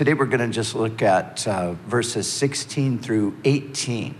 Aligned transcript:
today 0.00 0.14
we're 0.14 0.24
going 0.24 0.40
to 0.40 0.48
just 0.48 0.74
look 0.74 1.02
at 1.02 1.46
uh, 1.46 1.74
verses 1.86 2.26
16 2.26 3.00
through 3.00 3.36
18, 3.44 4.14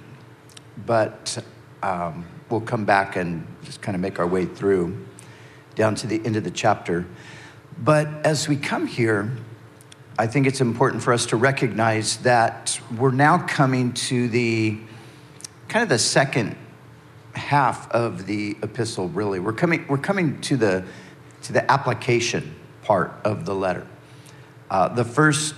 but 0.84 1.42
um, 1.82 2.26
we'll 2.50 2.60
come 2.60 2.84
back 2.84 3.16
and 3.16 3.46
just 3.62 3.80
kind 3.80 3.94
of 3.94 4.00
make 4.02 4.18
our 4.18 4.26
way 4.26 4.44
through 4.44 5.06
down 5.76 5.94
to 5.94 6.06
the 6.06 6.20
end 6.26 6.36
of 6.36 6.44
the 6.44 6.50
chapter. 6.50 7.06
But 7.78 8.08
as 8.26 8.46
we 8.46 8.56
come 8.56 8.86
here, 8.86 9.34
I 10.18 10.26
think 10.26 10.46
it's 10.46 10.60
important 10.60 11.02
for 11.02 11.14
us 11.14 11.24
to 11.24 11.36
recognize 11.36 12.18
that 12.18 12.78
we're 12.98 13.10
now 13.10 13.38
coming 13.46 13.94
to 13.94 14.28
the 14.28 14.78
kind 15.68 15.82
of 15.82 15.88
the 15.88 15.98
second 15.98 16.58
half 17.34 17.90
of 17.90 18.26
the 18.26 18.54
epistle 18.62 19.08
really. 19.08 19.40
We're 19.40 19.54
coming 19.54 19.86
we're 19.88 19.96
coming 19.96 20.42
to 20.42 20.58
the 20.58 20.84
to 21.44 21.54
the 21.54 21.72
application 21.72 22.54
part 22.82 23.12
of 23.24 23.46
the 23.46 23.54
letter. 23.54 23.86
Uh, 24.70 24.86
the 24.86 25.04
first 25.04 25.54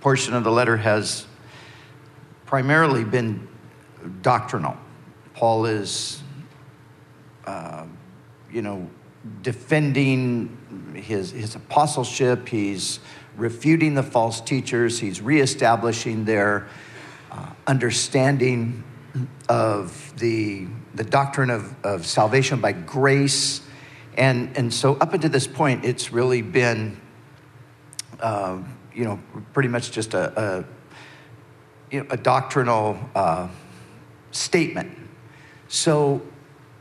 portion 0.00 0.34
of 0.34 0.44
the 0.44 0.50
letter 0.50 0.76
has 0.76 1.26
primarily 2.46 3.04
been 3.04 3.48
doctrinal. 4.22 4.76
Paul 5.34 5.66
is 5.66 6.22
uh, 7.44 7.84
you 8.50 8.62
know 8.62 8.88
defending 9.42 10.94
his 10.94 11.30
his 11.30 11.54
apostleship. 11.54 12.48
He's 12.48 13.00
refuting 13.38 13.94
the 13.94 14.02
false 14.02 14.40
teachers, 14.40 14.98
he's 14.98 15.22
reestablishing 15.22 16.24
their 16.24 16.66
uh, 17.30 17.46
understanding 17.66 18.82
of 19.48 20.12
the, 20.18 20.66
the 20.94 21.04
doctrine 21.04 21.50
of, 21.50 21.74
of 21.84 22.04
salvation 22.04 22.60
by 22.60 22.72
grace. 22.72 23.62
And, 24.16 24.56
and 24.56 24.74
so, 24.74 24.96
up 24.96 25.14
until 25.14 25.30
this 25.30 25.46
point, 25.46 25.84
it's 25.84 26.12
really 26.12 26.42
been, 26.42 27.00
uh, 28.20 28.58
you 28.98 29.04
know, 29.04 29.20
pretty 29.52 29.68
much 29.68 29.92
just 29.92 30.12
a, 30.12 30.40
a, 30.40 30.64
you 31.92 32.00
know, 32.00 32.06
a 32.10 32.16
doctrinal 32.16 32.98
uh, 33.14 33.48
statement. 34.32 34.90
So, 35.68 36.20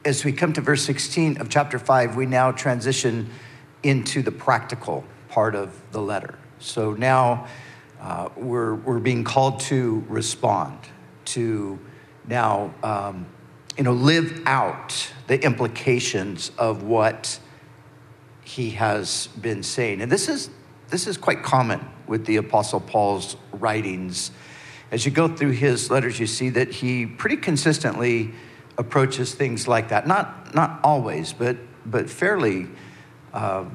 as 0.03 0.25
we 0.25 0.31
come 0.31 0.52
to 0.53 0.61
verse 0.61 0.83
16 0.83 1.39
of 1.39 1.50
chapter 1.50 1.77
5, 1.77 2.16
we 2.16 2.25
now 2.25 2.52
transition 2.52 3.30
into 3.83 4.23
the 4.23 4.31
practical 4.31 5.03
part 5.30 5.53
of 5.53 5.80
the 5.92 6.02
letter. 6.02 6.39
So 6.59 6.94
now 6.94 7.47
uh, 8.02 8.30
we're, 8.36 8.75
we're 8.75 8.99
being 8.99 9.23
called 9.23 9.59
to 9.61 10.03
respond, 10.08 10.80
to 11.25 11.77
now, 12.27 12.73
um, 12.83 13.27
you 13.77 13.83
know, 13.83 13.92
live 13.92 14.42
out 14.45 15.11
the 15.27 15.44
implications 15.44 16.52
of 16.58 16.83
what 16.83 17.39
he 18.44 18.72
has 18.72 19.27
been 19.39 19.61
saying. 19.61 20.02
And 20.02 20.11
this 20.11 20.30
is, 20.30 20.49
this 20.89 21.07
is 21.07 21.17
quite 21.17 21.43
common 21.43 21.85
with 22.07 22.25
the 22.25 22.38
Apostle 22.38 22.80
Paul's 22.80 23.35
writings. 23.52 24.31
As 24.91 25.05
you 25.05 25.11
go 25.11 25.27
through 25.27 25.52
his 25.52 25.91
letters, 25.91 26.19
you 26.19 26.27
see 26.27 26.49
that 26.52 26.71
he 26.71 27.05
pretty 27.05 27.38
consistently 27.38 28.33
approaches 28.77 29.33
things 29.33 29.67
like 29.67 29.89
that. 29.89 30.08
Not, 30.08 30.55
not 30.55 30.80
always, 30.83 31.33
but, 31.33 31.58
but 31.85 32.09
fairly 32.09 32.67
uh, 33.33 33.65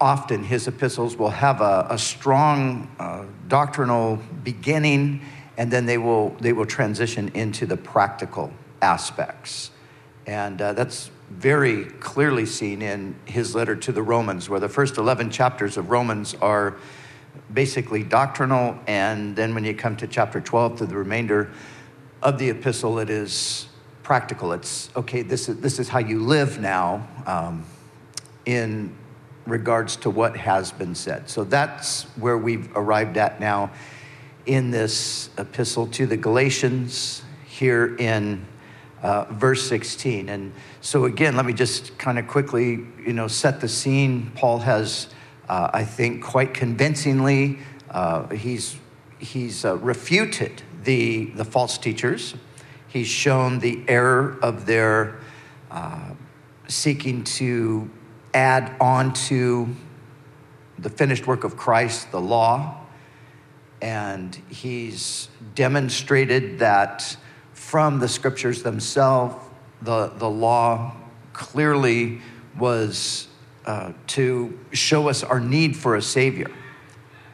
often 0.00 0.44
his 0.44 0.66
epistles 0.66 1.16
will 1.16 1.30
have 1.30 1.60
a, 1.60 1.86
a 1.90 1.98
strong 1.98 2.90
uh, 2.98 3.24
doctrinal 3.48 4.16
beginning 4.42 5.22
and 5.56 5.70
then 5.72 5.86
they 5.86 5.98
will, 5.98 6.30
they 6.40 6.52
will 6.52 6.66
transition 6.66 7.28
into 7.34 7.66
the 7.66 7.76
practical 7.76 8.52
aspects. 8.80 9.72
And 10.26 10.62
uh, 10.62 10.72
that's 10.72 11.10
very 11.30 11.84
clearly 11.84 12.46
seen 12.46 12.82
in 12.82 13.14
his 13.24 13.54
letter 13.54 13.76
to 13.76 13.92
the 13.92 14.02
Romans, 14.02 14.48
where 14.48 14.60
the 14.60 14.68
first 14.68 14.96
11 14.96 15.30
chapters 15.30 15.76
of 15.76 15.90
Romans 15.90 16.34
are 16.40 16.76
basically 17.52 18.02
doctrinal. 18.02 18.78
And 18.86 19.36
then 19.36 19.54
when 19.54 19.64
you 19.64 19.74
come 19.74 19.96
to 19.96 20.06
chapter 20.06 20.40
12, 20.40 20.78
to 20.78 20.86
the 20.86 20.96
remainder 20.96 21.50
of 22.22 22.38
the 22.38 22.50
epistle, 22.50 22.98
it 22.98 23.10
is 23.10 23.68
practical. 24.02 24.52
It's 24.52 24.90
okay, 24.96 25.22
this 25.22 25.48
is, 25.48 25.60
this 25.60 25.78
is 25.78 25.88
how 25.88 25.98
you 25.98 26.20
live 26.20 26.58
now 26.58 27.06
um, 27.26 27.64
in 28.46 28.94
regards 29.46 29.96
to 29.96 30.10
what 30.10 30.36
has 30.36 30.72
been 30.72 30.94
said. 30.94 31.28
So 31.28 31.44
that's 31.44 32.04
where 32.16 32.38
we've 32.38 32.74
arrived 32.76 33.16
at 33.16 33.40
now 33.40 33.70
in 34.46 34.70
this 34.70 35.30
epistle 35.36 35.86
to 35.88 36.06
the 36.06 36.16
Galatians 36.16 37.22
here 37.46 37.96
in 37.96 38.46
uh, 39.02 39.24
verse 39.30 39.66
16. 39.68 40.28
And 40.28 40.52
so 40.80 41.04
again, 41.04 41.36
let 41.36 41.44
me 41.44 41.52
just 41.52 41.98
kind 41.98 42.18
of 42.18 42.28
quickly, 42.28 42.80
you 43.04 43.12
know, 43.12 43.26
set 43.28 43.60
the 43.60 43.68
scene. 43.68 44.30
Paul 44.34 44.60
has, 44.60 45.08
uh, 45.48 45.70
I 45.72 45.84
think, 45.84 46.22
quite 46.22 46.54
convincingly, 46.54 47.58
uh, 47.90 48.28
he's 48.28 48.76
he's 49.18 49.64
uh, 49.64 49.76
refuted 49.78 50.62
the 50.84 51.26
the 51.26 51.44
false 51.44 51.78
teachers. 51.78 52.34
He's 52.86 53.08
shown 53.08 53.58
the 53.58 53.82
error 53.88 54.38
of 54.40 54.66
their 54.66 55.18
uh, 55.70 56.12
seeking 56.68 57.24
to 57.24 57.90
add 58.32 58.74
on 58.80 59.12
to 59.12 59.68
the 60.78 60.90
finished 60.90 61.26
work 61.26 61.44
of 61.44 61.56
Christ, 61.56 62.12
the 62.12 62.20
law, 62.20 62.80
and 63.82 64.34
he's 64.48 65.28
demonstrated 65.54 66.60
that 66.60 67.16
from 67.52 67.98
the 67.98 68.08
scriptures 68.08 68.62
themselves, 68.62 69.34
the, 69.82 70.08
the 70.16 70.28
law 70.28 70.96
clearly 71.32 72.20
was 72.58 73.28
uh, 73.66 73.92
to 74.08 74.58
show 74.72 75.08
us 75.08 75.22
our 75.22 75.40
need 75.40 75.76
for 75.76 75.96
a 75.96 76.02
Savior. 76.02 76.50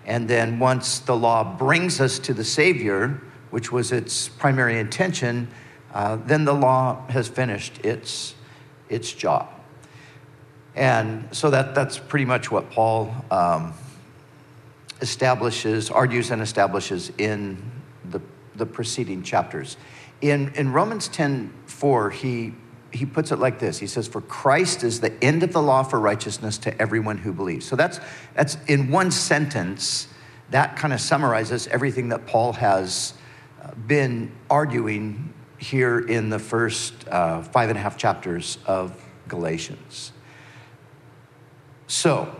And 0.04 0.28
then 0.28 0.58
once 0.58 0.98
the 0.98 1.16
law 1.16 1.56
brings 1.56 2.00
us 2.00 2.18
to 2.20 2.34
the 2.34 2.44
Savior, 2.44 3.20
which 3.50 3.72
was 3.72 3.92
its 3.92 4.28
primary 4.28 4.78
intention, 4.78 5.48
uh, 5.94 6.16
then 6.16 6.44
the 6.44 6.52
law 6.52 7.06
has 7.08 7.28
finished 7.28 7.84
its, 7.84 8.34
its 8.88 9.12
job. 9.12 9.48
And 10.74 11.28
so 11.30 11.50
that, 11.50 11.74
that's 11.74 11.98
pretty 11.98 12.24
much 12.24 12.50
what 12.50 12.70
Paul 12.70 13.14
um, 13.30 13.72
establishes, 15.00 15.90
argues, 15.90 16.30
and 16.30 16.42
establishes 16.42 17.12
in 17.16 17.62
the, 18.10 18.20
the 18.56 18.66
preceding 18.66 19.22
chapters. 19.22 19.76
In, 20.24 20.52
in 20.54 20.72
Romans 20.72 21.08
10 21.08 21.52
4, 21.66 22.08
he, 22.08 22.54
he 22.90 23.04
puts 23.04 23.30
it 23.30 23.38
like 23.38 23.58
this 23.58 23.78
He 23.78 23.86
says, 23.86 24.08
For 24.08 24.22
Christ 24.22 24.82
is 24.82 25.00
the 25.00 25.12
end 25.22 25.42
of 25.42 25.52
the 25.52 25.60
law 25.60 25.82
for 25.82 26.00
righteousness 26.00 26.56
to 26.58 26.80
everyone 26.80 27.18
who 27.18 27.30
believes. 27.30 27.66
So 27.66 27.76
that's, 27.76 28.00
that's 28.32 28.56
in 28.66 28.90
one 28.90 29.10
sentence, 29.10 30.08
that 30.48 30.76
kind 30.76 30.94
of 30.94 31.00
summarizes 31.02 31.66
everything 31.66 32.08
that 32.08 32.26
Paul 32.26 32.54
has 32.54 33.12
uh, 33.62 33.74
been 33.86 34.32
arguing 34.48 35.34
here 35.58 35.98
in 35.98 36.30
the 36.30 36.38
first 36.38 36.94
uh, 37.08 37.42
five 37.42 37.68
and 37.68 37.78
a 37.78 37.82
half 37.82 37.98
chapters 37.98 38.56
of 38.64 38.98
Galatians. 39.28 40.12
So, 41.86 42.34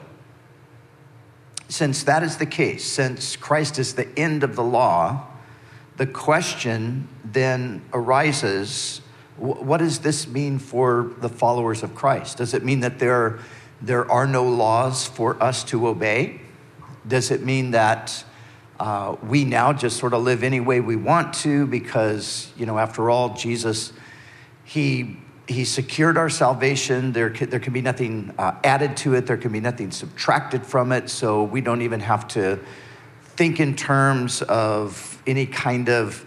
since 1.69 2.03
that 2.05 2.23
is 2.23 2.39
the 2.39 2.47
case, 2.47 2.83
since 2.87 3.37
Christ 3.37 3.79
is 3.79 3.95
the 3.95 4.09
end 4.19 4.43
of 4.43 4.57
the 4.57 4.65
law, 4.65 5.27
the 5.97 6.07
question 6.07 7.09
then 7.25 7.83
arises 7.93 9.01
what 9.37 9.79
does 9.79 9.99
this 9.99 10.29
mean 10.29 10.59
for 10.59 11.11
the 11.19 11.29
followers 11.29 11.83
of 11.83 11.95
Christ? 11.95 12.39
Does 12.39 12.55
it 12.55 12.65
mean 12.65 12.81
that 12.81 13.01
there, 13.01 13.41
there 13.83 14.09
are 14.11 14.29
no 14.29 14.45
laws 14.45 15.07
for 15.07 15.43
us 15.43 15.65
to 15.65 15.89
obey? 15.89 16.41
Does 17.07 17.33
it 17.33 17.43
mean 17.43 17.73
that 17.73 18.25
uh, 18.79 19.17
we 19.25 19.45
now 19.45 19.73
just 19.73 19.99
sort 19.99 20.15
of 20.15 20.23
live 20.23 20.45
any 20.45 20.61
way 20.61 20.81
we 20.81 20.97
want 20.97 21.35
to 21.35 21.67
because, 21.67 22.53
you 22.57 22.65
know, 22.65 22.79
after 22.79 23.11
all, 23.11 23.35
Jesus, 23.35 23.93
he 24.65 25.17
he 25.47 25.65
secured 25.67 26.17
our 26.17 26.31
salvation. 26.31 27.13
There, 27.13 27.29
there 27.29 27.61
can 27.61 27.75
be 27.75 27.83
nothing 27.83 28.33
uh, 28.39 28.55
added 28.65 28.97
to 28.99 29.15
it, 29.15 29.27
there 29.27 29.37
can 29.37 29.53
be 29.53 29.61
nothing 29.61 29.91
subtracted 29.91 30.65
from 30.65 30.91
it. 30.91 31.11
So 31.11 31.45
we 31.45 31.61
don't 31.61 31.83
even 31.83 32.01
have 32.01 32.27
to 32.29 32.59
think 33.37 33.61
in 33.61 33.77
terms 33.77 34.41
of 34.41 35.14
any 35.27 35.47
kind 35.47 35.89
of 35.89 36.27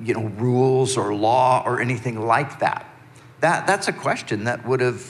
you 0.00 0.14
know, 0.14 0.24
rules 0.36 0.96
or 0.96 1.14
law 1.14 1.62
or 1.64 1.80
anything 1.80 2.20
like 2.20 2.58
that. 2.60 2.86
that. 3.40 3.66
That's 3.66 3.88
a 3.88 3.92
question 3.92 4.44
that 4.44 4.66
would 4.66 4.80
have 4.80 5.04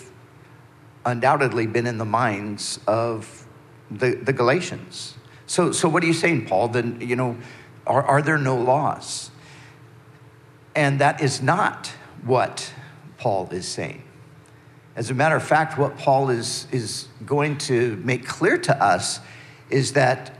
undoubtedly 1.04 1.66
been 1.66 1.86
in 1.86 1.98
the 1.98 2.04
minds 2.04 2.78
of 2.86 3.46
the, 3.90 4.14
the 4.14 4.32
Galatians. 4.32 5.16
So, 5.46 5.72
so 5.72 5.88
what 5.88 6.02
are 6.02 6.06
you 6.06 6.14
saying, 6.14 6.46
Paul? 6.46 6.68
Then, 6.68 7.00
you 7.00 7.16
know, 7.16 7.36
are, 7.86 8.02
are 8.02 8.22
there 8.22 8.38
no 8.38 8.56
laws? 8.56 9.30
And 10.74 11.00
that 11.00 11.20
is 11.20 11.42
not 11.42 11.88
what 12.24 12.72
Paul 13.18 13.48
is 13.50 13.66
saying. 13.66 14.02
As 14.94 15.10
a 15.10 15.14
matter 15.14 15.36
of 15.36 15.42
fact, 15.42 15.78
what 15.78 15.98
Paul 15.98 16.30
is, 16.30 16.66
is 16.70 17.08
going 17.24 17.58
to 17.58 17.96
make 18.04 18.26
clear 18.26 18.58
to 18.58 18.82
us 18.82 19.20
is 19.70 19.94
that, 19.94 20.38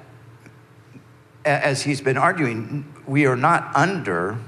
as 1.45 1.83
he's 1.83 2.01
been 2.01 2.17
arguing, 2.17 2.93
we 3.07 3.27
are 3.27 3.37
not 3.37 3.75
under 3.75 4.39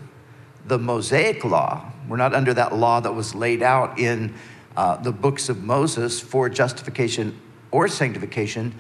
the 0.66 0.78
Mosaic 0.78 1.44
law. 1.44 1.92
We're 2.08 2.16
not 2.16 2.34
under 2.34 2.54
that 2.54 2.74
law 2.74 3.00
that 3.00 3.12
was 3.12 3.34
laid 3.34 3.62
out 3.62 3.98
in 3.98 4.34
uh, 4.76 4.96
the 4.96 5.12
books 5.12 5.48
of 5.48 5.62
Moses 5.62 6.20
for 6.20 6.48
justification 6.48 7.40
or 7.70 7.88
sanctification, 7.88 8.74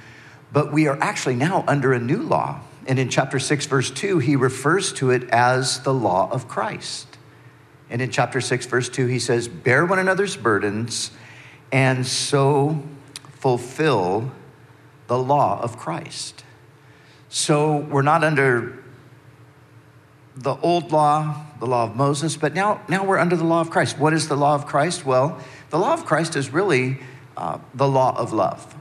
But 0.52 0.72
we 0.72 0.86
are 0.86 0.96
actually 1.00 1.34
now 1.34 1.64
under 1.66 1.92
a 1.92 1.98
new 1.98 2.22
law. 2.22 2.60
And 2.86 2.98
in 2.98 3.08
chapter 3.08 3.40
6, 3.40 3.66
verse 3.66 3.90
2, 3.90 4.20
he 4.20 4.36
refers 4.36 4.92
to 4.94 5.10
it 5.10 5.28
as 5.30 5.80
the 5.80 5.92
law 5.92 6.30
of 6.30 6.46
Christ. 6.46 7.18
And 7.90 8.00
in 8.00 8.10
chapter 8.10 8.40
6, 8.40 8.66
verse 8.66 8.88
2, 8.88 9.06
he 9.06 9.18
says, 9.18 9.48
Bear 9.48 9.84
one 9.84 9.98
another's 9.98 10.36
burdens 10.36 11.10
and 11.72 12.06
so 12.06 12.82
fulfill 13.32 14.30
the 15.08 15.18
law 15.18 15.60
of 15.60 15.76
Christ. 15.76 16.43
So 17.34 17.78
we're 17.78 18.02
not 18.02 18.22
under 18.22 18.78
the 20.36 20.54
old 20.54 20.92
law, 20.92 21.44
the 21.58 21.66
law 21.66 21.82
of 21.82 21.96
Moses, 21.96 22.36
but 22.36 22.54
now, 22.54 22.80
now 22.88 23.04
we're 23.04 23.18
under 23.18 23.34
the 23.34 23.42
law 23.42 23.60
of 23.60 23.70
Christ. 23.70 23.98
What 23.98 24.12
is 24.12 24.28
the 24.28 24.36
law 24.36 24.54
of 24.54 24.66
Christ? 24.66 25.04
Well, 25.04 25.40
the 25.70 25.78
law 25.80 25.94
of 25.94 26.06
Christ 26.06 26.36
is 26.36 26.50
really 26.50 27.00
uh, 27.36 27.58
the 27.74 27.88
law 27.88 28.16
of 28.16 28.32
love. 28.32 28.76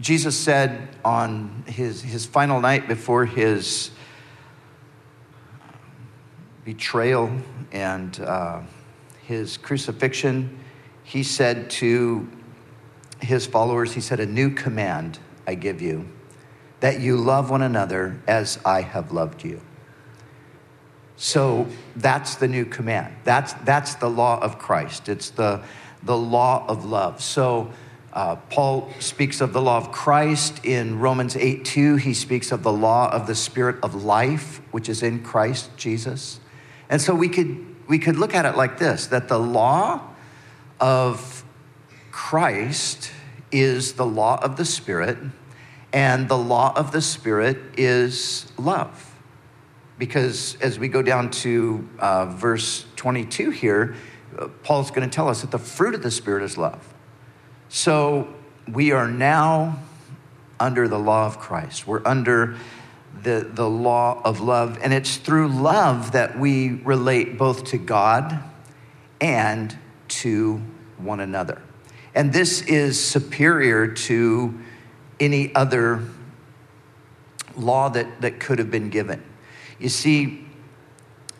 Jesus 0.00 0.34
said 0.34 0.88
on 1.04 1.64
his, 1.66 2.00
his 2.00 2.24
final 2.24 2.58
night 2.58 2.88
before 2.88 3.26
his 3.26 3.90
betrayal 6.64 7.30
and 7.70 8.18
uh, 8.18 8.62
his 9.26 9.58
crucifixion, 9.58 10.58
he 11.02 11.22
said 11.22 11.68
to 11.68 12.26
his 13.20 13.44
followers, 13.44 13.92
He 13.92 14.00
said, 14.00 14.20
A 14.20 14.26
new 14.26 14.48
command 14.48 15.18
I 15.46 15.54
give 15.54 15.82
you, 15.82 16.08
that 16.84 17.00
you 17.00 17.16
love 17.16 17.48
one 17.48 17.62
another 17.62 18.20
as 18.26 18.58
I 18.62 18.82
have 18.82 19.10
loved 19.10 19.42
you. 19.42 19.58
So 21.16 21.66
that's 21.96 22.34
the 22.34 22.46
new 22.46 22.66
command. 22.66 23.14
That's, 23.24 23.54
that's 23.64 23.94
the 23.94 24.10
law 24.10 24.38
of 24.38 24.58
Christ. 24.58 25.08
It's 25.08 25.30
the, 25.30 25.62
the 26.02 26.14
law 26.14 26.66
of 26.68 26.84
love. 26.84 27.22
So 27.22 27.72
uh, 28.12 28.36
Paul 28.50 28.90
speaks 28.98 29.40
of 29.40 29.54
the 29.54 29.62
law 29.62 29.78
of 29.78 29.92
Christ 29.92 30.62
in 30.62 31.00
Romans 31.00 31.38
8 31.38 31.64
2. 31.64 31.96
He 31.96 32.12
speaks 32.12 32.52
of 32.52 32.62
the 32.62 32.72
law 32.72 33.10
of 33.10 33.26
the 33.26 33.34
Spirit 33.34 33.76
of 33.82 34.04
life, 34.04 34.60
which 34.70 34.90
is 34.90 35.02
in 35.02 35.22
Christ 35.22 35.70
Jesus. 35.78 36.38
And 36.90 37.00
so 37.00 37.14
we 37.14 37.30
could, 37.30 37.64
we 37.88 37.98
could 37.98 38.16
look 38.16 38.34
at 38.34 38.44
it 38.44 38.58
like 38.58 38.78
this 38.78 39.06
that 39.06 39.28
the 39.28 39.38
law 39.38 40.02
of 40.78 41.46
Christ 42.10 43.10
is 43.50 43.94
the 43.94 44.04
law 44.04 44.38
of 44.42 44.58
the 44.58 44.66
Spirit, 44.66 45.16
and 45.94 46.28
the 46.28 46.36
law 46.36 46.72
of 46.74 46.90
the 46.90 47.00
Spirit 47.00 47.56
is 47.78 48.52
love. 48.58 49.14
Because 49.96 50.56
as 50.60 50.76
we 50.76 50.88
go 50.88 51.02
down 51.02 51.30
to 51.30 51.88
uh, 52.00 52.26
verse 52.26 52.84
22 52.96 53.50
here, 53.50 53.94
Paul's 54.64 54.90
going 54.90 55.08
to 55.08 55.14
tell 55.14 55.28
us 55.28 55.42
that 55.42 55.52
the 55.52 55.58
fruit 55.58 55.94
of 55.94 56.02
the 56.02 56.10
Spirit 56.10 56.42
is 56.42 56.58
love. 56.58 56.92
So 57.68 58.34
we 58.70 58.90
are 58.90 59.06
now 59.06 59.78
under 60.58 60.88
the 60.88 60.98
law 60.98 61.26
of 61.26 61.38
Christ. 61.38 61.86
We're 61.86 62.04
under 62.04 62.56
the, 63.22 63.48
the 63.52 63.70
law 63.70 64.20
of 64.24 64.40
love. 64.40 64.80
And 64.82 64.92
it's 64.92 65.16
through 65.18 65.46
love 65.46 66.10
that 66.12 66.36
we 66.36 66.70
relate 66.70 67.38
both 67.38 67.66
to 67.66 67.78
God 67.78 68.42
and 69.20 69.78
to 70.08 70.60
one 70.98 71.20
another. 71.20 71.62
And 72.16 72.32
this 72.32 72.62
is 72.62 73.02
superior 73.02 73.86
to 73.86 74.58
any 75.20 75.54
other 75.54 76.02
law 77.56 77.88
that, 77.88 78.20
that 78.20 78.40
could 78.40 78.58
have 78.58 78.70
been 78.70 78.90
given. 78.90 79.22
You 79.78 79.88
see, 79.88 80.44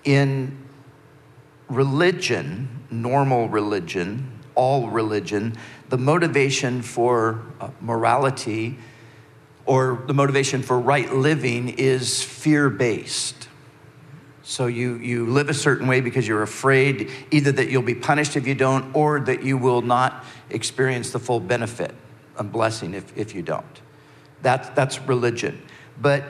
in 0.05 0.59
religion, 1.69 2.85
normal 2.91 3.49
religion, 3.49 4.41
all 4.55 4.89
religion, 4.89 5.57
the 5.89 5.99
motivation 5.99 6.83
for 6.83 7.43
uh, 7.61 7.71
morality 7.81 8.79
or 9.67 10.05
the 10.07 10.15
motivation 10.15 10.63
for 10.63 10.79
right 10.79 11.13
living 11.13 11.71
is 11.71 12.23
fear 12.23 12.69
based. 12.69 13.49
So 14.43 14.67
you, 14.67 14.97
you 14.97 15.27
live 15.27 15.49
a 15.49 15.55
certain 15.55 15.87
way 15.87 16.03
because 16.03 16.29
you're 16.29 16.43
afraid 16.43 17.11
either 17.31 17.51
that 17.53 17.71
you'll 17.71 17.81
be 17.81 17.95
punished 17.95 18.37
if 18.37 18.47
you 18.47 18.55
don't 18.55 18.95
or 18.95 19.21
that 19.21 19.43
you 19.43 19.57
will 19.57 19.81
not 19.81 20.23
experience 20.51 21.13
the 21.13 21.19
full 21.19 21.41
benefit 21.41 21.95
and 22.39 22.51
blessing 22.51 22.95
if, 22.95 23.17
if 23.17 23.35
you 23.35 23.43
don't. 23.43 23.81
That, 24.43 24.75
that's 24.75 25.01
religion. 25.01 25.63
But 26.01 26.25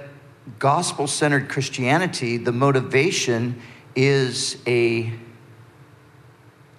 gospel 0.58 1.06
centered 1.06 1.48
Christianity, 1.48 2.36
the 2.36 2.52
motivation 2.52 3.60
is 3.96 4.58
a 4.66 5.12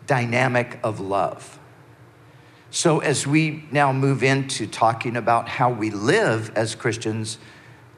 dynamic 0.05 0.79
of 0.83 0.99
love. 0.99 1.59
So, 2.69 2.99
as 2.99 3.25
we 3.25 3.63
now 3.71 3.93
move 3.93 4.21
into 4.21 4.67
talking 4.67 5.15
about 5.15 5.47
how 5.47 5.69
we 5.69 5.91
live 5.91 6.51
as 6.57 6.75
Christians, 6.75 7.37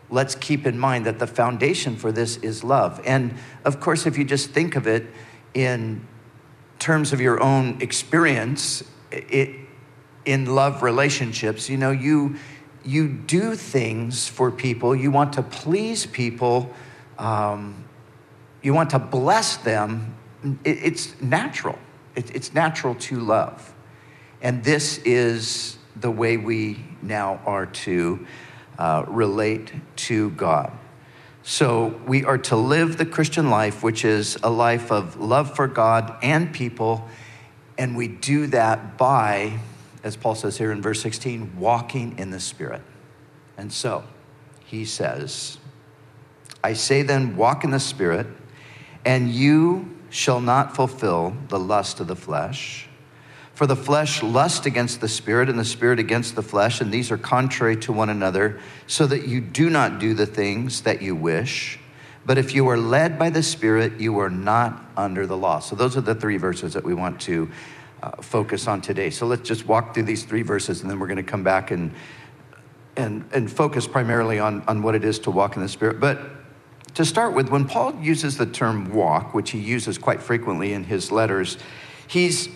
let's 0.09 0.35
keep 0.35 0.67
in 0.67 0.77
mind 0.77 1.05
that 1.07 1.17
the 1.19 1.27
foundation 1.27 1.95
for 1.95 2.11
this 2.11 2.37
is 2.37 2.63
love. 2.63 3.01
And 3.05 3.33
of 3.65 3.79
course, 3.79 4.05
if 4.05 4.17
you 4.17 4.23
just 4.23 4.51
think 4.51 4.75
of 4.75 4.85
it 4.85 5.07
in 5.53 6.05
terms 6.77 7.11
of 7.11 7.19
your 7.19 7.41
own 7.41 7.81
experience 7.81 8.83
it, 9.11 9.66
in 10.27 10.45
love 10.53 10.83
relationships, 10.83 11.69
you 11.69 11.77
know, 11.77 11.91
you, 11.91 12.35
you 12.83 13.07
do 13.07 13.55
things 13.55 14.27
for 14.27 14.51
people, 14.51 14.95
you 14.95 15.09
want 15.09 15.33
to 15.33 15.41
please 15.41 16.05
people, 16.05 16.71
um, 17.17 17.83
you 18.61 18.73
want 18.73 18.89
to 18.89 18.99
bless 18.99 19.57
them. 19.57 20.13
It, 20.63 20.77
it's 20.83 21.19
natural, 21.21 21.79
it, 22.15 22.35
it's 22.35 22.53
natural 22.53 22.93
to 22.95 23.19
love. 23.19 23.73
And 24.41 24.63
this 24.63 24.99
is 24.99 25.77
the 25.95 26.11
way 26.11 26.37
we 26.37 26.83
now 27.01 27.39
are 27.45 27.65
to 27.65 28.27
uh, 28.77 29.05
relate 29.07 29.71
to 29.95 30.29
God. 30.31 30.71
So 31.41 31.99
we 32.05 32.25
are 32.25 32.37
to 32.39 32.57
live 32.57 32.97
the 32.97 33.05
Christian 33.05 33.49
life, 33.49 33.81
which 33.81 34.03
is 34.03 34.37
a 34.43 34.49
life 34.49 34.91
of 34.91 35.15
love 35.15 35.55
for 35.55 35.67
God 35.67 36.17
and 36.21 36.53
people. 36.53 37.07
And 37.77 37.95
we 37.95 38.09
do 38.09 38.47
that 38.47 38.97
by, 38.97 39.59
as 40.03 40.15
Paul 40.15 40.35
says 40.35 40.57
here 40.57 40.71
in 40.71 40.81
verse 40.81 41.01
16, 41.01 41.59
walking 41.59 42.17
in 42.17 42.31
the 42.31 42.39
Spirit. 42.39 42.81
And 43.57 43.71
so 43.71 44.03
he 44.65 44.85
says, 44.85 45.57
I 46.63 46.73
say 46.73 47.01
then, 47.01 47.35
walk 47.35 47.63
in 47.63 47.71
the 47.71 47.79
Spirit, 47.79 48.27
and 49.05 49.29
you 49.29 49.97
shall 50.09 50.41
not 50.41 50.75
fulfill 50.75 51.35
the 51.49 51.59
lust 51.59 51.99
of 51.99 52.07
the 52.07 52.15
flesh. 52.15 52.87
For 53.53 53.65
the 53.65 53.75
flesh 53.75 54.21
lusts 54.21 54.67
against 54.67 55.01
the 55.01 55.07
spirit, 55.07 55.49
and 55.49 55.57
the 55.57 55.65
spirit 55.65 55.97
against 55.97 56.35
the 56.35 56.43
flesh, 56.43 56.79
and 56.79 56.91
these 56.91 57.09
are 57.11 57.17
contrary 57.17 57.75
to 57.77 57.91
one 57.91 58.09
another, 58.09 58.59
so 58.85 59.07
that 59.07 59.27
you 59.27 59.41
do 59.41 59.69
not 59.69 59.97
do 59.97 60.13
the 60.13 60.27
things 60.27 60.81
that 60.81 61.01
you 61.01 61.15
wish. 61.15 61.79
But 62.27 62.37
if 62.37 62.53
you 62.53 62.67
are 62.67 62.77
led 62.77 63.17
by 63.17 63.29
the 63.29 63.41
Spirit, 63.41 64.01
you 64.01 64.19
are 64.19 64.29
not 64.29 64.91
under 64.97 65.25
the 65.25 65.37
law. 65.37 65.59
So, 65.59 65.77
those 65.77 65.95
are 65.95 66.01
the 66.01 66.13
three 66.13 66.35
verses 66.35 66.73
that 66.73 66.83
we 66.83 66.93
want 66.93 67.21
to 67.21 67.49
uh, 68.01 68.21
focus 68.21 68.67
on 68.67 68.81
today. 68.81 69.09
So, 69.09 69.25
let's 69.25 69.47
just 69.47 69.67
walk 69.67 69.93
through 69.93 70.03
these 70.03 70.23
three 70.23 70.41
verses, 70.41 70.81
and 70.81 70.89
then 70.89 70.99
we're 70.99 71.07
going 71.07 71.17
to 71.17 71.23
come 71.23 71.43
back 71.43 71.71
and, 71.71 71.93
and, 72.95 73.27
and 73.33 73.51
focus 73.51 73.87
primarily 73.87 74.39
on, 74.39 74.61
on 74.67 74.81
what 74.81 74.95
it 74.95 75.03
is 75.03 75.19
to 75.19 75.31
walk 75.31 75.55
in 75.55 75.61
the 75.61 75.69
Spirit. 75.69 75.99
But 75.99 76.19
to 76.95 77.05
start 77.05 77.33
with, 77.33 77.49
when 77.49 77.65
Paul 77.65 77.95
uses 78.01 78.37
the 78.37 78.45
term 78.45 78.93
walk, 78.93 79.33
which 79.33 79.51
he 79.51 79.59
uses 79.59 79.97
quite 79.97 80.21
frequently 80.21 80.73
in 80.73 80.83
his 80.83 81.11
letters, 81.11 81.57
he's 82.07 82.49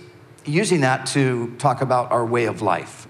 using 0.46 0.82
that 0.82 1.06
to 1.08 1.56
talk 1.58 1.82
about 1.82 2.12
our 2.12 2.26
way 2.26 2.46
of 2.46 2.62
life. 2.62 3.08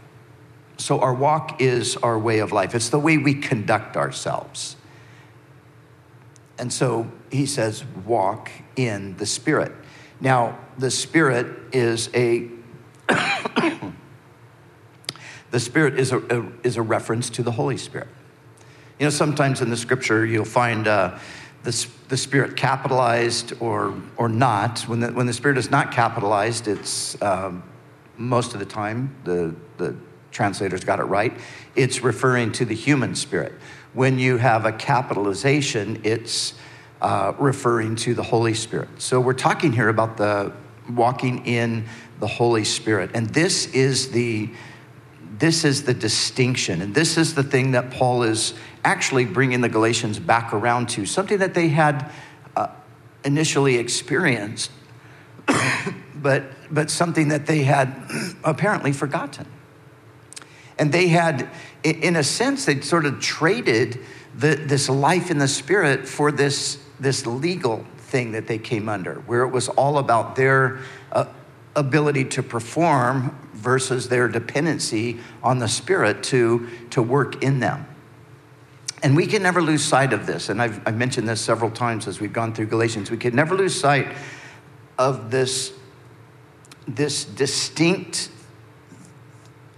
So, 0.78 1.00
our 1.00 1.14
walk 1.14 1.62
is 1.62 1.96
our 1.98 2.18
way 2.18 2.40
of 2.40 2.52
life, 2.52 2.76
it's 2.76 2.90
the 2.90 3.00
way 3.00 3.18
we 3.18 3.36
conduct 3.36 3.98
ourselves. 3.98 4.76
And 6.62 6.72
so 6.72 7.12
he 7.32 7.48
says, 7.48 7.84
walk 8.06 8.52
in 8.76 9.18
the 9.18 9.26
Spirit. 9.26 9.72
Now, 10.22 10.58
the 10.78 10.92
Spirit 10.92 11.48
is 11.74 12.10
a. 12.14 12.48
the 15.52 15.60
Spirit 15.60 16.00
is 16.00 16.12
a, 16.12 16.20
a, 16.20 16.52
is 16.64 16.78
a 16.78 16.82
reference 16.82 17.30
to 17.32 17.44
the 17.44 17.52
Holy 17.52 17.78
Spirit. 17.78 18.08
You 19.00 19.08
know, 19.08 19.10
sometimes 19.10 19.62
in 19.62 19.70
the 19.70 19.78
scripture 19.78 20.26
you'll 20.26 20.46
find 20.46 20.88
uh, 20.88 21.18
the, 21.64 21.88
the 22.08 22.18
Spirit 22.18 22.56
capitalized 22.56 23.54
or, 23.60 24.00
or 24.16 24.30
not. 24.30 24.82
When 24.82 25.00
the, 25.00 25.12
when 25.12 25.26
the 25.26 25.34
Spirit 25.34 25.58
is 25.58 25.72
not 25.72 25.92
capitalized, 25.92 26.68
it's 26.68 27.20
um, 27.22 27.64
most 28.16 28.54
of 28.54 28.60
the 28.60 28.66
time, 28.66 29.16
the, 29.24 29.56
the 29.78 29.96
translators 30.32 30.84
got 30.84 31.00
it 31.00 31.04
right, 31.04 31.38
it's 31.76 32.02
referring 32.02 32.52
to 32.54 32.66
the 32.66 32.76
human 32.76 33.16
spirit. 33.16 33.54
When 33.94 34.20
you 34.20 34.38
have 34.38 34.66
a 34.66 34.72
capitalization, 34.72 36.02
it's 36.04 36.54
uh, 37.02 37.34
referring 37.40 37.96
to 37.98 38.14
the 38.14 38.24
Holy 38.24 38.54
Spirit. 38.54 38.90
So 38.98 39.20
we're 39.20 39.34
talking 39.34 39.74
here 39.74 39.90
about 39.90 40.18
the 40.18 40.54
walking 40.90 41.46
in 41.46 41.86
the 42.20 42.28
Holy 42.28 42.64
Spirit. 42.64 43.12
And 43.14 43.28
this 43.30 43.68
is 43.74 44.12
the 44.12 44.50
this 45.42 45.66
is 45.66 45.84
the 45.84 45.94
distinction. 45.96 46.84
And 46.84 46.94
this 46.94 47.18
is 47.18 47.34
the 47.34 47.42
thing 47.42 47.72
that 47.72 47.90
Paul 47.90 48.22
is 48.22 48.54
actually 48.84 49.26
bringing 49.26 49.62
the 49.62 49.70
Galatians 49.70 50.20
back 50.20 50.54
around 50.54 50.90
to, 50.90 51.06
something 51.08 51.40
that 51.40 51.56
they 51.56 51.70
had 51.70 52.12
uh, 52.56 52.68
initially 53.26 53.78
experienced, 53.78 54.70
but, 56.16 56.44
but 56.70 56.92
something 56.92 57.30
that 57.30 57.48
they 57.48 57.64
had 57.64 58.08
apparently 58.44 58.92
forgotten. 58.92 59.48
And 60.78 60.92
they 60.92 61.08
had, 61.08 61.50
in 61.84 62.16
a 62.16 62.24
sense, 62.24 62.66
they'd 62.66 62.84
sort 62.84 63.08
of 63.08 63.20
traded 63.20 64.00
the, 64.36 64.56
this 64.56 64.90
life 64.90 65.32
in 65.32 65.40
the 65.40 65.48
spirit 65.48 66.08
for 66.08 66.32
this, 66.32 66.78
this 67.02 67.26
legal 67.26 67.86
thing 67.98 68.32
that 68.32 68.48
they 68.48 68.58
came 68.58 68.88
under, 68.88 69.16
where 69.26 69.42
it 69.42 69.50
was 69.50 69.68
all 69.70 69.98
about 69.98 70.36
their 70.36 70.80
uh, 71.12 71.26
ability 71.76 72.26
to 72.26 72.44
perform 72.44 73.36
versus 73.54 74.08
their 74.08 74.28
dependency 74.28 75.20
on 75.44 75.60
the 75.60 75.68
spirit 75.68 76.24
to, 76.24 76.70
to 76.92 77.02
work 77.02 77.44
in 77.44 77.60
them. 77.60 77.86
And 79.04 79.16
we 79.16 79.26
can 79.26 79.42
never 79.42 79.62
lose 79.62 79.84
sight 79.84 80.14
of 80.14 80.28
this. 80.28 80.50
And 80.50 80.62
I've, 80.62 80.80
I've 80.88 80.98
mentioned 80.98 81.28
this 81.28 81.42
several 81.42 81.72
times 81.72 82.08
as 82.08 82.22
we've 82.22 82.34
gone 82.34 82.54
through 82.54 82.68
Galatians. 82.68 83.10
We 83.10 83.18
can 83.18 83.36
never 83.36 83.56
lose 83.56 83.80
sight 83.80 84.16
of 85.00 85.32
this, 85.32 85.74
this 86.88 87.26
distinct 87.26 88.30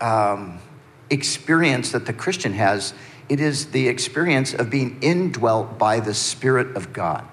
um, 0.01 0.59
experience 1.09 1.91
that 1.93 2.05
the 2.05 2.11
Christian 2.11 2.51
has. 2.53 2.93
It 3.29 3.39
is 3.39 3.67
the 3.67 3.87
experience 3.87 4.53
of 4.53 4.69
being 4.69 4.97
indwelt 5.01 5.77
by 5.77 5.99
the 5.99 6.13
Spirit 6.13 6.75
of 6.75 6.93
God. 6.93 7.27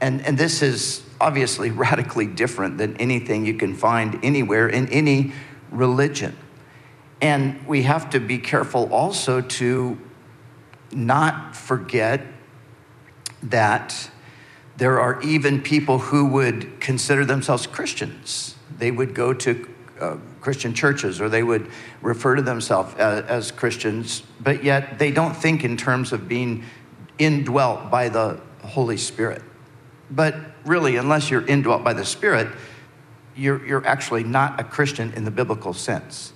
And, 0.00 0.24
and 0.26 0.36
this 0.36 0.62
is 0.62 1.02
obviously 1.20 1.70
radically 1.72 2.26
different 2.26 2.78
than 2.78 2.96
anything 2.96 3.46
you 3.46 3.54
can 3.54 3.74
find 3.74 4.18
anywhere 4.24 4.68
in 4.68 4.88
any 4.88 5.32
religion. 5.70 6.36
And 7.20 7.66
we 7.66 7.82
have 7.82 8.10
to 8.10 8.20
be 8.20 8.38
careful 8.38 8.92
also 8.92 9.40
to 9.40 9.98
not 10.92 11.56
forget 11.56 12.26
that 13.42 14.10
there 14.76 15.00
are 15.00 15.20
even 15.22 15.62
people 15.62 15.98
who 15.98 16.26
would 16.26 16.80
consider 16.80 17.24
themselves 17.24 17.66
Christians. 17.66 18.56
They 18.78 18.90
would 18.90 19.14
go 19.14 19.32
to 19.32 19.68
uh, 20.00 20.16
Christian 20.40 20.74
churches 20.74 21.20
or 21.20 21.28
they 21.28 21.42
would 21.42 21.70
refer 22.02 22.36
to 22.36 22.42
themselves 22.42 22.94
as, 22.96 23.24
as 23.24 23.50
Christians, 23.50 24.22
but 24.40 24.62
yet 24.62 24.98
they 24.98 25.10
don't 25.10 25.34
think 25.34 25.64
in 25.64 25.76
terms 25.76 26.12
of 26.12 26.28
being 26.28 26.64
indwelt 27.18 27.90
by 27.90 28.08
the 28.08 28.40
Holy 28.62 28.96
Spirit. 28.96 29.42
But 30.10 30.36
really, 30.64 30.96
unless 30.96 31.30
you're 31.30 31.46
indwelt 31.46 31.82
by 31.82 31.92
the 31.92 32.04
Spirit, 32.04 32.48
you're, 33.36 33.64
you're 33.66 33.86
actually 33.86 34.24
not 34.24 34.60
a 34.60 34.64
Christian 34.64 35.12
in 35.14 35.24
the 35.24 35.30
biblical 35.30 35.72
sense. 35.72 36.32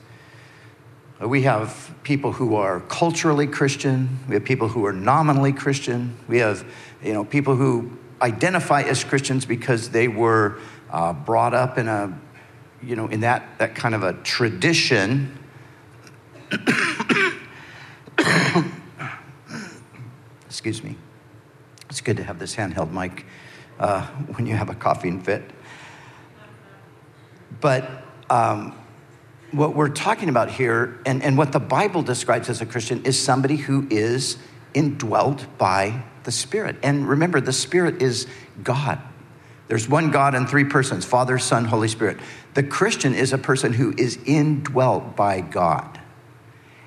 We 1.20 1.42
have 1.42 1.94
people 2.02 2.32
who 2.32 2.54
are 2.54 2.80
culturally 2.80 3.46
Christian. 3.46 4.20
We 4.26 4.34
have 4.34 4.44
people 4.44 4.68
who 4.68 4.86
are 4.86 4.92
nominally 4.92 5.52
Christian. 5.52 6.16
We 6.28 6.38
have, 6.38 6.64
you 7.02 7.12
know, 7.12 7.24
people 7.24 7.56
who 7.56 7.90
identify 8.22 8.82
as 8.82 9.04
Christians 9.04 9.44
because 9.44 9.90
they 9.90 10.08
were 10.08 10.58
uh, 10.90 11.12
brought 11.12 11.52
up 11.52 11.76
in 11.76 11.88
a, 11.88 12.18
you 12.82 12.96
know, 12.96 13.06
in 13.08 13.20
that, 13.20 13.58
that 13.58 13.74
kind 13.74 13.94
of 13.94 14.02
a 14.02 14.14
tradition. 14.22 15.38
Excuse 20.46 20.82
me. 20.82 20.96
It's 21.88 22.00
good 22.00 22.16
to 22.16 22.24
have 22.24 22.38
this 22.38 22.56
handheld 22.56 22.92
mic 22.92 23.26
uh, 23.78 24.06
when 24.34 24.46
you 24.46 24.54
have 24.54 24.70
a 24.70 24.74
coughing 24.74 25.20
fit. 25.20 25.42
But 27.60 27.88
um, 28.30 28.74
what 29.52 29.74
we're 29.74 29.88
talking 29.88 30.28
about 30.28 30.50
here 30.50 30.98
and, 31.04 31.22
and 31.22 31.36
what 31.36 31.52
the 31.52 31.60
Bible 31.60 32.02
describes 32.02 32.48
as 32.48 32.60
a 32.60 32.66
Christian 32.66 33.04
is 33.04 33.18
somebody 33.18 33.56
who 33.56 33.86
is 33.90 34.38
indwelt 34.74 35.46
by 35.58 36.04
the 36.24 36.32
Spirit. 36.32 36.76
And 36.82 37.08
remember, 37.08 37.40
the 37.40 37.52
Spirit 37.52 38.00
is 38.00 38.26
God. 38.62 39.00
There's 39.68 39.88
one 39.88 40.10
God 40.10 40.34
and 40.34 40.48
three 40.48 40.64
persons 40.64 41.04
Father, 41.04 41.38
Son, 41.38 41.64
Holy 41.64 41.88
Spirit. 41.88 42.18
The 42.54 42.62
Christian 42.62 43.14
is 43.14 43.32
a 43.32 43.38
person 43.38 43.72
who 43.72 43.94
is 43.96 44.18
indwelt 44.26 45.16
by 45.16 45.40
God. 45.40 46.00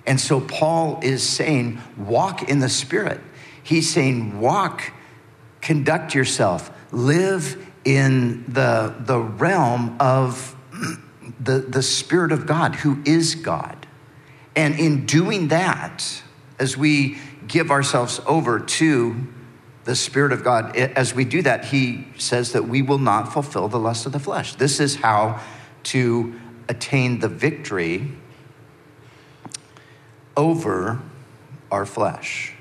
And 0.05 0.19
so 0.19 0.41
Paul 0.41 0.99
is 1.01 1.27
saying, 1.27 1.79
walk 1.97 2.49
in 2.49 2.59
the 2.59 2.69
Spirit. 2.69 3.21
He's 3.61 3.89
saying, 3.89 4.39
walk, 4.39 4.91
conduct 5.61 6.13
yourself, 6.13 6.71
live 6.91 7.71
in 7.85 8.43
the, 8.51 8.93
the 8.99 9.19
realm 9.19 9.95
of 9.99 10.55
the, 11.39 11.59
the 11.59 11.81
Spirit 11.81 12.31
of 12.31 12.45
God, 12.45 12.75
who 12.75 13.01
is 13.05 13.35
God. 13.35 13.87
And 14.55 14.77
in 14.79 15.05
doing 15.05 15.47
that, 15.47 16.21
as 16.59 16.77
we 16.77 17.17
give 17.47 17.71
ourselves 17.71 18.19
over 18.25 18.59
to 18.59 19.27
the 19.83 19.95
Spirit 19.95 20.31
of 20.31 20.43
God, 20.43 20.75
as 20.75 21.13
we 21.13 21.25
do 21.25 21.41
that, 21.41 21.65
He 21.65 22.07
says 22.17 22.53
that 22.53 22.67
we 22.67 22.81
will 22.81 22.99
not 22.99 23.33
fulfill 23.33 23.67
the 23.67 23.79
lust 23.79 24.05
of 24.05 24.11
the 24.11 24.19
flesh. 24.19 24.55
This 24.55 24.79
is 24.79 24.95
how 24.95 25.41
to 25.83 26.39
attain 26.69 27.19
the 27.19 27.27
victory 27.27 28.11
over 30.37 31.01
our 31.71 31.85
flesh. 31.85 32.53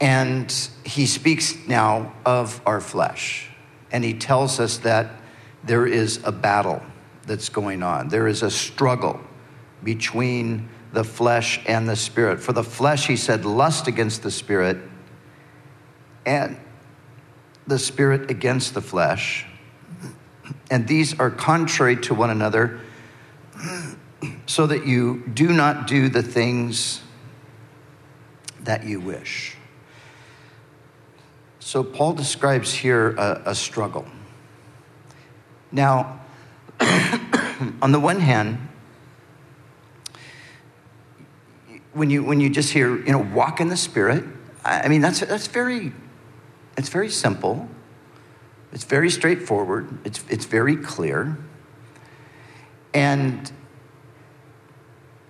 And 0.00 0.52
He 0.84 1.06
speaks 1.06 1.54
now 1.68 2.12
of 2.26 2.60
our 2.66 2.80
flesh, 2.80 3.48
and 3.92 4.02
He 4.02 4.14
tells 4.14 4.58
us 4.58 4.78
that 4.78 5.12
there 5.62 5.86
is 5.86 6.20
a 6.24 6.32
battle 6.32 6.82
that's 7.26 7.48
going 7.48 7.82
on. 7.82 8.08
There 8.08 8.26
is 8.26 8.42
a 8.42 8.50
struggle 8.50 9.20
between 9.82 10.68
the 10.92 11.04
flesh 11.04 11.60
and 11.66 11.88
the 11.88 11.96
spirit. 11.96 12.40
For 12.40 12.52
the 12.52 12.62
flesh, 12.62 13.06
he 13.06 13.16
said, 13.16 13.44
lust 13.44 13.88
against 13.88 14.22
the 14.22 14.30
spirit, 14.30 14.78
and 16.26 16.56
the 17.66 17.78
spirit 17.78 18.30
against 18.30 18.74
the 18.74 18.80
flesh. 18.80 19.46
And 20.70 20.86
these 20.86 21.18
are 21.18 21.30
contrary 21.30 21.96
to 22.02 22.14
one 22.14 22.30
another, 22.30 22.80
so 24.46 24.66
that 24.66 24.86
you 24.86 25.22
do 25.32 25.52
not 25.52 25.86
do 25.86 26.08
the 26.08 26.22
things 26.22 27.00
that 28.60 28.84
you 28.84 29.00
wish. 29.00 29.56
So, 31.60 31.82
Paul 31.82 32.12
describes 32.12 32.74
here 32.74 33.12
a, 33.16 33.42
a 33.46 33.54
struggle. 33.54 34.06
Now, 35.72 36.20
on 36.80 37.90
the 37.90 37.98
one 37.98 38.20
hand, 38.20 38.68
when 41.94 42.10
you, 42.10 42.22
when 42.22 42.40
you 42.40 42.50
just 42.50 42.70
hear, 42.70 42.96
you 42.98 43.12
know, 43.12 43.26
walk 43.34 43.60
in 43.60 43.68
the 43.68 43.76
Spirit, 43.76 44.24
I 44.64 44.88
mean, 44.88 45.00
that's, 45.00 45.20
that's 45.20 45.46
very, 45.46 45.92
it's 46.76 46.88
very 46.88 47.10
simple. 47.10 47.68
It's 48.72 48.84
very 48.84 49.10
straightforward. 49.10 49.98
It's, 50.04 50.24
it's 50.28 50.44
very 50.46 50.76
clear. 50.76 51.38
And 52.92 53.50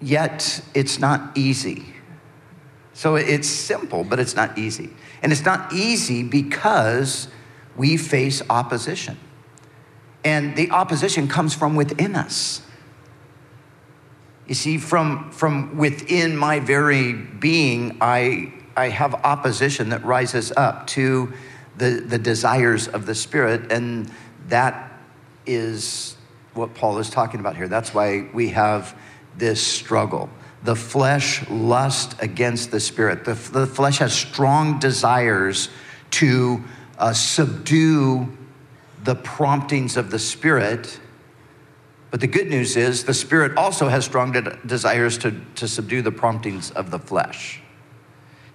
yet, 0.01 0.63
it's 0.75 0.99
not 0.99 1.37
easy. 1.37 1.95
So 2.93 3.17
it's 3.17 3.49
simple, 3.49 4.05
but 4.05 4.21
it's 4.21 4.37
not 4.37 4.57
easy. 4.57 4.91
And 5.23 5.33
it's 5.33 5.45
not 5.45 5.73
easy 5.73 6.23
because 6.23 7.29
we 7.77 7.97
face 7.97 8.41
opposition. 8.49 9.19
And 10.25 10.57
the 10.57 10.71
opposition 10.71 11.29
comes 11.29 11.55
from 11.55 11.75
within 11.75 12.15
us. 12.15 12.63
You 14.47 14.55
see, 14.55 14.79
from, 14.79 15.31
from 15.33 15.77
within 15.77 16.37
my 16.37 16.61
very 16.61 17.13
being, 17.13 17.99
I, 18.01 18.53
I 18.77 18.89
have 18.89 19.15
opposition 19.15 19.91
that 19.91 20.05
rises 20.05 20.53
up 20.57 20.87
to 20.89 21.33
the, 21.77 22.05
the 22.07 22.19
desires 22.19 22.89
of 22.89 23.07
the 23.07 23.15
Spirit. 23.15 23.73
And 23.73 24.11
that 24.49 24.93
is 25.47 26.17
what 26.55 26.75
Paul 26.75 26.99
is 26.99 27.11
talking 27.11 27.41
about 27.41 27.57
here. 27.57 27.69
That's 27.69 27.93
why 27.93 28.29
we 28.33 28.51
have 28.51 28.97
this 29.37 29.65
struggle. 29.65 30.29
The 30.63 30.77
flesh 30.77 31.49
lusts 31.51 32.15
against 32.21 32.71
the 32.71 32.81
Spirit, 32.81 33.25
the, 33.25 33.35
the 33.35 33.67
flesh 33.67 33.99
has 33.99 34.15
strong 34.15 34.79
desires 34.79 35.69
to 36.13 36.63
uh, 36.99 37.13
subdue 37.13 38.33
the 39.03 39.15
promptings 39.15 39.97
of 39.97 40.11
the 40.11 40.19
Spirit. 40.19 40.99
But 42.11 42.21
the 42.21 42.27
good 42.29 42.49
news 42.49 42.77
is 42.77 43.05
the 43.05 43.13
Spirit 43.13 43.57
also 43.59 43.89
has 43.89 44.05
strong 44.05 44.33
de- 44.33 44.59
desires 44.65 45.19
to, 45.19 45.35
to 45.57 45.69
subdue 45.69 46.01
the 46.01 46.13
promptings 46.13 46.71
of 46.71 46.91
the 46.91 46.99
flesh. 46.99 47.61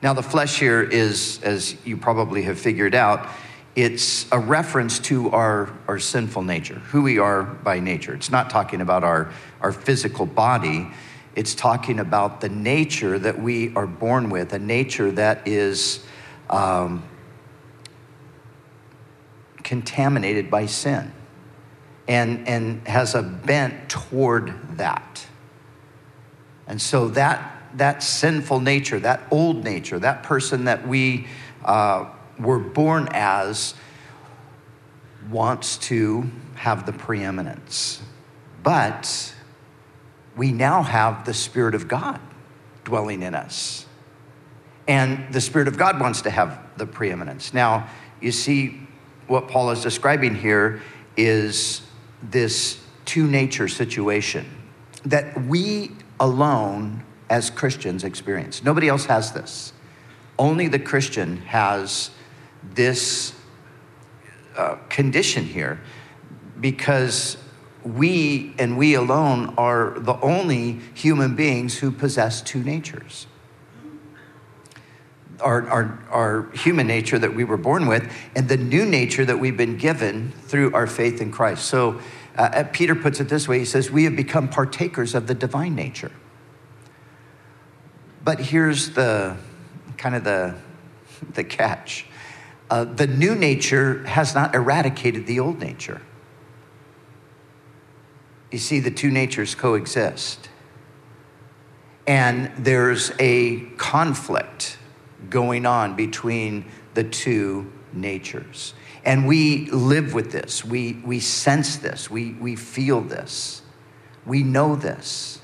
Now, 0.02 0.14
the 0.14 0.24
flesh 0.24 0.60
here 0.60 0.82
is, 0.82 1.42
as 1.44 1.76
you 1.86 1.98
probably 1.98 2.44
have 2.44 2.58
figured 2.58 2.96
out, 2.96 3.28
it's 3.76 4.32
a 4.32 4.40
reference 4.40 5.00
to 5.00 5.30
our, 5.32 5.70
our 5.88 6.00
sinful 6.00 6.44
nature, 6.44 6.76
who 6.76 7.02
we 7.02 7.20
are 7.20 7.44
by 7.44 7.80
nature. 7.80 8.14
It's 8.14 8.32
not 8.32 8.50
talking 8.50 8.82
about 8.82 9.04
our, 9.04 9.32
our 9.62 9.72
physical 9.72 10.26
body, 10.26 10.90
it's 11.36 11.54
talking 11.54 12.00
about 12.00 12.42
the 12.42 12.50
nature 12.50 13.20
that 13.20 13.40
we 13.40 13.74
are 13.76 13.88
born 13.88 14.30
with, 14.30 14.54
a 14.54 14.60
nature 14.60 15.12
that 15.12 15.48
is 15.48 16.04
um, 16.50 17.04
contaminated 19.64 20.50
by 20.50 20.66
sin 20.66 21.14
and, 22.08 22.48
and 22.48 22.88
has 22.88 23.16
a 23.16 23.22
bent 23.22 23.90
toward 23.90 24.78
that. 24.78 25.26
And 26.68 26.82
so 26.82 27.10
that, 27.10 27.59
that 27.76 28.04
sinful 28.04 28.60
nature, 28.60 29.00
that 29.00 29.22
old 29.32 29.64
nature, 29.64 30.00
that 30.00 30.24
person 30.24 30.66
that 30.66 30.88
we 30.88 31.28
uh, 31.64 32.10
were 32.40 32.60
born 32.60 33.08
as, 33.12 33.74
wants 35.30 35.78
to 35.78 36.30
have 36.56 36.86
the 36.86 36.94
preeminence. 36.94 38.02
But 38.64 39.34
we 40.36 40.52
now 40.52 40.84
have 40.84 41.26
the 41.26 41.34
Spirit 41.34 41.76
of 41.76 41.88
God 41.88 42.20
dwelling 42.84 43.22
in 43.22 43.36
us. 43.36 43.86
And 44.88 45.32
the 45.34 45.42
Spirit 45.42 45.68
of 45.68 45.78
God 45.78 46.00
wants 46.00 46.22
to 46.24 46.30
have 46.30 46.60
the 46.78 46.86
preeminence. 46.86 47.54
Now, 47.54 47.88
you 48.22 48.32
see, 48.32 48.80
what 49.28 49.48
Paul 49.48 49.70
is 49.72 49.84
describing 49.84 50.34
here 50.34 50.82
is 51.16 51.82
this 52.24 52.82
two 53.06 53.28
nature 53.28 53.68
situation 53.68 54.46
that 55.06 55.46
we 55.46 55.92
alone 56.20 57.04
as 57.30 57.50
Christians 57.50 58.04
experience. 58.04 58.64
Nobody 58.64 58.88
else 58.88 59.06
has 59.06 59.32
this. 59.32 59.74
Only 60.38 60.68
the 60.68 60.80
Christian 60.80 61.38
has 61.38 62.12
this 62.64 63.34
uh, 64.58 64.76
condition 64.90 65.46
here 65.46 65.80
because 66.60 67.38
we 67.84 68.54
and 68.60 68.78
we 68.78 68.94
alone 68.94 69.54
are 69.58 69.98
the 70.00 70.20
only 70.22 70.80
human 70.94 71.36
beings 71.36 71.78
who 71.78 71.92
possess 71.92 72.42
two 72.42 72.64
natures. 72.64 73.28
Our, 75.40 75.70
our, 75.70 76.00
our 76.10 76.52
human 76.52 76.88
nature 76.88 77.18
that 77.18 77.34
we 77.34 77.46
were 77.46 77.56
born 77.56 77.88
with, 77.88 78.12
and 78.36 78.50
the 78.50 78.58
new 78.58 78.86
nature 78.86 79.24
that 79.24 79.40
we've 79.40 79.56
been 79.56 79.78
given 79.78 80.34
through 80.42 80.74
our 80.74 80.86
faith 80.86 81.22
in 81.22 81.32
Christ. 81.32 81.66
So, 81.66 82.02
uh, 82.38 82.66
Peter 82.74 82.96
puts 82.96 83.22
it 83.22 83.30
this 83.30 83.48
way 83.48 83.60
he 83.60 83.66
says, 83.66 83.90
We 83.90 84.04
have 84.04 84.16
become 84.16 84.50
partakers 84.50 85.16
of 85.16 85.28
the 85.28 85.34
divine 85.34 85.76
nature. 85.76 86.12
But 88.24 88.40
here's 88.40 88.92
the 88.92 89.38
kind 89.98 90.16
of 90.16 90.24
the, 90.24 90.56
the 91.34 91.44
catch 91.44 92.06
uh, 92.70 92.84
the 92.84 93.08
new 93.08 93.34
nature 93.34 94.06
has 94.06 94.36
not 94.36 94.54
eradicated 94.54 95.26
the 95.26 95.40
old 95.40 95.60
nature. 95.60 96.02
You 98.52 98.60
see, 98.60 98.80
the 98.80 98.92
two 98.92 99.10
natures 99.10 99.56
coexist. 99.56 100.50
And 102.06 102.52
there's 102.58 103.12
a 103.20 103.62
conflict 103.78 104.78
going 105.30 105.66
on 105.66 105.96
between 105.96 106.66
the 106.94 107.04
two 107.04 107.72
natures. 107.94 108.74
And 109.04 109.28
we 109.28 109.68
live 109.68 110.14
with 110.14 110.32
this. 110.32 110.64
We, 110.66 110.94
we 111.04 111.20
sense 111.20 111.78
this. 111.78 112.10
We, 112.10 112.34
we 112.34 112.56
feel 112.56 113.02
this. 113.02 113.62
We 114.26 114.44
know 114.44 114.76
this. 114.76 115.39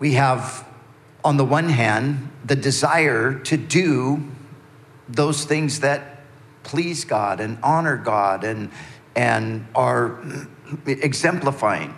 We 0.00 0.14
have, 0.14 0.66
on 1.22 1.36
the 1.36 1.44
one 1.44 1.68
hand, 1.68 2.30
the 2.44 2.56
desire 2.56 3.38
to 3.40 3.56
do 3.56 4.26
those 5.08 5.44
things 5.44 5.80
that 5.80 6.22
please 6.62 7.04
God 7.04 7.38
and 7.38 7.58
honor 7.62 7.96
God 7.96 8.42
and, 8.42 8.70
and 9.14 9.66
are 9.74 10.18
exemplifying 10.86 11.94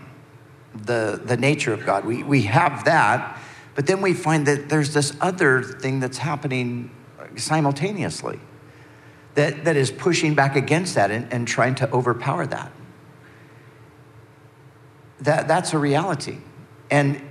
the, 0.75 1.21
the 1.25 1.37
nature 1.37 1.73
of 1.73 1.87
God. 1.87 2.04
We, 2.04 2.23
we 2.23 2.42
have 2.42 2.85
that, 2.85 3.38
but 3.75 3.87
then 3.87 4.00
we 4.00 4.14
find 4.14 4.47
that 4.47 4.68
there's 4.68 4.92
this 4.94 5.16
other 5.21 5.62
thing 5.62 6.00
that's 6.00 6.18
happening 6.18 6.90
simultaneously 7.37 8.40
that, 9.35 9.64
that 9.64 9.76
is 9.76 9.90
pushing 9.90 10.35
back 10.35 10.56
against 10.56 10.94
that 10.97 11.11
and, 11.11 11.32
and 11.32 11.47
trying 11.47 11.75
to 11.76 11.90
overpower 11.92 12.47
that. 12.47 12.73
that. 15.21 15.49
That's 15.49 15.73
a 15.73 15.78
reality. 15.78 16.38
And 16.90 17.23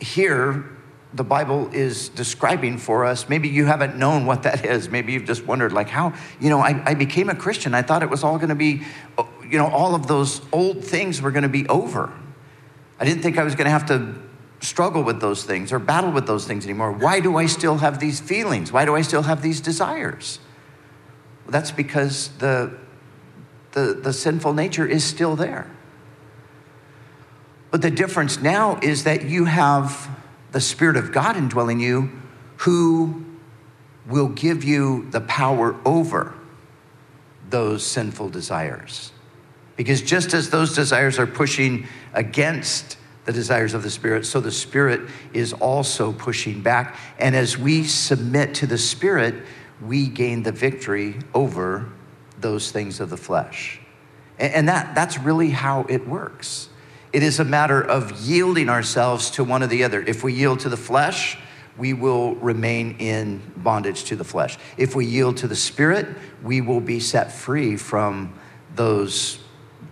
here, 0.00 0.64
the 1.12 1.24
Bible 1.24 1.68
is 1.72 2.08
describing 2.08 2.78
for 2.78 3.04
us. 3.04 3.28
Maybe 3.28 3.48
you 3.48 3.66
haven't 3.66 3.96
known 3.96 4.26
what 4.26 4.44
that 4.44 4.64
is. 4.64 4.88
Maybe 4.88 5.12
you've 5.12 5.24
just 5.24 5.44
wondered, 5.44 5.72
like, 5.72 5.88
how, 5.88 6.14
you 6.40 6.50
know, 6.50 6.60
I, 6.60 6.90
I 6.90 6.94
became 6.94 7.28
a 7.28 7.34
Christian. 7.34 7.74
I 7.74 7.82
thought 7.82 8.02
it 8.02 8.10
was 8.10 8.22
all 8.22 8.36
going 8.36 8.50
to 8.50 8.54
be, 8.54 8.82
oh, 9.18 9.28
you 9.48 9.58
know, 9.58 9.66
all 9.66 9.94
of 9.94 10.06
those 10.06 10.40
old 10.52 10.84
things 10.84 11.20
were 11.20 11.30
going 11.32 11.42
to 11.42 11.48
be 11.48 11.66
over. 11.68 12.12
I 12.98 13.04
didn't 13.04 13.22
think 13.22 13.38
I 13.38 13.42
was 13.42 13.54
going 13.54 13.64
to 13.64 13.70
have 13.70 13.86
to 13.86 14.14
struggle 14.60 15.02
with 15.02 15.20
those 15.20 15.42
things 15.44 15.72
or 15.72 15.78
battle 15.78 16.12
with 16.12 16.26
those 16.26 16.46
things 16.46 16.64
anymore. 16.64 16.92
Why 16.92 17.20
do 17.20 17.36
I 17.36 17.46
still 17.46 17.78
have 17.78 17.98
these 17.98 18.20
feelings? 18.20 18.70
Why 18.70 18.84
do 18.84 18.94
I 18.94 19.02
still 19.02 19.22
have 19.22 19.42
these 19.42 19.60
desires? 19.60 20.38
Well, 21.44 21.52
that's 21.52 21.70
because 21.70 22.28
the, 22.38 22.78
the, 23.72 23.94
the 23.94 24.12
sinful 24.12 24.52
nature 24.52 24.86
is 24.86 25.02
still 25.02 25.34
there. 25.34 25.70
But 27.70 27.82
the 27.82 27.90
difference 27.90 28.40
now 28.40 28.78
is 28.82 29.04
that 29.04 29.24
you 29.24 29.44
have 29.44 30.08
the 30.52 30.60
Spirit 30.60 30.96
of 30.96 31.12
God 31.12 31.36
indwelling 31.36 31.80
you 31.80 32.10
who 32.58 33.24
will 34.06 34.28
give 34.28 34.64
you 34.64 35.08
the 35.10 35.20
power 35.20 35.76
over 35.84 36.34
those 37.48 37.84
sinful 37.84 38.30
desires. 38.30 39.12
Because 39.76 40.02
just 40.02 40.34
as 40.34 40.50
those 40.50 40.74
desires 40.74 41.18
are 41.18 41.26
pushing 41.26 41.86
against 42.12 42.96
the 43.24 43.32
desires 43.32 43.74
of 43.74 43.82
the 43.82 43.90
Spirit, 43.90 44.26
so 44.26 44.40
the 44.40 44.50
Spirit 44.50 45.08
is 45.32 45.52
also 45.52 46.12
pushing 46.12 46.60
back. 46.60 46.96
And 47.18 47.36
as 47.36 47.56
we 47.56 47.84
submit 47.84 48.54
to 48.56 48.66
the 48.66 48.78
Spirit, 48.78 49.34
we 49.80 50.08
gain 50.08 50.42
the 50.42 50.52
victory 50.52 51.16
over 51.34 51.88
those 52.38 52.70
things 52.70 53.00
of 53.00 53.10
the 53.10 53.16
flesh. 53.16 53.80
And 54.38 54.68
that, 54.68 54.94
that's 54.94 55.18
really 55.18 55.50
how 55.50 55.82
it 55.88 56.08
works. 56.08 56.69
It 57.12 57.22
is 57.22 57.40
a 57.40 57.44
matter 57.44 57.82
of 57.82 58.20
yielding 58.20 58.68
ourselves 58.68 59.30
to 59.32 59.44
one 59.44 59.62
or 59.62 59.66
the 59.66 59.82
other. 59.84 60.02
If 60.02 60.22
we 60.22 60.32
yield 60.32 60.60
to 60.60 60.68
the 60.68 60.76
flesh, 60.76 61.38
we 61.76 61.92
will 61.92 62.36
remain 62.36 62.96
in 62.98 63.42
bondage 63.56 64.04
to 64.04 64.16
the 64.16 64.24
flesh. 64.24 64.58
If 64.76 64.94
we 64.94 65.06
yield 65.06 65.38
to 65.38 65.48
the 65.48 65.56
Spirit, 65.56 66.06
we 66.42 66.60
will 66.60 66.80
be 66.80 67.00
set 67.00 67.32
free 67.32 67.76
from 67.76 68.34
those 68.76 69.40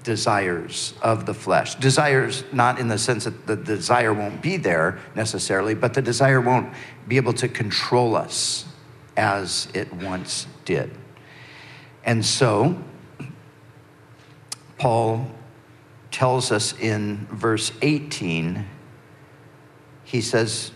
desires 0.04 0.94
of 1.02 1.26
the 1.26 1.34
flesh. 1.34 1.74
Desires, 1.74 2.44
not 2.52 2.78
in 2.78 2.88
the 2.88 2.98
sense 2.98 3.24
that 3.24 3.46
the 3.46 3.56
desire 3.56 4.14
won't 4.14 4.40
be 4.40 4.56
there 4.56 4.98
necessarily, 5.14 5.74
but 5.74 5.94
the 5.94 6.02
desire 6.02 6.40
won't 6.40 6.72
be 7.08 7.16
able 7.16 7.32
to 7.32 7.48
control 7.48 8.14
us 8.14 8.64
as 9.16 9.68
it 9.74 9.92
once 9.92 10.46
did. 10.64 10.90
And 12.04 12.24
so, 12.24 12.80
Paul 14.78 15.30
tells 16.18 16.50
us 16.50 16.76
in 16.80 17.28
verse 17.30 17.70
18, 17.80 18.66
he 20.02 20.20
says, 20.20 20.72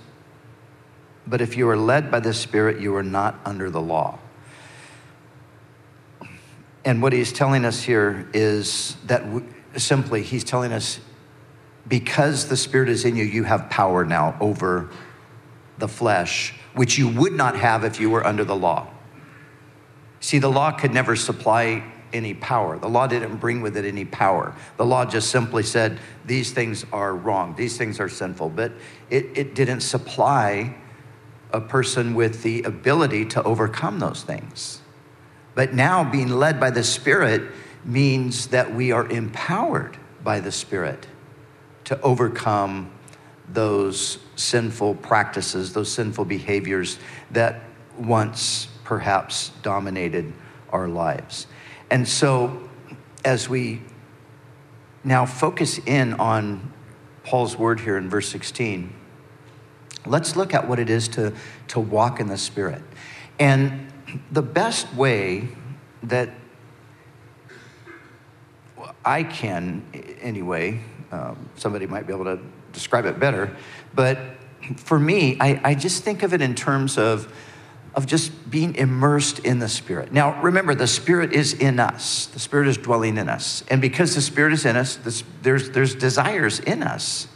But 1.26 1.40
if 1.40 1.56
you 1.56 1.68
are 1.68 1.76
led 1.76 2.12
by 2.12 2.20
the 2.20 2.32
Spirit, 2.32 2.80
you 2.80 2.94
are 2.94 3.02
not 3.02 3.40
under 3.44 3.68
the 3.68 3.80
law. 3.80 4.20
And 6.84 7.02
what 7.02 7.12
he's 7.12 7.32
telling 7.32 7.64
us 7.64 7.82
here 7.82 8.28
is 8.32 8.96
that 9.06 9.24
simply, 9.76 10.22
he's 10.22 10.44
telling 10.44 10.70
us 10.70 11.00
because 11.88 12.48
the 12.48 12.56
Spirit 12.56 12.88
is 12.88 13.04
in 13.04 13.16
you, 13.16 13.24
you 13.24 13.42
have 13.42 13.68
power 13.68 14.04
now 14.04 14.36
over 14.40 14.90
the 15.78 15.88
flesh, 15.88 16.54
which 16.76 16.98
you 16.98 17.08
would 17.08 17.32
not 17.32 17.56
have 17.56 17.82
if 17.82 17.98
you 17.98 18.10
were 18.10 18.24
under 18.24 18.44
the 18.44 18.54
law. 18.54 18.86
See, 20.20 20.38
the 20.38 20.52
law 20.52 20.70
could 20.70 20.94
never 20.94 21.16
supply 21.16 21.82
any 22.12 22.34
power. 22.34 22.78
The 22.78 22.88
law 22.88 23.06
didn't 23.06 23.36
bring 23.36 23.60
with 23.62 23.76
it 23.76 23.84
any 23.84 24.04
power. 24.04 24.54
The 24.76 24.86
law 24.86 25.04
just 25.04 25.30
simply 25.30 25.62
said, 25.62 25.98
these 26.24 26.52
things 26.52 26.84
are 26.92 27.14
wrong, 27.14 27.54
these 27.56 27.76
things 27.76 28.00
are 28.00 28.08
sinful. 28.08 28.50
But 28.50 28.72
it, 29.10 29.26
it 29.34 29.54
didn't 29.54 29.80
supply 29.80 30.76
a 31.52 31.60
person 31.60 32.14
with 32.14 32.42
the 32.42 32.62
ability 32.62 33.26
to 33.26 33.42
overcome 33.42 33.98
those 33.98 34.22
things. 34.22 34.80
But 35.54 35.74
now, 35.74 36.02
being 36.02 36.28
led 36.28 36.58
by 36.58 36.70
the 36.70 36.84
Spirit 36.84 37.50
means 37.84 38.48
that 38.48 38.74
we 38.74 38.90
are 38.92 39.06
empowered 39.06 39.98
by 40.24 40.40
the 40.40 40.52
Spirit 40.52 41.06
to 41.84 42.00
overcome 42.00 42.90
those 43.48 44.18
sinful 44.36 44.94
practices, 44.96 45.74
those 45.74 45.92
sinful 45.92 46.24
behaviors 46.24 46.98
that 47.32 47.60
once 47.98 48.68
perhaps 48.84 49.50
dominated 49.62 50.32
our 50.70 50.88
lives. 50.88 51.46
And 51.92 52.08
so, 52.08 52.70
as 53.22 53.50
we 53.50 53.82
now 55.04 55.26
focus 55.26 55.78
in 55.84 56.14
on 56.14 56.72
Paul's 57.22 57.58
word 57.58 57.80
here 57.80 57.98
in 57.98 58.08
verse 58.08 58.30
16, 58.30 58.90
let's 60.06 60.34
look 60.34 60.54
at 60.54 60.66
what 60.66 60.78
it 60.78 60.88
is 60.88 61.06
to, 61.08 61.34
to 61.68 61.80
walk 61.80 62.18
in 62.18 62.28
the 62.28 62.38
Spirit. 62.38 62.80
And 63.38 63.92
the 64.30 64.40
best 64.40 64.90
way 64.94 65.48
that 66.04 66.30
I 69.04 69.22
can, 69.22 69.84
anyway, 70.22 70.80
um, 71.10 71.50
somebody 71.56 71.86
might 71.86 72.06
be 72.06 72.14
able 72.14 72.24
to 72.24 72.40
describe 72.72 73.04
it 73.04 73.20
better, 73.20 73.54
but 73.94 74.18
for 74.76 74.98
me, 74.98 75.36
I, 75.38 75.60
I 75.62 75.74
just 75.74 76.04
think 76.04 76.22
of 76.22 76.32
it 76.32 76.40
in 76.40 76.54
terms 76.54 76.96
of 76.96 77.30
of 77.94 78.06
just 78.06 78.50
being 78.50 78.74
immersed 78.74 79.40
in 79.40 79.58
the 79.58 79.68
Spirit. 79.68 80.12
Now, 80.12 80.40
remember, 80.40 80.74
the 80.74 80.86
Spirit 80.86 81.32
is 81.32 81.52
in 81.52 81.78
us, 81.78 82.26
the 82.26 82.38
Spirit 82.38 82.68
is 82.68 82.78
dwelling 82.78 83.18
in 83.18 83.28
us. 83.28 83.64
And 83.68 83.80
because 83.80 84.14
the 84.14 84.22
Spirit 84.22 84.52
is 84.54 84.64
in 84.64 84.76
us, 84.76 84.96
this, 84.96 85.24
there's, 85.42 85.70
there's 85.70 85.94
desires 85.94 86.58
in 86.60 86.82
us 86.82 87.28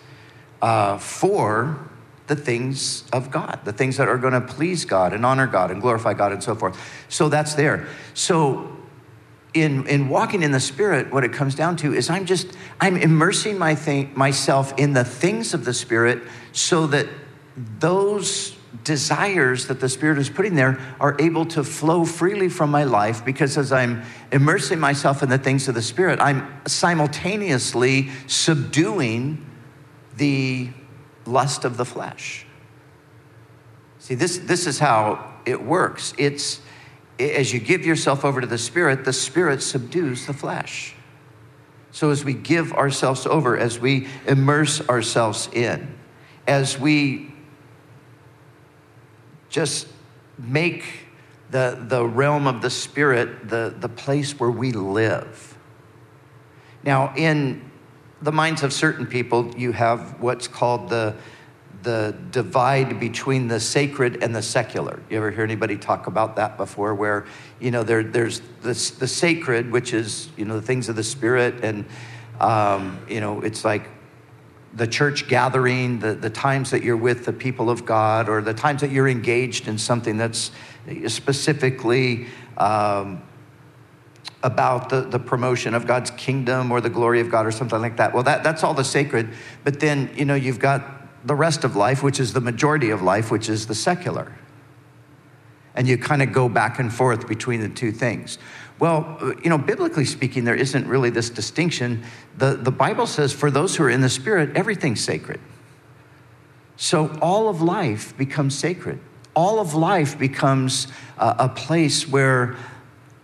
uh, 0.62 0.98
for 0.98 1.88
the 2.26 2.36
things 2.36 3.04
of 3.12 3.30
God, 3.30 3.60
the 3.64 3.72
things 3.72 3.98
that 3.98 4.08
are 4.08 4.18
going 4.18 4.32
to 4.32 4.40
please 4.40 4.84
God 4.84 5.12
and 5.12 5.24
honor 5.24 5.46
God 5.46 5.70
and 5.70 5.80
glorify 5.80 6.14
God 6.14 6.32
and 6.32 6.42
so 6.42 6.54
forth. 6.54 6.78
So 7.08 7.28
that's 7.28 7.54
there. 7.54 7.86
So 8.14 8.76
in, 9.54 9.86
in 9.86 10.08
walking 10.08 10.42
in 10.42 10.50
the 10.50 10.60
Spirit, 10.60 11.12
what 11.12 11.24
it 11.24 11.32
comes 11.32 11.54
down 11.54 11.76
to 11.76 11.94
is 11.94 12.10
I'm 12.10 12.26
just, 12.26 12.48
I'm 12.80 12.96
immersing 12.96 13.58
my 13.58 13.74
thing, 13.74 14.12
myself 14.14 14.76
in 14.76 14.92
the 14.92 15.04
things 15.04 15.54
of 15.54 15.64
the 15.64 15.74
Spirit 15.74 16.22
so 16.52 16.86
that 16.88 17.06
those 17.78 18.56
desires 18.84 19.68
that 19.68 19.80
the 19.80 19.88
Spirit 19.88 20.18
is 20.18 20.28
putting 20.28 20.54
there 20.54 20.78
are 21.00 21.16
able 21.18 21.46
to 21.46 21.64
flow 21.64 22.04
freely 22.04 22.48
from 22.48 22.70
my 22.70 22.84
life 22.84 23.24
because 23.24 23.56
as 23.56 23.72
I'm 23.72 24.02
immersing 24.32 24.78
myself 24.78 25.22
in 25.22 25.28
the 25.28 25.38
things 25.38 25.68
of 25.68 25.74
the 25.74 25.82
Spirit, 25.82 26.20
I'm 26.20 26.46
simultaneously 26.66 28.10
subduing 28.26 29.44
the 30.16 30.70
lust 31.24 31.64
of 31.64 31.76
the 31.76 31.84
flesh. 31.84 32.46
See, 33.98 34.14
this, 34.14 34.38
this 34.38 34.66
is 34.66 34.78
how 34.78 35.34
it 35.44 35.62
works. 35.62 36.14
It's 36.18 36.60
as 37.18 37.52
you 37.52 37.60
give 37.60 37.86
yourself 37.86 38.24
over 38.24 38.40
to 38.40 38.46
the 38.46 38.58
Spirit, 38.58 39.04
the 39.04 39.12
Spirit 39.12 39.62
subdues 39.62 40.26
the 40.26 40.34
flesh. 40.34 40.94
So 41.92 42.10
as 42.10 42.24
we 42.24 42.34
give 42.34 42.72
ourselves 42.74 43.26
over, 43.26 43.56
as 43.56 43.80
we 43.80 44.06
immerse 44.26 44.86
ourselves 44.86 45.48
in, 45.52 45.94
as 46.46 46.78
we 46.78 47.32
just 49.56 49.88
make 50.36 50.84
the, 51.50 51.82
the 51.88 52.04
realm 52.04 52.46
of 52.46 52.60
the 52.60 52.68
Spirit 52.68 53.48
the, 53.48 53.74
the 53.80 53.88
place 53.88 54.38
where 54.38 54.50
we 54.50 54.70
live. 54.70 55.56
Now, 56.84 57.14
in 57.16 57.70
the 58.20 58.32
minds 58.32 58.62
of 58.62 58.74
certain 58.74 59.06
people, 59.06 59.54
you 59.56 59.72
have 59.72 60.20
what's 60.20 60.46
called 60.46 60.90
the 60.90 61.16
the 61.82 62.14
divide 62.32 63.00
between 63.00 63.48
the 63.48 63.60
sacred 63.60 64.22
and 64.22 64.34
the 64.34 64.42
secular. 64.42 65.00
You 65.08 65.16
ever 65.18 65.30
hear 65.30 65.44
anybody 65.44 65.78
talk 65.78 66.06
about 66.06 66.36
that 66.36 66.58
before? 66.58 66.94
Where, 66.94 67.24
you 67.60 67.70
know, 67.70 67.82
there, 67.84 68.02
there's 68.02 68.40
the, 68.60 68.74
the 68.98 69.06
sacred, 69.06 69.70
which 69.70 69.94
is, 69.94 70.28
you 70.36 70.44
know, 70.44 70.56
the 70.56 70.66
things 70.66 70.88
of 70.88 70.96
the 70.96 71.04
spirit, 71.04 71.62
and, 71.62 71.84
um, 72.40 72.98
you 73.08 73.20
know, 73.20 73.40
it's 73.40 73.64
like 73.64 73.88
the 74.74 74.86
church 74.86 75.28
gathering, 75.28 76.00
the, 76.00 76.14
the 76.14 76.30
times 76.30 76.70
that 76.70 76.82
you're 76.82 76.96
with 76.96 77.24
the 77.24 77.32
people 77.32 77.70
of 77.70 77.86
God, 77.86 78.28
or 78.28 78.42
the 78.42 78.54
times 78.54 78.80
that 78.82 78.90
you're 78.90 79.08
engaged 79.08 79.68
in 79.68 79.78
something 79.78 80.16
that's 80.18 80.50
specifically 81.08 82.26
um, 82.58 83.22
about 84.42 84.90
the, 84.90 85.00
the 85.02 85.18
promotion 85.18 85.74
of 85.74 85.86
God's 85.86 86.10
kingdom 86.12 86.70
or 86.70 86.80
the 86.80 86.90
glory 86.90 87.20
of 87.20 87.30
God 87.30 87.46
or 87.46 87.50
something 87.50 87.80
like 87.80 87.96
that. 87.96 88.12
Well, 88.12 88.22
that, 88.24 88.44
that's 88.44 88.62
all 88.62 88.74
the 88.74 88.84
sacred. 88.84 89.30
But 89.64 89.80
then, 89.80 90.10
you 90.14 90.24
know, 90.24 90.34
you've 90.34 90.58
got 90.58 91.26
the 91.26 91.34
rest 91.34 91.64
of 91.64 91.74
life, 91.74 92.02
which 92.02 92.20
is 92.20 92.32
the 92.32 92.40
majority 92.40 92.90
of 92.90 93.02
life, 93.02 93.30
which 93.30 93.48
is 93.48 93.66
the 93.66 93.74
secular. 93.74 94.32
And 95.74 95.88
you 95.88 95.98
kind 95.98 96.22
of 96.22 96.32
go 96.32 96.48
back 96.48 96.78
and 96.78 96.92
forth 96.92 97.26
between 97.26 97.60
the 97.60 97.68
two 97.68 97.92
things. 97.92 98.38
Well, 98.78 99.34
you 99.42 99.48
know, 99.48 99.58
biblically 99.58 100.04
speaking, 100.04 100.44
there 100.44 100.54
isn't 100.54 100.86
really 100.86 101.10
this 101.10 101.30
distinction. 101.30 102.04
The, 102.36 102.54
the 102.54 102.70
Bible 102.70 103.06
says 103.06 103.32
for 103.32 103.50
those 103.50 103.76
who 103.76 103.84
are 103.84 103.90
in 103.90 104.02
the 104.02 104.10
Spirit, 104.10 104.54
everything's 104.56 105.00
sacred. 105.00 105.40
So 106.76 107.16
all 107.22 107.48
of 107.48 107.62
life 107.62 108.16
becomes 108.18 108.56
sacred. 108.56 109.00
All 109.34 109.60
of 109.60 109.74
life 109.74 110.18
becomes 110.18 110.88
a, 111.18 111.36
a 111.40 111.48
place 111.48 112.06
where 112.06 112.56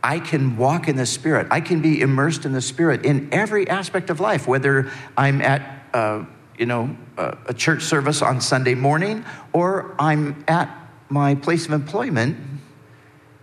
I 0.02 0.20
can 0.20 0.56
walk 0.56 0.88
in 0.88 0.96
the 0.96 1.06
Spirit. 1.06 1.48
I 1.50 1.60
can 1.60 1.82
be 1.82 2.00
immersed 2.00 2.46
in 2.46 2.52
the 2.52 2.62
Spirit 2.62 3.04
in 3.04 3.28
every 3.30 3.68
aspect 3.68 4.08
of 4.08 4.20
life, 4.20 4.48
whether 4.48 4.90
I'm 5.16 5.42
at 5.42 5.86
uh, 5.92 6.24
you 6.58 6.66
know, 6.66 6.96
a, 7.16 7.36
a 7.46 7.54
church 7.54 7.82
service 7.82 8.22
on 8.22 8.40
Sunday 8.40 8.74
morning, 8.74 9.24
or 9.52 9.94
I'm 9.98 10.44
at 10.48 10.70
my 11.08 11.34
place 11.34 11.66
of 11.66 11.72
employment 11.72 12.36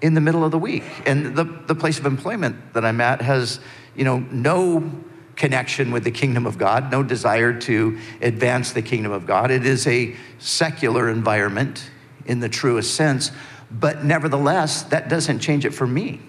in 0.01 0.13
the 0.13 0.21
middle 0.21 0.43
of 0.43 0.51
the 0.51 0.59
week. 0.59 0.83
And 1.05 1.35
the, 1.35 1.43
the 1.43 1.75
place 1.75 1.99
of 1.99 2.05
employment 2.05 2.73
that 2.73 2.85
I'm 2.85 3.01
at 3.01 3.21
has, 3.21 3.59
you 3.95 4.03
know, 4.03 4.19
no 4.19 4.91
connection 5.35 5.91
with 5.91 6.03
the 6.03 6.11
kingdom 6.11 6.45
of 6.45 6.57
God, 6.57 6.91
no 6.91 7.01
desire 7.01 7.57
to 7.61 7.97
advance 8.21 8.73
the 8.73 8.81
kingdom 8.81 9.11
of 9.11 9.25
God. 9.25 9.51
It 9.51 9.65
is 9.65 9.87
a 9.87 10.15
secular 10.37 11.09
environment 11.09 11.89
in 12.25 12.39
the 12.39 12.49
truest 12.49 12.95
sense, 12.95 13.31
but 13.71 14.03
nevertheless, 14.03 14.83
that 14.83 15.09
doesn't 15.09 15.39
change 15.39 15.65
it 15.65 15.73
for 15.73 15.87
me 15.87 16.19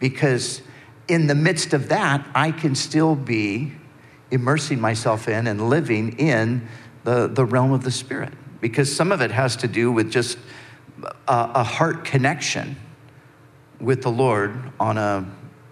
because 0.00 0.62
in 1.06 1.26
the 1.26 1.34
midst 1.34 1.72
of 1.72 1.88
that, 1.88 2.26
I 2.34 2.50
can 2.50 2.74
still 2.74 3.14
be 3.14 3.72
immersing 4.30 4.80
myself 4.80 5.28
in 5.28 5.46
and 5.46 5.68
living 5.68 6.18
in 6.18 6.66
the, 7.04 7.26
the 7.26 7.44
realm 7.44 7.72
of 7.72 7.84
the 7.84 7.90
Spirit. 7.90 8.32
Because 8.60 8.94
some 8.94 9.10
of 9.12 9.20
it 9.20 9.30
has 9.30 9.56
to 9.56 9.68
do 9.68 9.90
with 9.90 10.10
just 10.10 10.38
a, 11.28 11.50
a 11.54 11.64
heart 11.64 12.04
connection 12.04 12.76
with 13.80 14.02
the 14.02 14.10
Lord 14.10 14.54
on 14.78 14.98
a, 14.98 15.26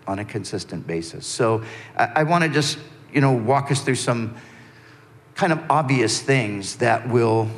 on 0.06 0.18
a 0.18 0.24
consistent 0.24 0.86
basis. 0.86 1.26
So 1.26 1.62
I, 1.96 2.12
I 2.16 2.22
want 2.24 2.44
to 2.44 2.50
just, 2.50 2.78
you 3.12 3.20
know, 3.20 3.32
walk 3.32 3.70
us 3.70 3.82
through 3.82 3.96
some 3.96 4.36
kind 5.34 5.52
of 5.52 5.60
obvious 5.70 6.20
things 6.20 6.76
that 6.76 7.08
will 7.08 7.48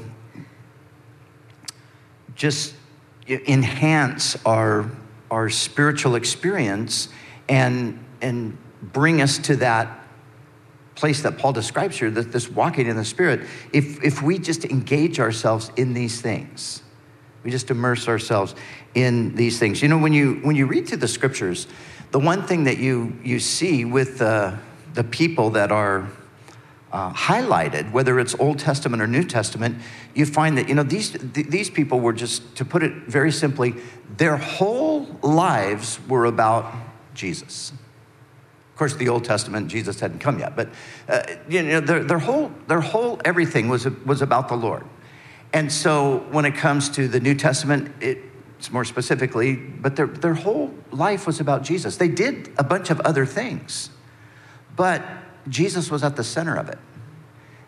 just 2.34 2.74
enhance 3.26 4.36
our, 4.44 4.90
our 5.30 5.48
spiritual 5.48 6.14
experience 6.14 7.08
and, 7.48 8.04
and 8.20 8.56
bring 8.82 9.20
us 9.20 9.38
to 9.38 9.56
that 9.56 9.98
place 10.94 11.22
that 11.22 11.38
Paul 11.38 11.52
describes 11.52 11.98
here, 11.98 12.10
that 12.10 12.32
this 12.32 12.50
walking 12.50 12.86
in 12.86 12.96
the 12.96 13.04
Spirit, 13.04 13.46
if, 13.72 14.02
if 14.04 14.22
we 14.22 14.38
just 14.38 14.64
engage 14.66 15.18
ourselves 15.18 15.70
in 15.76 15.94
these 15.94 16.20
things, 16.20 16.82
we 17.42 17.50
just 17.50 17.70
immerse 17.70 18.08
ourselves 18.08 18.54
in 18.94 19.34
these 19.34 19.58
things. 19.58 19.82
You 19.82 19.88
know, 19.88 19.98
when 19.98 20.12
you, 20.12 20.40
when 20.42 20.56
you 20.56 20.66
read 20.66 20.88
through 20.88 20.98
the 20.98 21.08
scriptures, 21.08 21.66
the 22.10 22.18
one 22.18 22.42
thing 22.42 22.64
that 22.64 22.78
you, 22.78 23.18
you 23.22 23.38
see 23.38 23.84
with 23.84 24.18
the, 24.18 24.58
the 24.94 25.04
people 25.04 25.50
that 25.50 25.70
are 25.72 26.08
uh, 26.92 27.12
highlighted, 27.12 27.92
whether 27.92 28.18
it's 28.18 28.34
Old 28.40 28.58
Testament 28.58 29.00
or 29.00 29.06
New 29.06 29.22
Testament, 29.22 29.78
you 30.14 30.26
find 30.26 30.58
that, 30.58 30.68
you 30.68 30.74
know, 30.74 30.82
these, 30.82 31.10
th- 31.10 31.46
these 31.46 31.70
people 31.70 32.00
were 32.00 32.12
just, 32.12 32.56
to 32.56 32.64
put 32.64 32.82
it 32.82 32.92
very 33.06 33.30
simply, 33.30 33.74
their 34.16 34.36
whole 34.36 35.06
lives 35.22 36.00
were 36.08 36.24
about 36.24 36.74
Jesus 37.14 37.70
Of 38.72 38.76
course, 38.76 38.96
the 38.96 39.08
Old 39.08 39.24
Testament, 39.24 39.68
Jesus 39.68 40.00
hadn't 40.00 40.18
come 40.18 40.40
yet, 40.40 40.56
but 40.56 40.68
uh, 41.08 41.22
you 41.48 41.62
know, 41.62 41.80
their, 41.80 42.02
their, 42.02 42.18
whole, 42.18 42.50
their 42.66 42.80
whole 42.80 43.20
everything 43.24 43.68
was, 43.68 43.86
was 44.04 44.20
about 44.20 44.48
the 44.48 44.56
Lord. 44.56 44.84
And 45.52 45.72
so 45.72 46.18
when 46.30 46.44
it 46.44 46.54
comes 46.54 46.88
to 46.90 47.08
the 47.08 47.20
New 47.20 47.34
Testament, 47.34 47.92
it's 48.00 48.70
more 48.70 48.84
specifically, 48.84 49.56
but 49.56 49.96
their, 49.96 50.06
their 50.06 50.34
whole 50.34 50.72
life 50.92 51.26
was 51.26 51.40
about 51.40 51.62
Jesus. 51.62 51.96
They 51.96 52.08
did 52.08 52.52
a 52.58 52.64
bunch 52.64 52.90
of 52.90 53.00
other 53.00 53.26
things, 53.26 53.90
but 54.76 55.02
Jesus 55.48 55.90
was 55.90 56.04
at 56.04 56.16
the 56.16 56.24
center 56.24 56.56
of 56.56 56.68
it. 56.68 56.78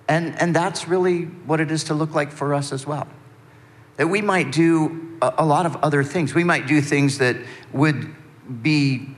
And, 0.09 0.38
and 0.40 0.55
that's 0.55 0.87
really 0.87 1.23
what 1.23 1.61
it 1.61 1.71
is 1.71 1.85
to 1.85 1.95
look 1.95 2.14
like 2.14 2.31
for 2.31 2.55
us 2.55 2.73
as 2.73 2.87
well. 2.87 3.09
That 3.97 4.09
we 4.09 4.21
might 4.21 4.53
do 4.53 5.18
a, 5.23 5.35
a 5.38 5.47
lot 5.47 5.66
of 5.66 5.77
other 5.77 6.05
things. 6.05 6.35
We 6.35 6.45
might 6.45 6.66
do 6.66 6.81
things 6.81 7.18
that 7.18 7.37
would 7.73 8.14
be 8.62 9.09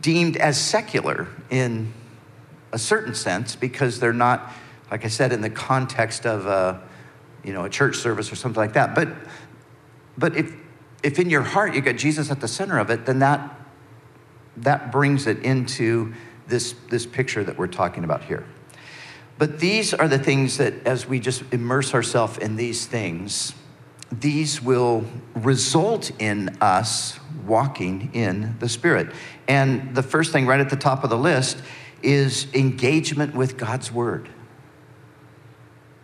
deemed 0.00 0.36
as 0.36 0.60
secular 0.60 1.28
in 1.50 1.92
a 2.72 2.78
certain 2.78 3.14
sense 3.14 3.56
because 3.56 4.00
they're 4.00 4.12
not, 4.12 4.52
like 4.90 5.04
I 5.04 5.08
said, 5.08 5.32
in 5.32 5.40
the 5.40 5.50
context 5.50 6.26
of 6.26 6.46
a, 6.46 6.80
you 7.48 7.54
know, 7.54 7.64
a 7.64 7.70
church 7.70 7.96
service 7.96 8.30
or 8.30 8.36
something 8.36 8.60
like 8.60 8.74
that. 8.74 8.94
But, 8.94 9.08
but 10.18 10.36
if, 10.36 10.52
if 11.02 11.18
in 11.18 11.30
your 11.30 11.40
heart 11.40 11.74
you 11.74 11.80
got 11.80 11.96
Jesus 11.96 12.30
at 12.30 12.42
the 12.42 12.46
center 12.46 12.78
of 12.78 12.90
it, 12.90 13.06
then 13.06 13.20
that, 13.20 13.58
that 14.58 14.92
brings 14.92 15.26
it 15.26 15.38
into 15.38 16.12
this, 16.46 16.74
this 16.90 17.06
picture 17.06 17.42
that 17.42 17.56
we're 17.56 17.66
talking 17.66 18.04
about 18.04 18.22
here. 18.22 18.44
But 19.38 19.60
these 19.60 19.94
are 19.94 20.08
the 20.08 20.18
things 20.18 20.58
that, 20.58 20.86
as 20.86 21.06
we 21.06 21.20
just 21.20 21.42
immerse 21.52 21.94
ourselves 21.94 22.36
in 22.36 22.56
these 22.56 22.84
things, 22.84 23.54
these 24.12 24.60
will 24.60 25.06
result 25.34 26.10
in 26.18 26.50
us 26.60 27.18
walking 27.46 28.10
in 28.12 28.56
the 28.58 28.68
Spirit. 28.68 29.10
And 29.46 29.94
the 29.94 30.02
first 30.02 30.32
thing 30.32 30.46
right 30.46 30.60
at 30.60 30.68
the 30.68 30.76
top 30.76 31.02
of 31.02 31.08
the 31.08 31.16
list 31.16 31.62
is 32.02 32.52
engagement 32.52 33.34
with 33.34 33.56
God's 33.56 33.90
Word. 33.90 34.28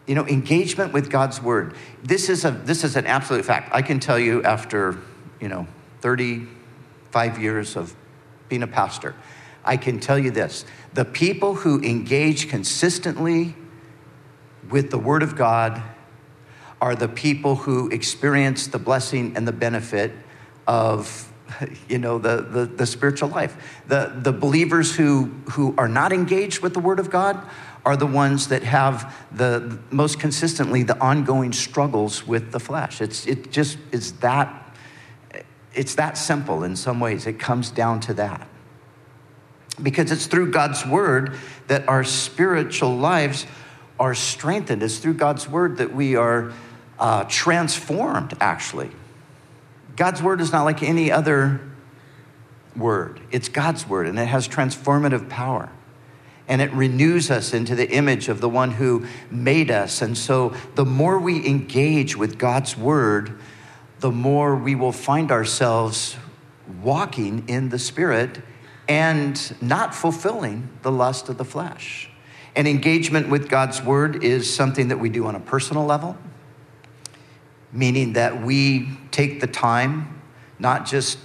You 0.07 0.15
know, 0.15 0.27
engagement 0.27 0.93
with 0.93 1.11
God's 1.11 1.41
Word. 1.41 1.75
This 2.03 2.29
is, 2.29 2.45
a, 2.45 2.51
this 2.51 2.85
is 2.85 2.97
an 2.97 3.07
absolute 3.07 3.45
fact. 3.45 3.71
I 3.73 3.83
can 3.83 4.01
tell 4.01 4.19
you 4.19 4.43
after, 4.43 4.99
you 5.41 5.49
know, 5.49 5.67
35 6.01 7.41
years 7.41 7.77
of 7.77 7.95
being 8.49 8.63
a 8.63 8.67
pastor, 8.67 9.15
I 9.65 9.77
can 9.79 10.01
tell 10.01 10.19
you 10.19 10.31
this 10.31 10.65
the 10.93 11.05
people 11.05 11.55
who 11.55 11.81
engage 11.81 12.49
consistently 12.49 13.55
with 14.71 14.91
the 14.91 14.99
Word 14.99 15.23
of 15.23 15.37
God 15.37 15.83
are 16.81 16.95
the 16.95 17.09
people 17.09 17.57
who 17.57 17.89
experience 17.89 18.67
the 18.67 18.79
blessing 18.79 19.37
and 19.37 19.49
the 19.49 19.53
benefit 19.53 20.13
of 20.67 21.33
you 21.89 21.99
know 21.99 22.19
the, 22.19 22.43
the, 22.43 22.67
the, 22.67 22.87
spiritual 22.87 23.29
life 23.29 23.83
the, 23.87 24.13
the 24.17 24.33
believers 24.33 24.95
who, 24.95 25.27
who 25.53 25.75
are 25.79 25.89
not 25.89 26.13
engaged 26.13 26.61
with 26.61 26.75
the 26.75 26.81
word 26.81 26.99
of 26.99 27.11
god 27.11 27.43
are 27.85 27.97
the 27.97 28.07
ones 28.07 28.49
that 28.49 28.63
have 28.63 29.15
the 29.33 29.79
most 29.91 30.19
consistently 30.19 30.83
the 30.83 30.99
ongoing 31.01 31.53
struggles 31.53 32.27
with 32.27 32.53
the 32.53 32.61
flesh 32.61 33.01
it's 33.01 33.27
it 33.27 33.51
just 33.51 33.79
is 33.93 34.13
that 34.15 34.61
it's 35.75 35.97
that 35.97 36.17
simple 36.17 36.65
in 36.65 36.77
some 36.77 37.01
ways 37.01 37.27
it 37.27 37.39
comes 37.39 37.71
down 37.71 38.01
to 38.01 38.15
that 38.15 38.47
because 39.83 40.13
it's 40.13 40.27
through 40.27 40.51
God's 40.51 40.87
word 40.87 41.37
that 41.67 41.89
our 41.89 42.05
spiritual 42.05 42.97
lives 42.97 43.47
are 43.99 44.15
strengthened. 44.15 44.83
It's 44.83 44.99
through 44.99 45.15
God's 45.15 45.49
word 45.49 45.79
that 45.79 45.95
we 45.95 46.17
are 46.17 46.53
uh, 46.99 47.25
transformed, 47.25 48.35
actually. 48.41 48.91
God's 49.97 50.23
word 50.23 50.41
is 50.41 50.53
not 50.53 50.65
like 50.65 50.83
any 50.83 51.11
other 51.11 51.61
word, 52.77 53.21
it's 53.31 53.49
God's 53.49 53.89
word, 53.89 54.07
and 54.07 54.19
it 54.19 54.27
has 54.27 54.49
transformative 54.49 55.29
power. 55.29 55.71
And 56.47 56.61
it 56.61 56.73
renews 56.73 57.31
us 57.31 57.55
into 57.55 57.75
the 57.75 57.91
image 57.91 58.29
of 58.29 58.41
the 58.41 58.49
one 58.49 58.73
who 58.73 59.07
made 59.31 59.71
us. 59.71 60.03
And 60.03 60.17
so, 60.17 60.55
the 60.75 60.85
more 60.85 61.19
we 61.19 61.47
engage 61.47 62.17
with 62.17 62.39
God's 62.39 62.77
word, 62.77 63.39
the 64.01 64.11
more 64.11 64.55
we 64.55 64.75
will 64.75 64.93
find 64.93 65.33
ourselves 65.33 66.17
walking 66.83 67.49
in 67.49 67.71
the 67.71 67.79
Spirit 67.79 68.43
and 68.89 69.57
not 69.63 69.95
fulfilling 69.95 70.69
the 70.83 70.93
lust 70.93 71.29
of 71.29 71.39
the 71.39 71.45
flesh. 71.45 72.11
And 72.57 72.69
engagement 72.69 73.29
with 73.29 73.49
God's 73.49 73.83
word 73.83 74.23
is 74.23 74.53
something 74.53 74.89
that 74.89 74.99
we 74.99 75.09
do 75.09 75.27
on 75.27 75.35
a 75.35 75.41
personal 75.41 75.85
level, 75.85 76.17
meaning 77.73 78.13
that 78.13 78.43
we 78.43 78.91
take 79.11 79.41
the 79.41 79.47
time, 79.47 80.21
not 80.59 80.87
just 80.87 81.19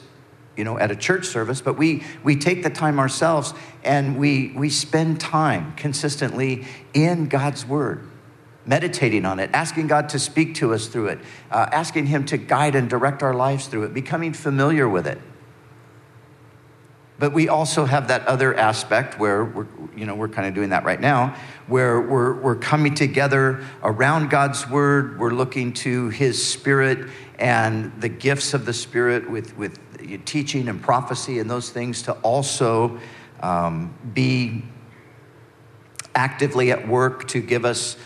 you 0.59 0.65
know, 0.65 0.77
at 0.77 0.91
a 0.91 0.95
church 0.95 1.25
service, 1.25 1.61
but 1.61 1.77
we, 1.77 2.03
we 2.21 2.35
take 2.35 2.63
the 2.63 2.69
time 2.69 2.99
ourselves 2.99 3.53
and 3.85 4.19
we, 4.19 4.51
we 4.57 4.69
spend 4.69 5.17
time 5.17 5.73
consistently 5.77 6.65
in 6.93 7.29
God's 7.29 7.65
Word, 7.65 8.05
meditating 8.65 9.25
on 9.25 9.39
it, 9.39 9.49
asking 9.53 9.87
God 9.87 10.09
to 10.09 10.19
speak 10.19 10.55
to 10.55 10.73
us 10.73 10.87
through 10.87 11.07
it, 11.07 11.19
uh, 11.49 11.69
asking 11.71 12.07
Him 12.07 12.25
to 12.25 12.37
guide 12.37 12.75
and 12.75 12.89
direct 12.89 13.23
our 13.23 13.33
lives 13.33 13.67
through 13.67 13.83
it, 13.83 13.93
becoming 13.93 14.33
familiar 14.33 14.89
with 14.89 15.07
it. 15.07 15.21
But 17.19 17.31
we 17.31 17.47
also 17.47 17.85
have 17.85 18.09
that 18.09 18.27
other 18.27 18.53
aspect 18.53 19.17
where 19.17 19.45
we're, 19.45 19.67
you 19.95 20.05
know, 20.05 20.15
we're 20.15 20.29
kind 20.29 20.47
of 20.47 20.53
doing 20.53 20.69
that 20.69 20.83
right 20.83 20.99
now, 20.99 21.37
where 21.67 22.01
we're, 22.01 22.33
we're 22.33 22.55
coming 22.55 22.95
together 22.95 23.65
around 23.81 24.29
God's 24.29 24.69
word. 24.69 25.19
We're 25.19 25.31
looking 25.31 25.71
to 25.73 26.09
his 26.09 26.45
spirit 26.45 27.09
and 27.37 27.93
the 28.01 28.09
gifts 28.09 28.53
of 28.53 28.65
the 28.65 28.73
spirit 28.73 29.29
with, 29.29 29.57
with 29.57 29.79
teaching 30.25 30.67
and 30.67 30.81
prophecy 30.81 31.39
and 31.39 31.49
those 31.49 31.69
things 31.69 32.03
to 32.03 32.13
also 32.13 32.99
um, 33.41 33.93
be 34.13 34.63
actively 36.15 36.71
at 36.71 36.87
work 36.87 37.27
to 37.29 37.41
give 37.41 37.65
us 37.65 37.97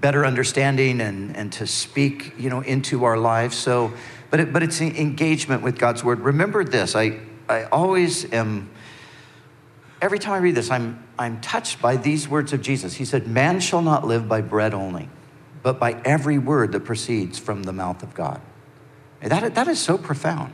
better 0.00 0.26
understanding 0.26 1.00
and, 1.00 1.36
and 1.36 1.52
to 1.54 1.66
speak, 1.66 2.34
you 2.38 2.50
know, 2.50 2.60
into 2.60 3.04
our 3.04 3.16
lives. 3.16 3.56
So, 3.56 3.92
but, 4.30 4.40
it, 4.40 4.52
but 4.52 4.62
it's 4.62 4.80
engagement 4.80 5.62
with 5.62 5.78
God's 5.78 6.04
word. 6.04 6.20
Remember 6.20 6.64
this, 6.64 6.94
I, 6.94 7.20
I 7.48 7.64
always 7.64 8.30
am, 8.32 8.70
every 10.02 10.18
time 10.18 10.34
I 10.34 10.38
read 10.38 10.54
this, 10.54 10.70
I'm, 10.70 11.02
I'm 11.18 11.40
touched 11.40 11.80
by 11.80 11.96
these 11.96 12.28
words 12.28 12.52
of 12.52 12.60
Jesus. 12.60 12.94
He 12.94 13.04
said, 13.04 13.26
Man 13.26 13.60
shall 13.60 13.82
not 13.82 14.06
live 14.06 14.28
by 14.28 14.42
bread 14.42 14.74
only, 14.74 15.08
but 15.62 15.78
by 15.78 16.00
every 16.04 16.38
word 16.38 16.72
that 16.72 16.80
proceeds 16.80 17.38
from 17.38 17.62
the 17.62 17.72
mouth 17.72 18.02
of 18.02 18.12
God. 18.12 18.40
That, 19.20 19.54
that 19.54 19.68
is 19.68 19.78
so 19.78 19.96
profound. 19.96 20.52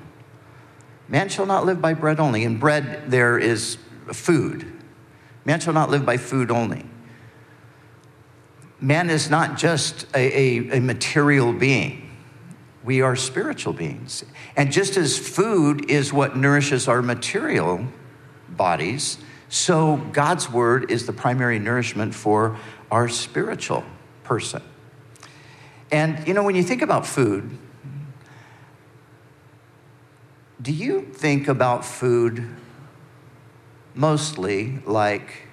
Man 1.08 1.28
shall 1.28 1.46
not 1.46 1.66
live 1.66 1.80
by 1.80 1.94
bread 1.94 2.20
only. 2.20 2.44
And 2.44 2.58
bread, 2.58 3.10
there 3.10 3.38
is 3.38 3.78
food. 4.12 4.70
Man 5.44 5.60
shall 5.60 5.74
not 5.74 5.90
live 5.90 6.06
by 6.06 6.16
food 6.16 6.50
only. 6.50 6.84
Man 8.80 9.10
is 9.10 9.30
not 9.30 9.56
just 9.56 10.06
a, 10.14 10.18
a, 10.18 10.78
a 10.78 10.80
material 10.80 11.52
being 11.52 12.02
we 12.84 13.00
are 13.00 13.14
spiritual 13.14 13.72
beings. 13.72 14.24
And 14.56 14.72
just 14.72 14.96
as 14.96 15.18
food 15.18 15.90
is 15.90 16.12
what 16.12 16.36
nourishes 16.36 16.88
our 16.88 17.02
material 17.02 17.86
bodies, 18.48 19.18
so 19.48 19.96
God's 20.12 20.50
word 20.50 20.90
is 20.90 21.06
the 21.06 21.12
primary 21.12 21.58
nourishment 21.58 22.14
for 22.14 22.56
our 22.90 23.08
spiritual 23.08 23.84
person. 24.24 24.62
And 25.90 26.26
you 26.26 26.34
know, 26.34 26.42
when 26.42 26.56
you 26.56 26.62
think 26.62 26.82
about 26.82 27.06
food, 27.06 27.56
do 30.62 30.72
you 30.72 31.02
think 31.02 31.48
about 31.48 31.84
food 31.84 32.48
mostly 33.94 34.78
like, 34.86 35.48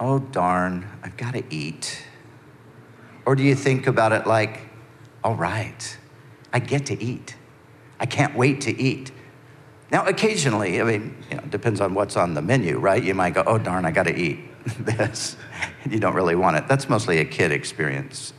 oh 0.00 0.18
darn, 0.18 0.90
I've 1.02 1.16
got 1.16 1.34
to 1.34 1.44
eat? 1.48 2.04
Or 3.24 3.36
do 3.36 3.42
you 3.42 3.54
think 3.54 3.86
about 3.86 4.12
it 4.12 4.26
like, 4.26 4.62
all 5.22 5.36
right, 5.36 5.98
I 6.52 6.58
get 6.58 6.86
to 6.86 7.02
eat. 7.02 7.36
I 8.00 8.06
can't 8.06 8.36
wait 8.36 8.62
to 8.62 8.78
eat. 8.78 9.12
Now, 9.92 10.06
occasionally, 10.06 10.80
I 10.80 10.84
mean, 10.84 11.16
you 11.30 11.36
know, 11.36 11.42
depends 11.44 11.80
on 11.80 11.94
what's 11.94 12.16
on 12.16 12.34
the 12.34 12.42
menu, 12.42 12.78
right? 12.78 13.02
You 13.02 13.14
might 13.14 13.34
go, 13.34 13.44
oh, 13.46 13.58
darn, 13.58 13.84
I 13.84 13.92
got 13.92 14.04
to 14.04 14.14
eat 14.14 14.40
this. 14.80 15.36
you 15.88 16.00
don't 16.00 16.14
really 16.14 16.34
want 16.34 16.56
it. 16.56 16.66
That's 16.66 16.88
mostly 16.88 17.18
a 17.18 17.24
kid 17.24 17.52
experience. 17.52 18.32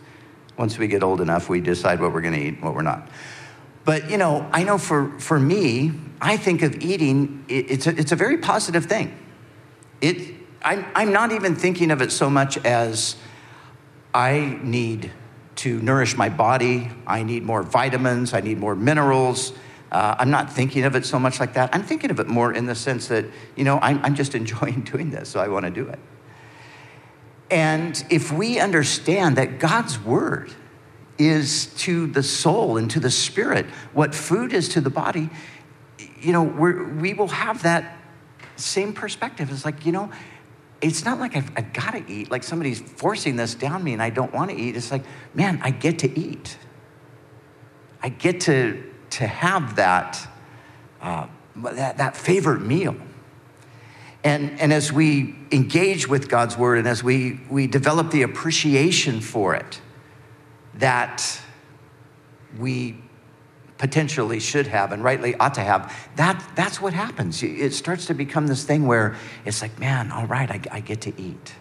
Once 0.58 0.78
we 0.78 0.88
get 0.88 1.02
old 1.02 1.22
enough, 1.22 1.48
we 1.48 1.62
decide 1.62 2.02
what 2.02 2.14
we're 2.14 2.22
going 2.22 2.34
to 2.34 2.42
eat 2.42 2.56
and 2.56 2.64
what 2.64 2.76
we're 2.76 2.82
not. 2.82 3.10
But, 3.86 4.10
you 4.10 4.18
know, 4.18 4.50
I 4.52 4.64
know 4.64 4.78
for, 4.80 5.18
for 5.20 5.40
me, 5.40 5.92
I 6.20 6.38
think 6.38 6.64
of 6.64 6.82
eating, 6.82 7.46
it, 7.48 7.70
it's, 7.70 7.88
a, 7.88 7.98
it's 7.98 8.12
a 8.12 8.16
very 8.16 8.38
positive 8.38 8.86
thing. 8.86 9.16
It, 10.02 10.36
I'm, 10.64 10.86
I'm 10.96 11.14
not 11.14 11.32
even 11.32 11.56
thinking 11.56 11.92
of 11.92 12.02
it 12.02 12.12
so 12.12 12.30
much 12.30 12.58
as 12.66 13.16
I 14.14 14.60
need 14.64 15.12
to 15.58 15.80
nourish 15.82 16.18
my 16.18 16.30
body. 16.30 16.90
I 17.06 17.24
need 17.24 17.44
more 17.44 17.62
vitamins. 17.62 18.34
I 18.34 18.42
need 18.42 18.58
more 18.58 18.76
minerals. 18.76 19.54
Uh, 19.92 20.16
I'm 20.18 20.32
not 20.32 20.52
thinking 20.52 20.84
of 20.84 20.96
it 20.96 21.06
so 21.06 21.20
much 21.20 21.40
like 21.40 21.54
that. 21.54 21.70
I'm 21.74 21.84
thinking 21.84 22.10
of 22.10 22.20
it 22.20 22.28
more 22.28 22.52
in 22.52 22.66
the 22.66 22.76
sense 22.76 23.08
that, 23.08 23.26
you 23.56 23.64
know, 23.64 23.80
I'm, 23.82 24.04
I'm 24.04 24.16
just 24.16 24.36
enjoying 24.42 24.82
doing 24.82 25.12
this, 25.12 25.30
so 25.30 25.40
I 25.40 25.48
want 25.48 25.66
to 25.66 25.72
do 25.72 25.88
it. 25.88 26.00
And 27.52 28.04
if 28.10 28.32
we 28.32 28.60
understand 28.60 29.36
that 29.38 29.60
God's 29.60 30.00
word 30.00 30.52
is 31.18 31.68
to 31.78 32.08
the 32.08 32.24
soul 32.24 32.78
and 32.78 32.92
to 32.92 33.00
the 33.00 33.12
spirit 33.12 33.66
what 33.94 34.14
food 34.14 34.54
is 34.54 34.70
to 34.70 34.82
the 34.82 34.90
body, 34.90 35.30
you 36.20 36.34
know, 36.34 36.44
we 36.44 37.14
will 37.14 37.28
have 37.28 37.64
that 37.64 37.98
same 38.58 38.94
perspective. 38.94 39.50
It's 39.52 39.66
like, 39.66 39.86
you 39.86 39.92
know, 39.92 40.12
it's 40.82 41.06
not 41.06 41.20
like 41.20 41.36
I've, 41.36 41.52
I've 41.56 41.74
got 41.74 41.92
to 41.92 42.04
eat, 42.12 42.30
like 42.30 42.44
somebody's 42.44 42.80
forcing 42.80 43.36
this 43.36 43.56
down 43.56 43.84
me 43.84 43.94
and 43.94 44.02
I 44.02 44.10
don't 44.10 44.34
want 44.34 44.52
to 44.52 44.58
eat. 44.58 44.76
It's 44.76 44.92
like, 44.92 45.04
man, 45.34 45.60
I 45.64 45.72
get 45.72 46.00
to 46.00 46.20
eat. 46.20 46.58
I 48.02 48.10
get 48.10 48.42
to, 48.42 48.84
to 49.12 49.26
have 49.26 49.78
that, 49.78 50.28
uh, 51.02 51.28
that, 51.56 51.98
that 51.98 52.18
favorite 52.18 52.62
meal. 52.62 52.96
And, 54.24 54.60
and 54.60 54.74
as 54.74 54.92
we 54.92 55.36
engage 55.52 56.08
with 56.08 56.30
God's 56.30 56.58
word 56.58 56.80
and 56.80 56.88
as 56.88 57.04
we, 57.04 57.40
we 57.50 57.68
develop 57.68 58.12
the 58.12 58.24
appreciation 58.24 59.22
for 59.22 59.56
it 59.56 59.80
that 60.78 61.40
we 62.58 62.98
potentially 63.78 64.40
should 64.40 64.68
have 64.68 64.92
and 64.92 65.04
rightly 65.04 65.36
ought 65.36 65.54
to 65.56 65.62
have, 65.62 65.94
that, 66.16 66.42
that's 66.56 66.80
what 66.82 66.94
happens. 66.94 67.44
It 67.44 67.74
starts 67.74 68.06
to 68.08 68.14
become 68.14 68.48
this 68.48 68.64
thing 68.64 68.88
where 68.88 69.16
it's 69.44 69.62
like, 69.62 69.78
man, 69.80 70.12
all 70.12 70.26
right, 70.28 70.50
I, 70.50 70.62
I 70.72 70.80
get 70.80 71.02
to 71.02 71.22
eat. 71.22 71.54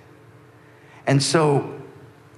And 1.06 1.22
so 1.22 1.80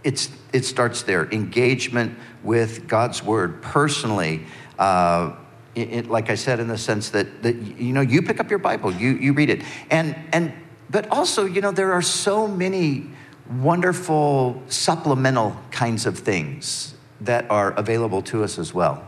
it's, 0.02 0.30
it 0.52 0.64
starts 0.64 1.02
there 1.02 1.30
engagement 1.30 2.18
with 2.42 2.88
God's 2.88 3.22
word 3.22 3.60
personally. 3.62 4.44
Uh, 4.78 5.36
it, 5.74 5.92
it, 5.92 6.06
like 6.08 6.30
I 6.30 6.36
said, 6.36 6.58
in 6.58 6.68
the 6.68 6.78
sense 6.78 7.10
that, 7.10 7.42
that 7.42 7.56
you 7.56 7.92
know, 7.92 8.00
you 8.00 8.22
pick 8.22 8.40
up 8.40 8.48
your 8.48 8.58
Bible, 8.58 8.92
you, 8.92 9.10
you 9.10 9.34
read 9.34 9.50
it. 9.50 9.62
And, 9.90 10.16
and, 10.32 10.52
but 10.88 11.08
also, 11.10 11.44
you 11.44 11.60
know, 11.60 11.70
there 11.70 11.92
are 11.92 12.02
so 12.02 12.46
many 12.46 13.10
wonderful 13.50 14.62
supplemental 14.68 15.56
kinds 15.70 16.06
of 16.06 16.18
things 16.18 16.94
that 17.20 17.50
are 17.50 17.72
available 17.72 18.22
to 18.22 18.44
us 18.44 18.58
as 18.58 18.74
well. 18.74 19.04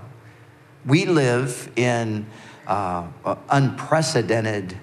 We 0.87 1.05
live 1.05 1.71
in 1.77 2.27
uh, 2.67 3.07
unprecedented 3.51 4.77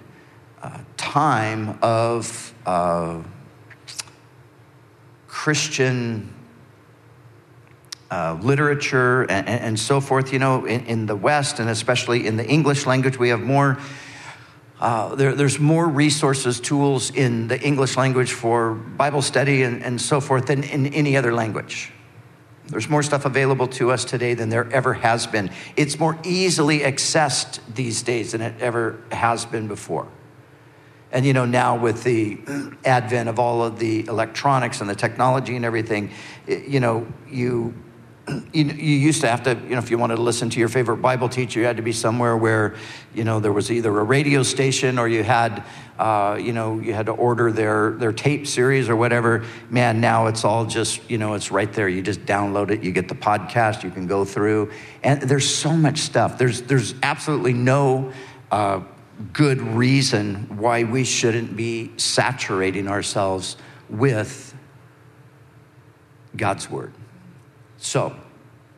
uh, 0.62 0.80
time 0.98 1.78
of 1.82 2.54
uh, 2.66 3.22
Christian 5.28 6.34
uh, 8.12 8.38
literature 8.42 9.24
and, 9.24 9.48
and, 9.48 9.80
so 9.80 10.00
forth. 10.00 10.32
You 10.34 10.40
know, 10.40 10.66
in, 10.66 10.86
in, 10.86 11.06
the 11.06 11.16
West 11.16 11.60
and 11.60 11.70
especially 11.70 12.26
in 12.28 12.38
the 12.38 12.46
English 12.46 12.86
language, 12.86 13.18
we 13.18 13.30
have 13.30 13.42
more. 13.42 13.78
Uh, 14.80 15.16
there, 15.16 15.34
there's 15.34 15.58
more 15.58 15.88
resources, 15.88 16.60
tools 16.60 17.10
in 17.12 17.48
the 17.48 17.60
English 17.62 17.96
language 17.96 18.34
for 18.34 18.74
Bible 18.74 19.22
study 19.22 19.64
and, 19.64 19.82
and 19.82 20.02
so 20.02 20.20
forth 20.20 20.48
than 20.48 20.64
in 20.64 20.88
any 20.88 21.16
other 21.16 21.34
language. 21.34 21.92
There's 22.68 22.90
more 22.90 23.04
stuff 23.04 23.26
available 23.26 23.68
to 23.68 23.92
us 23.92 24.04
today 24.06 24.34
than 24.34 24.50
there 24.50 24.70
ever 24.72 24.94
has 24.96 25.28
been. 25.28 25.52
It's 25.78 26.00
more 26.00 26.18
easily 26.24 26.80
accessed 26.80 27.60
these 27.74 28.02
days 28.02 28.32
than 28.32 28.42
it 28.42 28.60
ever 28.60 29.00
has 29.12 29.46
been 29.46 29.68
before. 29.68 30.08
And 31.12 31.26
you 31.26 31.32
know, 31.32 31.46
now 31.46 31.78
with 31.78 32.04
the 32.04 32.40
advent 32.86 33.30
of 33.30 33.40
all 33.40 33.64
of 33.64 33.80
the 33.80 34.06
electronics 34.08 34.82
and 34.82 34.90
the 34.90 34.96
technology 34.96 35.56
and 35.56 35.64
everything, 35.64 36.12
you 36.48 36.80
know, 36.80 37.08
you 37.30 37.74
you, 38.54 38.66
you 38.66 38.98
used 38.98 39.22
to 39.22 39.28
have 39.28 39.44
to, 39.44 39.56
you 39.56 39.72
know, 39.72 39.78
if 39.78 39.92
you 39.92 39.98
wanted 39.98 40.16
to 40.16 40.22
listen 40.22 40.50
to 40.50 40.60
your 40.60 40.70
favorite 40.70 40.98
Bible 40.98 41.30
teacher, 41.30 41.60
you 41.60 41.66
had 41.66 41.78
to 41.78 41.84
be 41.84 41.92
somewhere 41.92 42.36
where, 42.36 42.76
you 43.14 43.24
know, 43.24 43.40
there 43.40 43.54
was 43.54 43.72
either 43.72 43.98
a 44.00 44.04
radio 44.04 44.44
station 44.44 44.98
or 44.98 45.08
you 45.08 45.24
had, 45.24 45.64
uh, 46.00 46.38
you 46.42 46.54
know, 46.54 46.80
you 46.80 46.94
had 46.94 47.06
to 47.06 47.12
order 47.12 47.52
their, 47.52 47.92
their 47.92 48.12
tape 48.12 48.48
series 48.48 48.90
or 48.90 48.96
whatever. 48.96 49.46
Man, 49.70 50.02
now 50.02 50.28
it's 50.28 50.44
all 50.44 50.66
just, 50.66 51.10
you 51.10 51.18
know, 51.18 51.34
it's 51.34 51.52
right 51.52 51.72
there. 51.72 51.88
You 51.88 52.02
just 52.02 52.26
download 52.26 52.72
it, 52.72 52.84
you 52.84 52.92
get 52.92 53.08
the 53.08 53.16
podcast, 53.16 53.84
you 53.84 53.92
can 53.92 54.08
go 54.08 54.26
through. 54.26 54.72
And 55.04 55.22
there's 55.22 55.48
so 55.48 55.72
much 55.72 56.00
stuff. 56.00 56.38
There's, 56.38 56.64
there's 56.64 56.96
absolutely 57.04 57.54
no 57.54 58.12
uh, 58.52 58.82
good 59.34 59.62
reason 59.62 60.58
why 60.58 60.84
we 60.84 61.04
shouldn't 61.04 61.56
be 61.56 61.92
saturating 61.98 62.88
ourselves 62.88 63.56
with 63.90 64.54
God's 66.36 66.70
Word. 66.70 66.92
So 67.86 68.16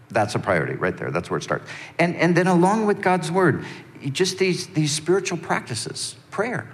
that's 0.09 0.35
a 0.35 0.39
priority 0.39 0.75
right 0.75 0.95
there. 0.95 1.11
That's 1.11 1.29
where 1.29 1.37
it 1.37 1.43
starts. 1.43 1.69
And, 1.97 2.15
and 2.17 2.35
then 2.35 2.47
along 2.47 2.85
with 2.85 3.01
God's 3.01 3.31
word, 3.31 3.63
just 4.11 4.37
these, 4.37 4.67
these 4.67 4.91
spiritual 4.91 5.37
practices, 5.37 6.17
prayer. 6.29 6.69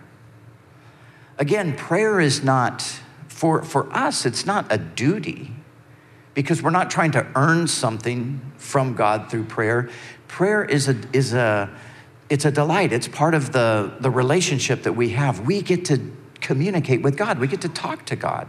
Again, 1.38 1.76
prayer 1.76 2.20
is 2.20 2.44
not, 2.44 2.82
for, 3.28 3.64
for 3.64 3.92
us, 3.96 4.26
it's 4.26 4.46
not 4.46 4.66
a 4.72 4.78
duty 4.78 5.52
because 6.34 6.64
we're 6.64 6.72
not 6.72 6.90
trying 6.90 7.12
to 7.12 7.28
earn 7.36 7.68
something 7.68 8.42
from 8.58 8.96
God 8.96 9.30
through 9.30 9.46
prayer. 9.46 9.90
Prayer 10.28 10.66
is 10.66 10.90
a, 10.90 10.96
is 11.14 11.34
a, 11.34 11.70
it's 12.30 12.46
a 12.46 12.52
delight. 12.52 12.92
It's 12.92 13.08
part 13.08 13.36
of 13.36 13.52
the, 13.52 13.94
the 14.00 14.10
relationship 14.10 14.84
that 14.84 14.94
we 14.94 15.10
have. 15.10 15.42
We 15.42 15.62
get 15.62 15.86
to 15.86 16.12
communicate 16.42 17.04
with 17.04 17.16
God. 17.16 17.38
We 17.38 17.48
get 17.48 17.62
to 17.62 17.70
talk 17.70 18.06
to 18.08 18.16
God 18.16 18.48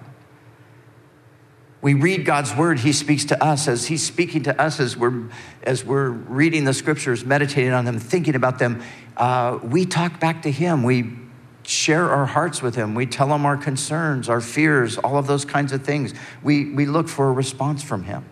we 1.84 1.92
read 1.92 2.24
God's 2.24 2.56
word, 2.56 2.78
He 2.78 2.94
speaks 2.94 3.26
to 3.26 3.44
us 3.44 3.68
as 3.68 3.84
He's 3.84 4.02
speaking 4.02 4.44
to 4.44 4.58
us 4.58 4.80
as 4.80 4.96
we're, 4.96 5.28
as 5.62 5.84
we're 5.84 6.08
reading 6.08 6.64
the 6.64 6.72
scriptures, 6.72 7.26
meditating 7.26 7.74
on 7.74 7.84
them, 7.84 7.98
thinking 7.98 8.34
about 8.34 8.58
them. 8.58 8.82
Uh, 9.18 9.58
we 9.62 9.84
talk 9.84 10.18
back 10.18 10.40
to 10.42 10.50
Him. 10.50 10.82
We 10.82 11.12
share 11.62 12.10
our 12.10 12.24
hearts 12.24 12.62
with 12.62 12.74
Him. 12.74 12.94
We 12.94 13.04
tell 13.04 13.34
Him 13.34 13.44
our 13.44 13.58
concerns, 13.58 14.30
our 14.30 14.40
fears, 14.40 14.96
all 14.96 15.18
of 15.18 15.26
those 15.26 15.44
kinds 15.44 15.72
of 15.72 15.84
things. 15.84 16.14
We, 16.42 16.70
we 16.70 16.86
look 16.86 17.06
for 17.06 17.28
a 17.28 17.32
response 17.32 17.82
from 17.82 18.04
Him. 18.04 18.24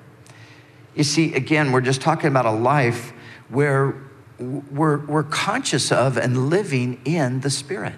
You 0.94 1.04
see, 1.04 1.34
again, 1.34 1.72
we're 1.72 1.82
just 1.82 2.00
talking 2.00 2.28
about 2.28 2.46
a 2.46 2.52
life 2.52 3.12
where 3.50 4.02
we're, 4.38 5.04
we're 5.04 5.24
conscious 5.24 5.92
of 5.92 6.16
and 6.16 6.48
living 6.48 7.02
in 7.04 7.40
the 7.40 7.50
Spirit. 7.50 7.96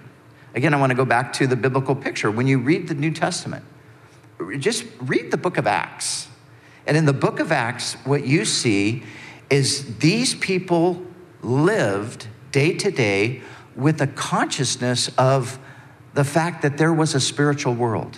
Again, 0.53 0.73
I 0.73 0.77
want 0.81 0.89
to 0.89 0.97
go 0.97 1.05
back 1.05 1.31
to 1.33 1.47
the 1.47 1.55
biblical 1.55 1.95
picture. 1.95 2.29
When 2.29 2.45
you 2.45 2.59
read 2.59 2.89
the 2.89 2.93
New 2.93 3.11
Testament, 3.11 3.63
just 4.57 4.85
read 5.01 5.31
the 5.31 5.37
book 5.37 5.57
of 5.57 5.67
Acts. 5.67 6.27
And 6.87 6.95
in 6.95 7.05
the 7.05 7.13
book 7.13 7.39
of 7.39 7.51
Acts, 7.51 7.93
what 8.05 8.25
you 8.25 8.45
see 8.45 9.03
is 9.49 9.97
these 9.97 10.35
people 10.35 11.05
lived 11.41 12.27
day 12.51 12.73
to 12.77 12.91
day 12.91 13.41
with 13.75 14.01
a 14.01 14.07
consciousness 14.07 15.09
of 15.17 15.59
the 16.13 16.23
fact 16.23 16.61
that 16.61 16.77
there 16.77 16.93
was 16.93 17.13
a 17.13 17.19
spiritual 17.19 17.73
world. 17.73 18.17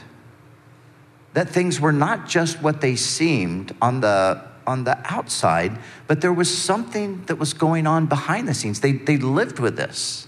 That 1.33 1.49
things 1.49 1.79
were 1.81 1.91
not 1.91 2.27
just 2.27 2.61
what 2.61 2.81
they 2.81 2.95
seemed 2.95 3.75
on 3.81 4.01
the, 4.01 4.43
on 4.65 4.83
the 4.83 4.97
outside, 5.05 5.77
but 6.07 6.21
there 6.21 6.33
was 6.33 6.55
something 6.55 7.23
that 7.25 7.35
was 7.37 7.53
going 7.53 7.87
on 7.87 8.05
behind 8.05 8.47
the 8.47 8.53
scenes. 8.53 8.79
They, 8.79 8.93
they 8.93 9.17
lived 9.17 9.59
with 9.59 9.75
this, 9.75 10.27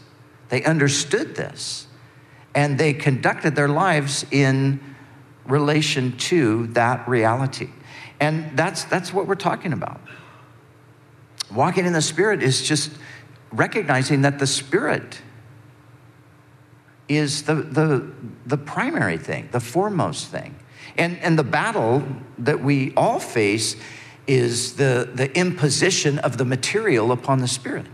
they 0.50 0.64
understood 0.64 1.36
this, 1.36 1.88
and 2.56 2.80
they 2.80 2.94
conducted 2.94 3.56
their 3.56 3.70
lives 3.70 4.26
in 4.32 4.80
relation 5.50 6.18
to 6.18 6.68
that 6.68 7.08
reality. 7.08 7.70
And 8.20 8.58
that's, 8.58 8.84
that's 8.86 9.14
what 9.14 9.28
we're 9.28 9.36
talking 9.36 9.74
about. 9.74 10.02
Walking 11.54 11.86
in 11.86 11.94
the 11.94 12.02
Spirit 12.02 12.44
is 12.44 12.62
just 12.62 12.92
recognizing 13.52 14.22
that 14.22 14.40
the 14.40 14.48
Spirit 14.48 15.22
is 17.08 17.44
the, 17.44 17.56
the, 17.56 18.12
the 18.46 18.58
primary 18.58 19.18
thing, 19.18 19.50
the 19.52 19.60
foremost 19.60 20.28
thing. 20.28 20.56
And, 20.98 21.18
and 21.20 21.40
the 21.40 21.44
battle 21.44 22.04
that 22.38 22.62
we 22.62 22.94
all 22.96 23.20
face 23.20 23.76
is 24.28 24.76
the, 24.76 25.10
the 25.12 25.36
imposition 25.36 26.20
of 26.20 26.38
the 26.38 26.46
material 26.46 27.12
upon 27.12 27.40
the 27.40 27.48
Spirit. 27.48 27.88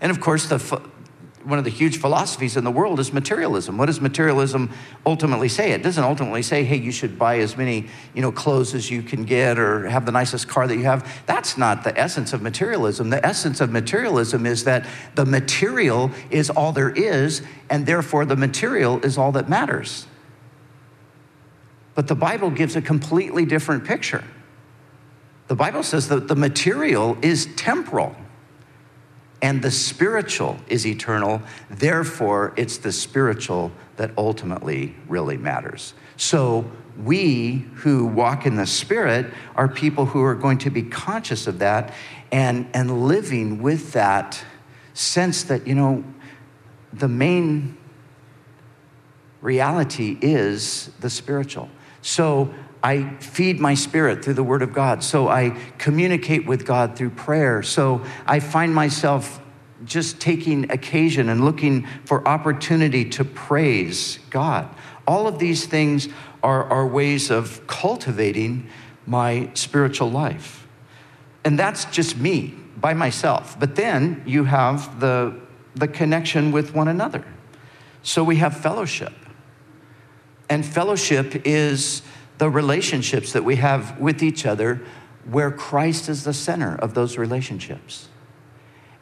And 0.00 0.10
of 0.10 0.20
course, 0.20 0.46
the, 0.46 0.89
one 1.44 1.58
of 1.58 1.64
the 1.64 1.70
huge 1.70 1.98
philosophies 1.98 2.56
in 2.56 2.64
the 2.64 2.70
world 2.70 3.00
is 3.00 3.12
materialism. 3.12 3.78
What 3.78 3.86
does 3.86 4.00
materialism 4.00 4.70
ultimately 5.06 5.48
say? 5.48 5.72
It 5.72 5.82
doesn't 5.82 6.02
ultimately 6.02 6.42
say, 6.42 6.64
hey, 6.64 6.76
you 6.76 6.92
should 6.92 7.18
buy 7.18 7.38
as 7.38 7.56
many 7.56 7.86
you 8.14 8.20
know, 8.20 8.30
clothes 8.30 8.74
as 8.74 8.90
you 8.90 9.02
can 9.02 9.24
get 9.24 9.58
or 9.58 9.88
have 9.88 10.04
the 10.04 10.12
nicest 10.12 10.48
car 10.48 10.66
that 10.66 10.76
you 10.76 10.84
have. 10.84 11.22
That's 11.26 11.56
not 11.56 11.82
the 11.82 11.98
essence 11.98 12.32
of 12.32 12.42
materialism. 12.42 13.10
The 13.10 13.24
essence 13.24 13.60
of 13.60 13.70
materialism 13.70 14.44
is 14.44 14.64
that 14.64 14.86
the 15.14 15.24
material 15.24 16.10
is 16.30 16.50
all 16.50 16.72
there 16.72 16.90
is, 16.90 17.42
and 17.70 17.86
therefore 17.86 18.26
the 18.26 18.36
material 18.36 19.00
is 19.04 19.16
all 19.16 19.32
that 19.32 19.48
matters. 19.48 20.06
But 21.94 22.06
the 22.06 22.14
Bible 22.14 22.50
gives 22.50 22.76
a 22.76 22.82
completely 22.82 23.46
different 23.46 23.84
picture. 23.84 24.24
The 25.48 25.56
Bible 25.56 25.82
says 25.82 26.08
that 26.08 26.28
the 26.28 26.36
material 26.36 27.16
is 27.22 27.48
temporal 27.56 28.14
and 29.42 29.62
the 29.62 29.70
spiritual 29.70 30.58
is 30.68 30.86
eternal. 30.86 31.42
Therefore, 31.70 32.52
it's 32.56 32.78
the 32.78 32.92
spiritual 32.92 33.72
that 33.96 34.10
ultimately 34.16 34.94
really 35.08 35.36
matters. 35.36 35.94
So, 36.16 36.70
we 37.02 37.66
who 37.76 38.04
walk 38.04 38.44
in 38.44 38.56
the 38.56 38.66
Spirit 38.66 39.32
are 39.56 39.68
people 39.68 40.06
who 40.06 40.22
are 40.22 40.34
going 40.34 40.58
to 40.58 40.70
be 40.70 40.82
conscious 40.82 41.46
of 41.46 41.60
that 41.60 41.94
and, 42.30 42.68
and 42.74 43.06
living 43.06 43.62
with 43.62 43.92
that 43.92 44.44
sense 44.92 45.44
that, 45.44 45.66
you 45.66 45.74
know, 45.74 46.04
the 46.92 47.08
main 47.08 47.78
reality 49.40 50.18
is 50.20 50.90
the 51.00 51.08
spiritual. 51.08 51.70
So, 52.02 52.52
I 52.82 53.10
feed 53.18 53.60
my 53.60 53.74
spirit 53.74 54.24
through 54.24 54.34
the 54.34 54.42
Word 54.42 54.62
of 54.62 54.72
God. 54.72 55.04
So 55.04 55.28
I 55.28 55.56
communicate 55.78 56.46
with 56.46 56.64
God 56.64 56.96
through 56.96 57.10
prayer. 57.10 57.62
So 57.62 58.02
I 58.26 58.40
find 58.40 58.74
myself 58.74 59.40
just 59.84 60.20
taking 60.20 60.70
occasion 60.70 61.28
and 61.28 61.44
looking 61.44 61.86
for 62.04 62.26
opportunity 62.26 63.04
to 63.10 63.24
praise 63.24 64.18
God. 64.30 64.68
All 65.06 65.26
of 65.26 65.38
these 65.38 65.66
things 65.66 66.08
are, 66.42 66.64
are 66.64 66.86
ways 66.86 67.30
of 67.30 67.66
cultivating 67.66 68.68
my 69.06 69.50
spiritual 69.54 70.10
life. 70.10 70.66
And 71.44 71.58
that's 71.58 71.86
just 71.86 72.16
me 72.16 72.54
by 72.76 72.94
myself. 72.94 73.58
But 73.58 73.76
then 73.76 74.22
you 74.26 74.44
have 74.44 75.00
the, 75.00 75.38
the 75.74 75.88
connection 75.88 76.52
with 76.52 76.74
one 76.74 76.88
another. 76.88 77.24
So 78.02 78.24
we 78.24 78.36
have 78.36 78.56
fellowship. 78.56 79.12
And 80.48 80.64
fellowship 80.64 81.46
is 81.46 82.02
the 82.40 82.48
relationships 82.48 83.34
that 83.34 83.44
we 83.44 83.56
have 83.56 84.00
with 84.00 84.22
each 84.22 84.46
other 84.46 84.80
where 85.30 85.50
Christ 85.50 86.08
is 86.08 86.24
the 86.24 86.32
center 86.32 86.74
of 86.76 86.94
those 86.94 87.18
relationships. 87.18 88.08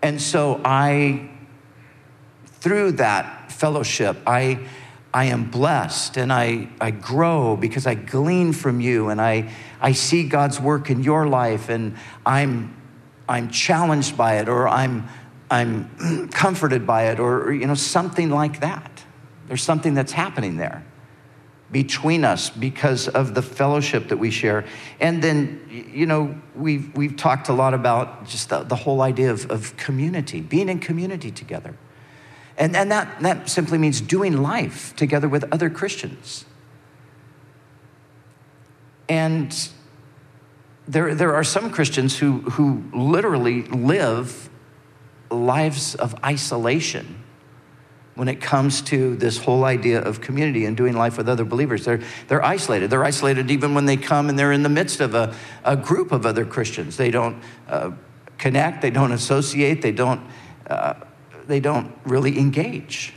And 0.02 0.20
so 0.20 0.60
I, 0.64 1.30
through 2.46 2.92
that 2.92 3.52
fellowship, 3.52 4.16
I, 4.26 4.66
I 5.14 5.26
am 5.26 5.52
blessed 5.52 6.16
and 6.16 6.32
I, 6.32 6.68
I 6.80 6.90
grow 6.90 7.56
because 7.56 7.86
I 7.86 7.94
glean 7.94 8.52
from 8.52 8.80
you 8.80 9.08
and 9.08 9.20
I, 9.20 9.52
I 9.80 9.92
see 9.92 10.28
God's 10.28 10.58
work 10.58 10.90
in 10.90 11.04
your 11.04 11.28
life 11.28 11.68
and 11.68 11.96
I'm, 12.26 12.76
I'm 13.28 13.50
challenged 13.50 14.16
by 14.16 14.38
it 14.38 14.48
or 14.48 14.66
I'm, 14.66 15.06
I'm 15.48 16.28
comforted 16.32 16.88
by 16.88 17.10
it 17.10 17.20
or, 17.20 17.52
you 17.52 17.68
know, 17.68 17.76
something 17.76 18.30
like 18.30 18.58
that. 18.62 19.04
There's 19.46 19.62
something 19.62 19.94
that's 19.94 20.10
happening 20.10 20.56
there 20.56 20.84
between 21.70 22.24
us 22.24 22.48
because 22.48 23.08
of 23.08 23.34
the 23.34 23.42
fellowship 23.42 24.08
that 24.08 24.16
we 24.16 24.30
share. 24.30 24.64
And 25.00 25.22
then, 25.22 25.86
you 25.92 26.06
know, 26.06 26.40
we've, 26.54 26.94
we've 26.96 27.16
talked 27.16 27.48
a 27.48 27.52
lot 27.52 27.74
about 27.74 28.26
just 28.26 28.48
the, 28.48 28.62
the 28.62 28.76
whole 28.76 29.02
idea 29.02 29.30
of, 29.30 29.50
of 29.50 29.76
community, 29.76 30.40
being 30.40 30.68
in 30.68 30.78
community 30.78 31.30
together. 31.30 31.76
And, 32.56 32.74
and 32.74 32.90
that, 32.90 33.20
that 33.20 33.48
simply 33.48 33.78
means 33.78 34.00
doing 34.00 34.42
life 34.42 34.96
together 34.96 35.28
with 35.28 35.44
other 35.52 35.68
Christians. 35.68 36.44
And 39.08 39.54
there, 40.86 41.14
there 41.14 41.34
are 41.34 41.44
some 41.44 41.70
Christians 41.70 42.18
who, 42.18 42.40
who 42.40 42.82
literally 42.94 43.62
live 43.62 44.48
lives 45.30 45.94
of 45.94 46.14
isolation 46.24 47.22
when 48.18 48.26
it 48.26 48.40
comes 48.40 48.82
to 48.82 49.14
this 49.14 49.38
whole 49.38 49.64
idea 49.64 50.02
of 50.02 50.20
community 50.20 50.64
and 50.64 50.76
doing 50.76 50.92
life 50.92 51.16
with 51.16 51.28
other 51.28 51.44
believers. 51.44 51.84
They're, 51.84 52.00
they're 52.26 52.44
isolated. 52.44 52.90
They're 52.90 53.04
isolated 53.04 53.48
even 53.48 53.74
when 53.74 53.86
they 53.86 53.96
come 53.96 54.28
and 54.28 54.36
they're 54.36 54.50
in 54.50 54.64
the 54.64 54.68
midst 54.68 54.98
of 54.98 55.14
a, 55.14 55.32
a 55.64 55.76
group 55.76 56.10
of 56.10 56.26
other 56.26 56.44
Christians. 56.44 56.96
They 56.96 57.12
don't 57.12 57.40
uh, 57.68 57.92
connect, 58.36 58.82
they 58.82 58.90
don't 58.90 59.12
associate, 59.12 59.82
they 59.82 59.92
don't, 59.92 60.20
uh, 60.66 60.94
they 61.46 61.60
don't 61.60 61.96
really 62.04 62.40
engage. 62.40 63.14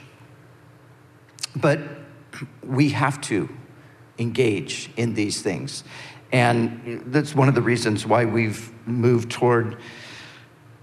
But 1.56 1.80
we 2.62 2.90
have 2.90 3.20
to 3.22 3.50
engage 4.20 4.92
in 4.98 5.16
these 5.16 5.42
things. 5.42 5.84
And 6.32 7.02
that's 7.08 7.34
one 7.34 7.50
of 7.50 7.56
the 7.56 7.62
reasons 7.64 8.06
why 8.06 8.26
we've 8.26 8.72
moved 8.88 9.32
toward 9.32 9.78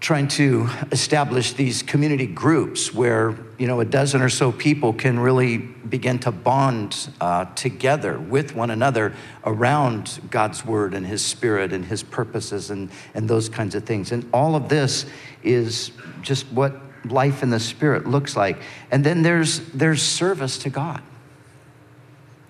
trying 0.00 0.28
to 0.28 0.68
establish 0.92 1.54
these 1.54 1.82
community 1.82 2.26
groups 2.26 2.94
where 2.94 3.36
you 3.58 3.66
know 3.66 3.80
a 3.80 3.84
dozen 3.84 4.22
or 4.22 4.28
so 4.28 4.52
people 4.52 4.92
can 4.92 5.18
really 5.18 5.58
begin 5.58 6.18
to 6.20 6.30
bond 6.30 7.08
uh, 7.20 7.44
together 7.56 8.18
with 8.18 8.54
one 8.54 8.70
another 8.70 9.12
around 9.44 10.20
god's 10.30 10.64
word 10.64 10.94
and 10.94 11.04
his 11.04 11.24
spirit 11.24 11.72
and 11.72 11.84
his 11.84 12.02
purposes 12.02 12.70
and, 12.70 12.90
and 13.14 13.28
those 13.28 13.48
kinds 13.48 13.74
of 13.74 13.84
things. 13.84 14.12
And 14.12 14.28
all 14.32 14.54
of 14.54 14.68
this 14.68 15.04
is 15.42 15.90
just 16.22 16.46
what 16.52 16.76
life 17.04 17.42
in 17.42 17.50
the 17.50 17.60
spirit 17.60 18.06
looks 18.06 18.36
like. 18.36 18.58
And 18.90 19.02
then 19.02 19.22
there's 19.22 19.60
there's 19.70 20.02
service 20.02 20.58
to 20.58 20.70
god. 20.70 21.02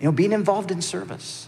You 0.01 0.07
know 0.07 0.13
being 0.13 0.33
involved 0.33 0.71
in 0.71 0.83
service 0.83 1.48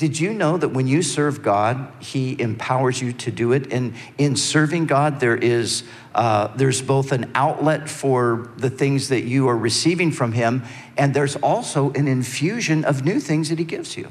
did 0.00 0.18
you 0.18 0.32
know 0.32 0.56
that 0.56 0.70
when 0.70 0.86
you 0.86 1.02
serve 1.02 1.42
God, 1.42 1.92
He 2.00 2.40
empowers 2.40 3.02
you 3.02 3.12
to 3.12 3.30
do 3.30 3.52
it? 3.52 3.70
And 3.70 3.92
in 4.16 4.34
serving 4.34 4.86
God, 4.86 5.20
there 5.20 5.36
is 5.36 5.82
uh, 6.14 6.46
there's 6.56 6.80
both 6.80 7.12
an 7.12 7.30
outlet 7.34 7.86
for 7.86 8.50
the 8.56 8.70
things 8.70 9.10
that 9.10 9.24
you 9.24 9.46
are 9.50 9.58
receiving 9.58 10.10
from 10.10 10.32
Him, 10.32 10.62
and 10.96 11.12
there's 11.12 11.36
also 11.36 11.92
an 11.92 12.08
infusion 12.08 12.82
of 12.86 13.04
new 13.04 13.20
things 13.20 13.50
that 13.50 13.58
He 13.58 13.64
gives 13.66 13.94
you. 13.94 14.10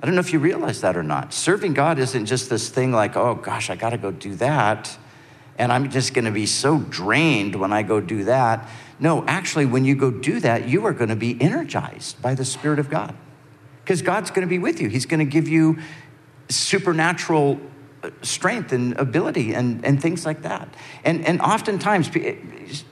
I 0.00 0.06
don't 0.06 0.16
know 0.16 0.20
if 0.22 0.32
you 0.32 0.40
realize 0.40 0.80
that 0.80 0.96
or 0.96 1.04
not. 1.04 1.32
Serving 1.32 1.74
God 1.74 2.00
isn't 2.00 2.26
just 2.26 2.50
this 2.50 2.68
thing 2.68 2.90
like, 2.90 3.16
oh 3.16 3.36
gosh, 3.36 3.70
I 3.70 3.76
got 3.76 3.90
to 3.90 3.96
go 3.96 4.10
do 4.10 4.34
that, 4.34 4.98
and 5.56 5.70
I'm 5.70 5.88
just 5.88 6.14
going 6.14 6.24
to 6.24 6.32
be 6.32 6.46
so 6.46 6.80
drained 6.80 7.54
when 7.54 7.72
I 7.72 7.84
go 7.84 8.00
do 8.00 8.24
that. 8.24 8.68
No, 8.98 9.24
actually, 9.28 9.66
when 9.66 9.84
you 9.84 9.94
go 9.94 10.10
do 10.10 10.40
that, 10.40 10.68
you 10.68 10.84
are 10.84 10.92
going 10.92 11.10
to 11.10 11.16
be 11.16 11.40
energized 11.40 12.20
by 12.20 12.34
the 12.34 12.44
Spirit 12.44 12.80
of 12.80 12.90
God 12.90 13.16
because 13.86 14.02
God's 14.02 14.32
going 14.32 14.40
to 14.40 14.48
be 14.48 14.58
with 14.58 14.80
you. 14.80 14.88
He's 14.88 15.06
going 15.06 15.20
to 15.20 15.24
give 15.24 15.46
you 15.46 15.78
supernatural 16.48 17.60
uh, 18.02 18.10
strength 18.22 18.72
and 18.72 18.98
ability 18.98 19.54
and, 19.54 19.84
and 19.84 20.02
things 20.02 20.26
like 20.26 20.42
that. 20.42 20.74
And, 21.04 21.24
and 21.24 21.40
oftentimes, 21.40 22.10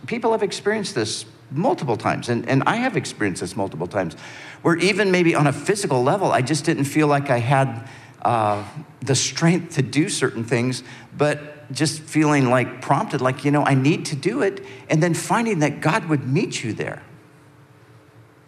people 0.06 0.30
have 0.30 0.44
experienced 0.44 0.94
this 0.94 1.26
multiple 1.50 1.96
times, 1.96 2.28
and, 2.28 2.48
and 2.48 2.62
I 2.64 2.76
have 2.76 2.96
experienced 2.96 3.40
this 3.40 3.56
multiple 3.56 3.88
times, 3.88 4.14
where 4.62 4.76
even 4.76 5.10
maybe 5.10 5.34
on 5.34 5.48
a 5.48 5.52
physical 5.52 6.00
level, 6.00 6.30
I 6.30 6.42
just 6.42 6.64
didn't 6.64 6.84
feel 6.84 7.08
like 7.08 7.28
I 7.28 7.38
had 7.38 7.88
uh, 8.22 8.64
the 9.00 9.16
strength 9.16 9.74
to 9.74 9.82
do 9.82 10.08
certain 10.08 10.44
things, 10.44 10.84
but 11.16 11.72
just 11.72 12.02
feeling 12.02 12.50
like 12.50 12.80
prompted, 12.80 13.20
like, 13.20 13.44
you 13.44 13.50
know, 13.50 13.64
I 13.64 13.74
need 13.74 14.06
to 14.06 14.16
do 14.16 14.42
it, 14.42 14.64
and 14.88 15.02
then 15.02 15.12
finding 15.12 15.58
that 15.58 15.80
God 15.80 16.04
would 16.04 16.24
meet 16.24 16.62
you 16.62 16.72
there 16.72 17.02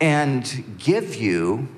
and 0.01 0.79
give 0.79 1.17
you 1.17 1.69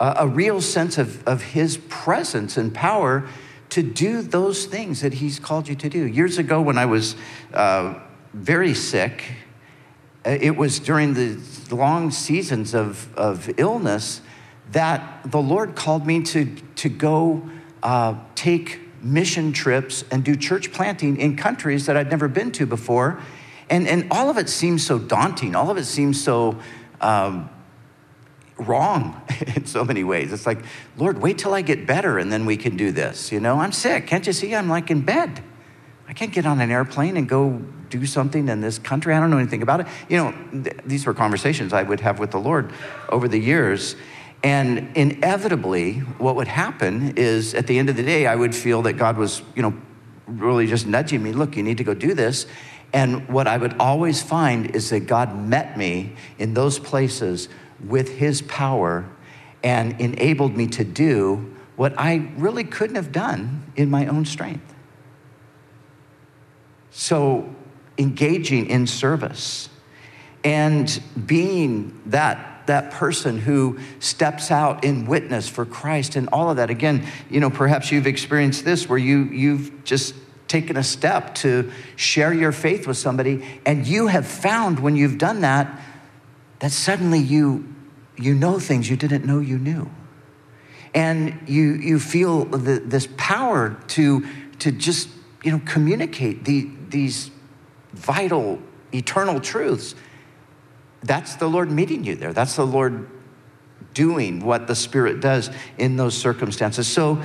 a, 0.00 0.26
real 0.26 0.60
sense 0.60 0.98
of, 0.98 1.26
of 1.26 1.42
His 1.42 1.78
presence 1.88 2.56
and 2.56 2.74
power 2.74 3.26
to 3.70 3.82
do 3.82 4.22
those 4.22 4.66
things 4.66 5.00
that 5.00 5.14
He's 5.14 5.38
called 5.38 5.68
you 5.68 5.74
to 5.76 5.88
do. 5.88 6.06
Years 6.06 6.38
ago, 6.38 6.60
when 6.60 6.78
I 6.78 6.86
was 6.86 7.16
uh, 7.52 7.94
very 8.32 8.74
sick, 8.74 9.24
uh, 10.26 10.30
it 10.40 10.56
was 10.56 10.80
during 10.80 11.14
the 11.14 11.38
long 11.70 12.10
seasons 12.10 12.74
of, 12.74 13.12
of 13.16 13.50
illness 13.58 14.20
that 14.72 15.30
the 15.30 15.40
Lord 15.40 15.74
called 15.74 16.06
me 16.06 16.22
to, 16.22 16.46
to 16.76 16.88
go 16.88 17.48
uh, 17.82 18.14
take 18.34 18.80
mission 19.02 19.52
trips 19.52 20.04
and 20.10 20.24
do 20.24 20.34
church 20.34 20.72
planting 20.72 21.18
in 21.18 21.36
countries 21.36 21.86
that 21.86 21.96
I'd 21.96 22.10
never 22.10 22.26
been 22.28 22.50
to 22.52 22.66
before. 22.66 23.20
And, 23.68 23.86
and 23.86 24.06
all 24.10 24.30
of 24.30 24.38
it 24.38 24.48
seems 24.48 24.84
so 24.84 24.98
daunting. 24.98 25.54
All 25.54 25.70
of 25.70 25.76
it 25.76 25.84
seems 25.84 26.22
so 26.22 26.58
um, 27.00 27.50
wrong 28.58 29.20
in 29.56 29.66
so 29.66 29.84
many 29.84 30.04
ways. 30.04 30.32
It's 30.32 30.46
like, 30.46 30.64
Lord, 30.96 31.20
wait 31.20 31.38
till 31.38 31.54
I 31.54 31.62
get 31.62 31.86
better 31.86 32.18
and 32.18 32.32
then 32.32 32.46
we 32.46 32.56
can 32.56 32.76
do 32.76 32.92
this. 32.92 33.32
You 33.32 33.40
know, 33.40 33.58
I'm 33.58 33.72
sick. 33.72 34.06
Can't 34.06 34.26
you 34.26 34.32
see? 34.32 34.54
I'm 34.54 34.68
like 34.68 34.90
in 34.90 35.02
bed. 35.02 35.42
I 36.06 36.12
can't 36.12 36.32
get 36.32 36.46
on 36.46 36.60
an 36.60 36.70
airplane 36.70 37.16
and 37.16 37.28
go 37.28 37.62
do 37.88 38.06
something 38.06 38.48
in 38.48 38.60
this 38.60 38.78
country. 38.78 39.14
I 39.14 39.20
don't 39.20 39.30
know 39.30 39.38
anything 39.38 39.62
about 39.62 39.80
it. 39.80 39.86
You 40.08 40.18
know, 40.18 40.62
th- 40.62 40.76
these 40.84 41.06
were 41.06 41.14
conversations 41.14 41.72
I 41.72 41.82
would 41.82 42.00
have 42.00 42.18
with 42.18 42.30
the 42.30 42.38
Lord 42.38 42.72
over 43.08 43.28
the 43.28 43.38
years. 43.38 43.96
And 44.42 44.94
inevitably, 44.96 46.00
what 46.18 46.36
would 46.36 46.48
happen 46.48 47.14
is 47.16 47.54
at 47.54 47.66
the 47.66 47.78
end 47.78 47.88
of 47.88 47.96
the 47.96 48.02
day, 48.02 48.26
I 48.26 48.34
would 48.34 48.54
feel 48.54 48.82
that 48.82 48.94
God 48.94 49.16
was, 49.16 49.42
you 49.54 49.62
know, 49.62 49.74
really 50.26 50.66
just 50.66 50.86
nudging 50.86 51.22
me, 51.22 51.32
look, 51.32 51.56
you 51.56 51.62
need 51.62 51.78
to 51.78 51.84
go 51.84 51.94
do 51.94 52.14
this. 52.14 52.46
And 52.92 53.28
what 53.28 53.46
I 53.46 53.56
would 53.56 53.74
always 53.78 54.22
find 54.22 54.74
is 54.76 54.90
that 54.90 55.00
God 55.00 55.36
met 55.36 55.76
me 55.76 56.14
in 56.38 56.54
those 56.54 56.78
places 56.78 57.48
with 57.82 58.16
his 58.18 58.42
power 58.42 59.08
and 59.62 59.98
enabled 60.00 60.56
me 60.56 60.66
to 60.68 60.84
do 60.84 61.54
what 61.76 61.98
I 61.98 62.30
really 62.36 62.64
couldn't 62.64 62.96
have 62.96 63.12
done 63.12 63.72
in 63.76 63.90
my 63.90 64.06
own 64.06 64.24
strength. 64.24 64.74
So, 66.90 67.52
engaging 67.98 68.66
in 68.66 68.86
service 68.86 69.68
and 70.44 71.02
being 71.26 72.00
that, 72.06 72.66
that 72.66 72.92
person 72.92 73.38
who 73.38 73.78
steps 73.98 74.50
out 74.50 74.84
in 74.84 75.06
witness 75.06 75.48
for 75.48 75.64
Christ 75.64 76.16
and 76.16 76.28
all 76.28 76.50
of 76.50 76.56
that. 76.58 76.70
Again, 76.70 77.06
you 77.30 77.40
know, 77.40 77.50
perhaps 77.50 77.90
you've 77.90 78.06
experienced 78.06 78.64
this 78.64 78.88
where 78.88 78.98
you, 78.98 79.24
you've 79.24 79.84
just 79.84 80.14
taken 80.46 80.76
a 80.76 80.82
step 80.82 81.34
to 81.36 81.72
share 81.96 82.32
your 82.32 82.52
faith 82.52 82.86
with 82.86 82.96
somebody, 82.96 83.44
and 83.64 83.86
you 83.86 84.06
have 84.06 84.26
found 84.26 84.78
when 84.78 84.94
you've 84.94 85.18
done 85.18 85.40
that 85.40 85.80
that 86.60 86.72
suddenly 86.72 87.18
you 87.18 87.74
you 88.16 88.34
know 88.34 88.58
things 88.58 88.88
you 88.88 88.96
didn't 88.96 89.24
know 89.24 89.40
you 89.40 89.58
knew. 89.58 89.90
And 90.94 91.40
you, 91.46 91.72
you 91.72 91.98
feel 91.98 92.44
the, 92.44 92.78
this 92.78 93.08
power 93.16 93.76
to, 93.88 94.26
to 94.60 94.70
just 94.70 95.08
you 95.42 95.50
know, 95.50 95.60
communicate 95.64 96.44
the, 96.44 96.70
these 96.88 97.30
vital, 97.92 98.60
eternal 98.92 99.40
truths. 99.40 99.96
That's 101.02 101.34
the 101.36 101.48
Lord 101.48 101.70
meeting 101.70 102.04
you 102.04 102.14
there. 102.14 102.32
That's 102.32 102.54
the 102.54 102.66
Lord 102.66 103.10
doing 103.92 104.44
what 104.44 104.66
the 104.66 104.74
Spirit 104.74 105.20
does 105.20 105.50
in 105.78 105.96
those 105.96 106.16
circumstances. 106.16 106.86
So 106.86 107.20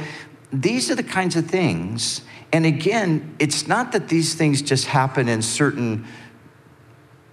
these 0.52 0.90
are 0.90 0.96
the 0.96 1.04
kinds 1.04 1.36
of 1.36 1.46
things. 1.46 2.22
And 2.52 2.66
again, 2.66 3.36
it's 3.38 3.68
not 3.68 3.92
that 3.92 4.10
these 4.10 4.34
things 4.34 4.64
just 4.64 4.88
happen 4.88 5.30
in 5.30 5.44
certain 5.44 6.08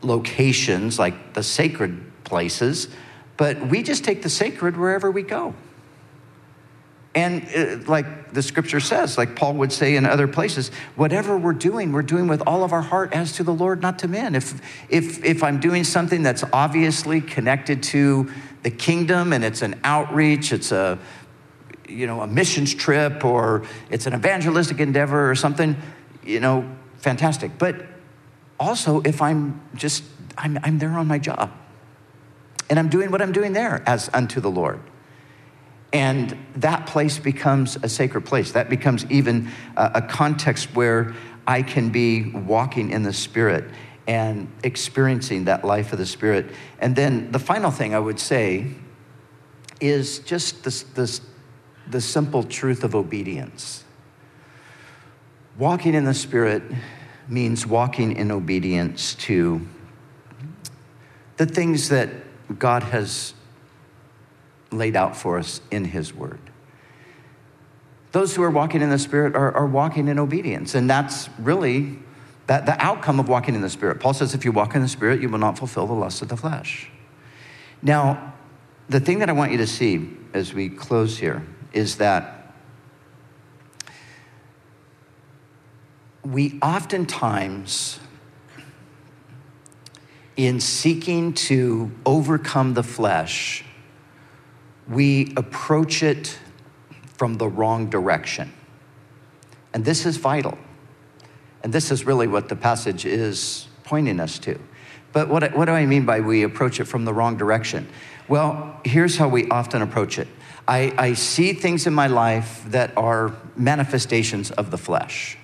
locations, 0.03 0.99
like 0.99 1.35
the 1.35 1.43
sacred 1.43 2.01
places 2.25 2.89
but 3.37 3.69
we 3.69 3.83
just 3.83 4.05
take 4.05 4.23
the 4.23 4.31
sacred 4.31 4.77
wherever 4.77 5.11
we 5.11 5.23
go. 5.23 5.55
And 7.15 7.47
uh, 7.55 7.89
like 7.91 8.33
the 8.33 8.43
scripture 8.43 8.81
says, 8.81 9.17
like 9.17 9.37
Paul 9.37 9.55
would 9.55 9.73
say 9.73 9.97
in 9.97 10.05
other 10.05 10.29
places, 10.29 10.71
whatever 10.97 11.39
we're 11.39 11.55
doing, 11.55 11.93
we're 11.93 12.03
doing 12.03 12.29
with 12.29 12.43
all 12.47 12.63
of 12.63 12.73
our 12.73 12.83
heart 12.83 13.15
as 13.15 13.33
to 13.33 13.43
the 13.43 13.55
Lord, 13.55 13.81
not 13.81 13.99
to 14.01 14.09
men. 14.09 14.35
If, 14.35 14.61
if, 14.91 15.25
if 15.25 15.43
I'm 15.43 15.59
doing 15.59 15.85
something 15.85 16.23
that's 16.23 16.45
obviously 16.53 17.23
connected 17.23 17.83
to 17.85 18.31
the 18.63 18.71
kingdom 18.71 19.33
and 19.33 19.45
it's 19.45 19.63
an 19.63 19.81
outreach, 19.83 20.53
it's 20.53 20.73
a, 20.73 20.99
you 21.89 22.07
know, 22.07 22.21
a 22.21 22.27
missions 22.27 22.75
trip 22.75 23.25
or 23.25 23.65
it's 23.89 24.07
an 24.07 24.13
evangelistic 24.13 24.79
endeavor 24.79 25.31
or 25.31 25.35
something, 25.35 25.75
you 26.23 26.41
know, 26.41 26.71
fantastic. 26.99 27.57
But 27.57 27.87
also 28.59 29.01
if 29.03 29.21
I'm 29.23 29.61
just, 29.75 30.05
I'm, 30.37 30.59
I'm 30.63 30.79
there 30.79 30.93
on 30.93 31.07
my 31.07 31.19
job 31.19 31.53
and 32.69 32.79
I'm 32.79 32.89
doing 32.89 33.11
what 33.11 33.23
I'm 33.23 33.33
doing 33.33 33.53
there 33.53 33.83
as 33.87 34.11
unto 34.13 34.41
the 34.41 34.51
Lord. 34.51 34.81
And 35.93 36.37
that 36.57 36.87
place 36.87 37.19
becomes 37.19 37.77
a 37.83 37.89
sacred 37.89 38.23
place. 38.23 38.53
That 38.53 38.69
becomes 38.69 39.07
even 39.11 39.51
a, 39.77 40.03
context 40.03 40.75
where 40.75 41.15
I 41.47 41.63
can 41.63 41.91
be 41.91 42.31
walking 42.33 42.91
in 42.91 43.03
the 43.03 43.13
Spirit 43.13 43.65
and 44.07 44.51
experiencing 44.63 45.45
that 45.45 45.65
life 45.65 45.93
of 45.93 45.99
the 45.99 46.07
Spirit. 46.07 46.51
And 46.81 46.95
then 46.97 47.31
the 47.33 47.39
final 47.39 47.71
thing 47.71 47.95
I 47.95 47.99
would 47.99 48.19
say 48.19 48.67
is 49.81 50.19
just 50.21 50.65
this, 50.65 50.83
this, 50.83 51.21
the 51.89 52.01
simple 52.01 52.43
truth 52.43 52.85
of 52.85 52.95
obedience. 52.95 53.85
Walking 55.57 55.95
in 55.95 56.05
the 56.05 56.15
Spirit 56.15 56.63
means 57.29 57.67
walking 57.67 58.17
in 58.17 58.31
obedience 58.31 59.15
to 59.15 59.67
the 61.37 61.47
things 61.47 61.89
that 61.89 62.09
God 62.59 62.83
has 62.85 63.35
laid 64.71 64.97
out 64.97 65.17
for 65.17 65.39
us 65.39 65.61
in 65.71 65.85
His 65.85 66.15
Word. 66.15 66.41
Those 68.13 68.35
who 68.35 68.43
are 68.43 68.51
walking 68.51 68.81
in 68.81 68.91
the 68.91 68.99
Spirit 68.99 69.35
are, 69.35 69.53
are 69.53 69.67
walking 69.67 70.09
in 70.09 70.19
obedience, 70.19 70.75
and 70.75 70.89
that's 70.89 71.29
really 71.39 71.99
that, 72.47 72.65
the 72.65 72.81
outcome 72.83 73.19
of 73.21 73.29
walking 73.29 73.55
in 73.55 73.61
the 73.61 73.71
Spirit. 73.71 74.01
Paul 74.01 74.15
says, 74.15 74.35
if 74.35 74.45
you 74.45 74.53
walk 74.53 74.75
in 74.75 74.83
the 74.83 74.89
Spirit, 74.89 75.21
you 75.21 75.29
will 75.29 75.39
not 75.39 75.59
fulfill 75.59 75.87
the 75.87 75.93
lust 75.93 76.23
of 76.23 76.29
the 76.29 76.37
flesh. 76.37 76.89
Now, 77.83 78.35
the 78.89 79.01
thing 79.01 79.19
that 79.19 79.29
I 79.29 79.33
want 79.33 79.53
you 79.53 79.59
to 79.59 79.67
see 79.67 80.11
as 80.33 80.55
we 80.55 80.69
close 80.69 81.19
here 81.19 81.45
is 81.73 81.97
that 81.97 82.36
we 86.33 86.59
oftentimes 86.61 88.01
in 90.37 90.61
seeking 90.61 91.33
to 91.33 91.91
overcome 92.05 92.75
the 92.75 92.83
flesh, 92.83 93.65
we 94.89 95.33
approach 95.37 96.03
it 96.03 96.39
from 97.17 97.35
the 97.35 97.49
wrong 97.49 97.89
direction. 97.89 98.53
And 99.73 99.85
this 99.85 100.05
is 100.05 100.17
vital. 100.17 100.59
And 101.63 101.73
this 101.73 101.91
is 101.91 102.05
really 102.05 102.27
what 102.27 102.49
the 102.49 102.57
passage 102.57 103.07
is 103.07 103.69
pointing 103.85 104.21
us 104.21 104.39
to. 104.41 104.59
But 105.13 105.29
what, 105.29 105.57
what 105.57 105.67
do 105.67 105.73
I 105.73 105.87
mean 105.87 106.05
by 106.05 106.21
we 106.21 106.43
approach 106.43 106.81
it 106.81 106.85
from 106.85 107.05
the 107.05 107.15
wrong 107.15 107.37
direction? 107.37 107.89
Well, 108.29 108.81
here's 108.85 109.17
how 109.17 109.29
we 109.29 109.49
often 109.49 109.81
approach 109.81 110.19
it 110.19 110.29
I, 110.69 110.93
I 110.99 111.13
see 111.15 111.53
things 111.53 111.87
in 111.87 111.95
my 111.95 112.09
life 112.09 112.65
that 112.69 112.97
are 112.97 113.33
manifestations 113.57 114.51
of 114.51 114.71
the 114.71 114.79
flesh. 114.79 115.39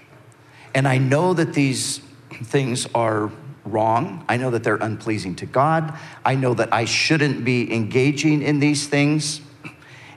And 0.75 0.89
I 0.89 0.99
know 0.99 1.35
that 1.35 1.53
these 1.53 2.01
things 2.31 2.87
are 2.95 3.31
wrong. 3.65 4.25
I 4.29 4.37
know 4.37 4.51
that 4.51 4.65
they're 4.65 4.77
unpleasing 4.77 5.37
to 5.37 5.47
God. 5.47 5.97
I 6.25 6.35
know 6.35 6.55
that 6.55 6.73
I 6.73 6.85
shouldn't 6.85 7.45
be 7.45 7.73
engaging 7.73 8.43
in 8.43 8.59
these 8.59 8.87
things. 8.87 9.41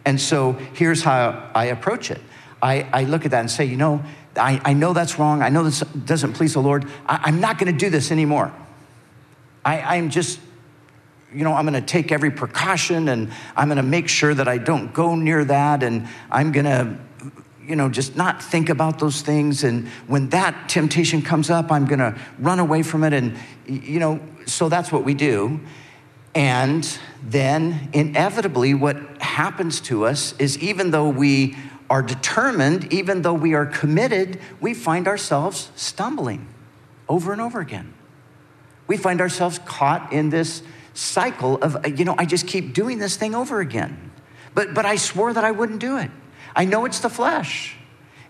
And 0.05 0.19
so 0.19 0.53
here's 0.73 1.03
how 1.03 1.49
I 1.53 1.65
approach 1.65 2.11
it 2.11 2.21
I, 2.61 2.87
I 2.93 3.03
look 3.03 3.25
at 3.25 3.31
that 3.31 3.41
and 3.41 3.51
say, 3.51 3.65
you 3.65 3.77
know, 3.77 4.03
I, 4.35 4.61
I 4.63 4.73
know 4.73 4.93
that's 4.93 5.19
wrong. 5.19 5.41
I 5.41 5.49
know 5.49 5.63
this 5.63 5.81
doesn't 5.81 6.33
please 6.33 6.53
the 6.53 6.61
Lord. 6.61 6.89
I, 7.05 7.29
am 7.29 7.39
not 7.39 7.57
going 7.57 7.71
to 7.71 7.77
do 7.77 7.89
this 7.89 8.11
anymore. 8.11 8.53
I, 9.63 9.97
I'm 9.97 10.09
just, 10.09 10.39
you 11.33 11.43
know, 11.43 11.53
I'm 11.53 11.65
going 11.65 11.79
to 11.79 11.87
take 11.87 12.11
every 12.11 12.31
precaution 12.31 13.07
and 13.09 13.31
I'm 13.55 13.67
going 13.67 13.77
to 13.77 13.83
make 13.83 14.07
sure 14.07 14.33
that 14.33 14.47
I 14.47 14.57
don't 14.57 14.93
go 14.93 15.15
near 15.15 15.45
that 15.45 15.83
and 15.83 16.07
I'm 16.31 16.51
going 16.51 16.65
to 16.65 16.97
you 17.67 17.75
know, 17.75 17.89
just 17.89 18.15
not 18.15 18.41
think 18.41 18.69
about 18.69 18.99
those 18.99 19.21
things. 19.21 19.63
And 19.63 19.87
when 20.07 20.29
that 20.29 20.69
temptation 20.69 21.21
comes 21.21 21.49
up, 21.49 21.71
I'm 21.71 21.85
going 21.85 21.99
to 21.99 22.17
run 22.39 22.59
away 22.59 22.83
from 22.83 23.03
it. 23.03 23.13
And, 23.13 23.37
you 23.67 23.99
know, 23.99 24.19
so 24.45 24.69
that's 24.69 24.91
what 24.91 25.03
we 25.03 25.13
do. 25.13 25.59
And 26.33 26.99
then 27.23 27.89
inevitably, 27.93 28.73
what 28.73 28.97
happens 29.21 29.79
to 29.81 30.05
us 30.05 30.33
is 30.37 30.57
even 30.59 30.91
though 30.91 31.09
we 31.09 31.55
are 31.89 32.01
determined, 32.01 32.91
even 32.91 33.21
though 33.21 33.33
we 33.33 33.53
are 33.53 33.65
committed, 33.65 34.39
we 34.59 34.73
find 34.73 35.07
ourselves 35.07 35.71
stumbling 35.75 36.47
over 37.07 37.31
and 37.31 37.41
over 37.41 37.59
again. 37.59 37.93
We 38.87 38.97
find 38.97 39.21
ourselves 39.21 39.59
caught 39.65 40.11
in 40.11 40.29
this 40.29 40.61
cycle 40.93 41.57
of, 41.57 41.87
you 41.97 42.05
know, 42.05 42.15
I 42.17 42.25
just 42.25 42.47
keep 42.47 42.73
doing 42.73 42.99
this 42.99 43.15
thing 43.15 43.33
over 43.35 43.59
again. 43.59 44.11
But, 44.53 44.73
but 44.73 44.85
I 44.85 44.95
swore 44.95 45.33
that 45.33 45.43
I 45.43 45.51
wouldn't 45.51 45.79
do 45.79 45.97
it. 45.97 46.11
I 46.55 46.65
know 46.65 46.85
it's 46.85 46.99
the 46.99 47.09
flesh. 47.09 47.75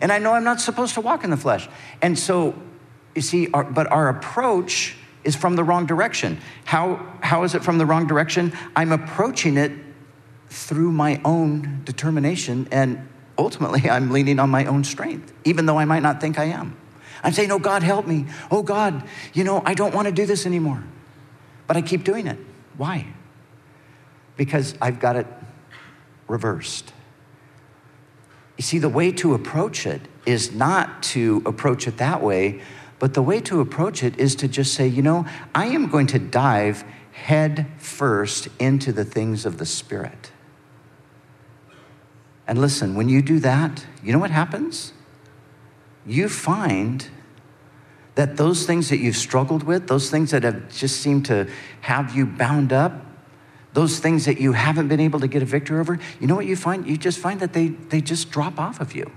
And 0.01 0.11
I 0.11 0.19
know 0.19 0.33
I'm 0.33 0.43
not 0.43 0.59
supposed 0.59 0.95
to 0.95 1.01
walk 1.01 1.23
in 1.23 1.29
the 1.29 1.37
flesh. 1.37 1.69
And 2.01 2.17
so, 2.17 2.55
you 3.15 3.21
see, 3.21 3.49
our, 3.51 3.63
but 3.63 3.87
our 3.91 4.09
approach 4.09 4.95
is 5.23 5.35
from 5.35 5.55
the 5.55 5.63
wrong 5.63 5.85
direction. 5.85 6.39
How, 6.65 7.05
how 7.21 7.43
is 7.43 7.55
it 7.55 7.63
from 7.63 7.77
the 7.77 7.85
wrong 7.85 8.07
direction? 8.07 8.53
I'm 8.75 8.91
approaching 8.91 9.57
it 9.57 9.71
through 10.49 10.91
my 10.91 11.19
own 11.25 11.81
determination, 11.83 12.67
and 12.71 13.07
ultimately, 13.37 13.89
I'm 13.89 14.11
leaning 14.11 14.39
on 14.39 14.49
my 14.49 14.65
own 14.65 14.83
strength, 14.83 15.33
even 15.43 15.65
though 15.65 15.79
I 15.79 15.85
might 15.85 16.03
not 16.03 16.21
think 16.21 16.39
I 16.39 16.45
am. 16.45 16.77
I'm 17.23 17.33
saying, 17.33 17.51
Oh, 17.51 17.59
God, 17.59 17.81
help 17.81 18.05
me. 18.05 18.25
Oh, 18.51 18.61
God, 18.61 19.03
you 19.33 19.43
know, 19.43 19.61
I 19.65 19.73
don't 19.73 19.93
want 19.93 20.07
to 20.07 20.11
do 20.11 20.25
this 20.25 20.45
anymore. 20.45 20.83
But 21.67 21.77
I 21.77 21.81
keep 21.81 22.03
doing 22.03 22.27
it. 22.27 22.37
Why? 22.77 23.07
Because 24.37 24.75
I've 24.79 24.99
got 24.99 25.15
it 25.15 25.25
reversed. 26.27 26.93
You 28.57 28.63
see, 28.63 28.79
the 28.79 28.89
way 28.89 29.11
to 29.13 29.33
approach 29.33 29.85
it 29.85 30.01
is 30.25 30.53
not 30.53 31.03
to 31.03 31.43
approach 31.45 31.87
it 31.87 31.97
that 31.97 32.21
way, 32.21 32.61
but 32.99 33.13
the 33.13 33.21
way 33.21 33.41
to 33.41 33.59
approach 33.59 34.03
it 34.03 34.17
is 34.17 34.35
to 34.35 34.47
just 34.47 34.73
say, 34.73 34.87
you 34.87 35.01
know, 35.01 35.25
I 35.53 35.67
am 35.67 35.89
going 35.89 36.07
to 36.07 36.19
dive 36.19 36.83
head 37.11 37.67
first 37.77 38.47
into 38.59 38.91
the 38.93 39.05
things 39.05 39.45
of 39.45 39.57
the 39.57 39.65
Spirit. 39.65 40.31
And 42.47 42.59
listen, 42.59 42.95
when 42.95 43.09
you 43.09 43.21
do 43.21 43.39
that, 43.39 43.85
you 44.03 44.13
know 44.13 44.19
what 44.19 44.31
happens? 44.31 44.93
You 46.05 46.29
find 46.29 47.07
that 48.15 48.37
those 48.37 48.65
things 48.65 48.89
that 48.89 48.97
you've 48.97 49.17
struggled 49.17 49.63
with, 49.63 49.87
those 49.87 50.09
things 50.09 50.31
that 50.31 50.43
have 50.43 50.73
just 50.73 51.01
seemed 51.01 51.25
to 51.25 51.49
have 51.81 52.15
you 52.15 52.25
bound 52.25 52.71
up, 52.71 53.04
those 53.75 53.99
things 53.99 54.23
that 54.23 54.39
you 54.39 54.53
haven't 54.53 54.87
been 54.87 55.01
able 55.01 55.19
to 55.19 55.27
get 55.27 55.41
a 55.41 55.45
victory 55.45 55.79
over, 55.79 55.99
you 56.21 56.27
know 56.27 56.35
what 56.35 56.45
you 56.45 56.55
find? 56.55 56.87
You 56.87 56.95
just 56.95 57.19
find 57.19 57.41
that 57.41 57.51
they, 57.51 57.67
they 57.67 57.99
just 57.99 58.31
drop 58.31 58.57
off 58.57 58.79
of 58.79 58.95
you. 58.95 59.11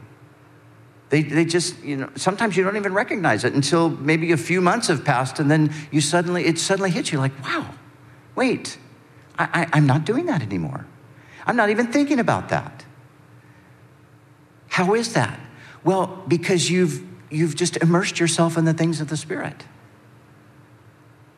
They, 1.10 1.22
they 1.22 1.44
just, 1.44 1.82
you 1.82 1.96
know, 1.96 2.10
sometimes 2.16 2.56
you 2.56 2.64
don't 2.64 2.76
even 2.76 2.92
recognize 2.92 3.44
it 3.44 3.54
until 3.54 3.88
maybe 3.88 4.32
a 4.32 4.36
few 4.36 4.60
months 4.60 4.88
have 4.88 5.04
passed 5.04 5.38
and 5.38 5.48
then 5.48 5.72
you 5.92 6.00
suddenly, 6.00 6.44
it 6.44 6.58
suddenly 6.58 6.90
hits 6.90 7.12
you 7.12 7.18
like, 7.20 7.40
wow, 7.44 7.72
wait, 8.34 8.78
I, 9.38 9.62
I, 9.62 9.78
I'm 9.78 9.86
not 9.86 10.04
doing 10.04 10.26
that 10.26 10.42
anymore. 10.42 10.86
I'm 11.46 11.56
not 11.56 11.70
even 11.70 11.86
thinking 11.86 12.18
about 12.18 12.48
that. 12.48 12.84
How 14.66 14.94
is 14.94 15.12
that? 15.12 15.38
Well, 15.84 16.22
because 16.26 16.68
you've, 16.68 17.00
you've 17.30 17.54
just 17.54 17.76
immersed 17.76 18.18
yourself 18.18 18.58
in 18.58 18.64
the 18.64 18.74
things 18.74 19.00
of 19.00 19.08
the 19.08 19.16
Spirit. 19.16 19.64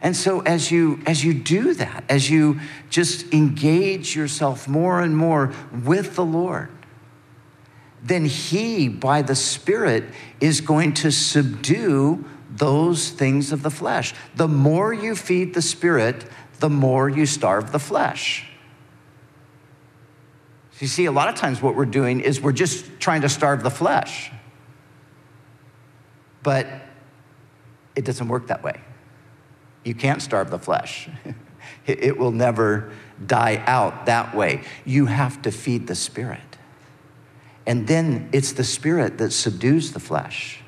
And 0.03 0.17
so 0.17 0.41
as 0.41 0.71
you 0.71 1.01
as 1.07 1.25
you 1.25 1.35
do 1.35 1.75
that, 1.75 2.05
as 2.09 2.31
you 2.31 2.61
just 2.89 3.33
engage 3.35 4.17
yourself 4.17 4.67
more 4.67 5.01
and 5.01 5.17
more 5.17 5.53
with 5.85 6.15
the 6.15 6.25
Lord, 6.25 6.71
then 8.03 8.25
he 8.25 8.89
by 8.89 9.23
the 9.23 9.35
spirit 9.35 10.05
is 10.41 10.61
going 10.61 10.95
to 10.95 11.11
subdue 11.11 12.25
those 12.51 13.11
things 13.11 13.53
of 13.53 13.63
the 13.63 13.71
flesh. 13.71 14.15
The 14.35 14.49
more 14.49 14.93
you 14.93 15.15
feed 15.15 15.55
the 15.55 15.63
spirit, 15.63 16.25
the 16.61 16.71
more 16.71 17.09
you 17.09 17.27
starve 17.27 17.73
the 17.73 17.79
flesh. 17.79 18.47
You 20.79 20.87
see, 20.87 21.05
a 21.05 21.13
lot 21.13 21.29
of 21.29 21.35
times 21.35 21.61
what 21.61 21.77
we're 21.77 21.85
doing 21.85 22.21
is 22.21 22.41
we're 22.41 22.53
just 22.53 22.87
trying 23.01 23.21
to 23.21 23.29
starve 23.29 23.63
the 23.63 23.71
flesh. 23.71 24.33
But 26.43 26.67
it 27.95 28.07
doesn't 28.07 28.29
work 28.29 28.47
that 28.47 28.63
way. 28.63 28.81
You 29.85 29.95
can't 29.95 30.21
starve 30.21 30.51
the 30.51 30.59
flesh, 30.59 31.09
it 31.87 32.19
will 32.19 32.33
never 32.33 32.93
die 33.25 33.63
out 33.67 34.07
that 34.07 34.35
way. 34.35 34.63
You 34.85 35.07
have 35.07 35.43
to 35.43 35.51
feed 35.51 35.87
the 35.87 35.95
spirit. 35.95 36.41
And 37.67 37.87
then 37.87 38.29
it's 38.33 38.53
the 38.53 38.65
spirit 38.65 39.19
that 39.19 39.33
subdues 39.33 39.93
the 39.93 40.01
flesh. 40.01 40.63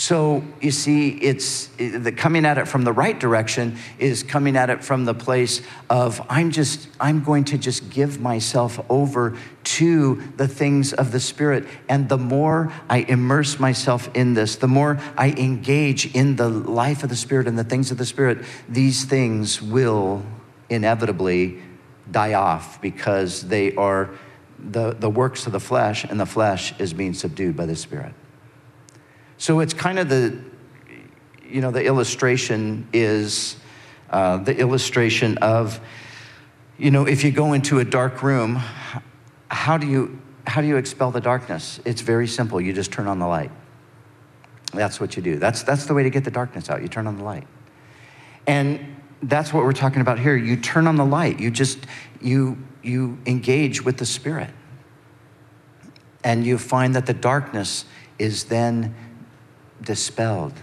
So 0.00 0.42
you 0.62 0.70
see, 0.70 1.10
it's 1.10 1.66
the 1.76 2.10
coming 2.10 2.46
at 2.46 2.56
it 2.56 2.66
from 2.66 2.84
the 2.84 2.92
right 2.92 3.20
direction 3.20 3.76
is 3.98 4.22
coming 4.22 4.56
at 4.56 4.70
it 4.70 4.82
from 4.82 5.04
the 5.04 5.12
place 5.12 5.60
of 5.90 6.24
I'm 6.30 6.52
just 6.52 6.88
I'm 6.98 7.22
going 7.22 7.44
to 7.44 7.58
just 7.58 7.90
give 7.90 8.18
myself 8.18 8.82
over 8.88 9.36
to 9.62 10.22
the 10.38 10.48
things 10.48 10.94
of 10.94 11.12
the 11.12 11.20
spirit 11.20 11.66
and 11.86 12.08
the 12.08 12.16
more 12.16 12.72
I 12.88 13.00
immerse 13.00 13.60
myself 13.60 14.08
in 14.14 14.32
this 14.32 14.56
the 14.56 14.68
more 14.68 14.98
I 15.18 15.32
engage 15.32 16.14
in 16.14 16.36
the 16.36 16.48
life 16.48 17.02
of 17.02 17.10
the 17.10 17.14
spirit 17.16 17.46
and 17.46 17.58
the 17.58 17.64
things 17.64 17.90
of 17.90 17.98
the 17.98 18.06
spirit 18.06 18.38
these 18.70 19.04
things 19.04 19.60
will 19.60 20.22
inevitably 20.70 21.60
die 22.10 22.32
off 22.32 22.80
because 22.80 23.42
they 23.48 23.74
are 23.74 24.08
the, 24.58 24.94
the 24.94 25.10
works 25.10 25.44
of 25.46 25.52
the 25.52 25.60
flesh 25.60 26.04
and 26.04 26.18
the 26.18 26.24
flesh 26.24 26.72
is 26.80 26.94
being 26.94 27.12
subdued 27.12 27.54
by 27.54 27.66
the 27.66 27.76
spirit. 27.76 28.14
So 29.40 29.60
it's 29.60 29.72
kind 29.72 29.98
of 29.98 30.10
the, 30.10 30.38
you 31.48 31.62
know, 31.62 31.70
the 31.70 31.82
illustration 31.82 32.86
is 32.92 33.56
uh, 34.10 34.36
the 34.36 34.54
illustration 34.54 35.38
of, 35.38 35.80
you 36.76 36.90
know, 36.90 37.06
if 37.06 37.24
you 37.24 37.30
go 37.30 37.54
into 37.54 37.78
a 37.78 37.84
dark 37.84 38.22
room, 38.22 38.60
how 39.48 39.78
do 39.78 39.86
you 39.86 40.20
how 40.46 40.60
do 40.60 40.66
you 40.66 40.76
expel 40.76 41.10
the 41.10 41.22
darkness? 41.22 41.80
It's 41.86 42.02
very 42.02 42.26
simple. 42.26 42.60
You 42.60 42.74
just 42.74 42.92
turn 42.92 43.06
on 43.06 43.18
the 43.18 43.26
light. 43.26 43.50
That's 44.74 45.00
what 45.00 45.16
you 45.16 45.22
do. 45.22 45.38
That's 45.38 45.62
that's 45.62 45.86
the 45.86 45.94
way 45.94 46.02
to 46.02 46.10
get 46.10 46.24
the 46.24 46.30
darkness 46.30 46.68
out. 46.68 46.82
You 46.82 46.88
turn 46.88 47.06
on 47.06 47.16
the 47.16 47.24
light. 47.24 47.46
And 48.46 48.94
that's 49.22 49.54
what 49.54 49.64
we're 49.64 49.72
talking 49.72 50.02
about 50.02 50.18
here. 50.18 50.36
You 50.36 50.58
turn 50.58 50.86
on 50.86 50.96
the 50.96 51.06
light. 51.06 51.40
You 51.40 51.50
just 51.50 51.78
you 52.20 52.58
you 52.82 53.16
engage 53.24 53.86
with 53.86 53.96
the 53.96 54.06
spirit. 54.06 54.50
And 56.22 56.44
you 56.44 56.58
find 56.58 56.94
that 56.94 57.06
the 57.06 57.14
darkness 57.14 57.86
is 58.18 58.44
then 58.44 58.94
dispelled. 59.82 60.54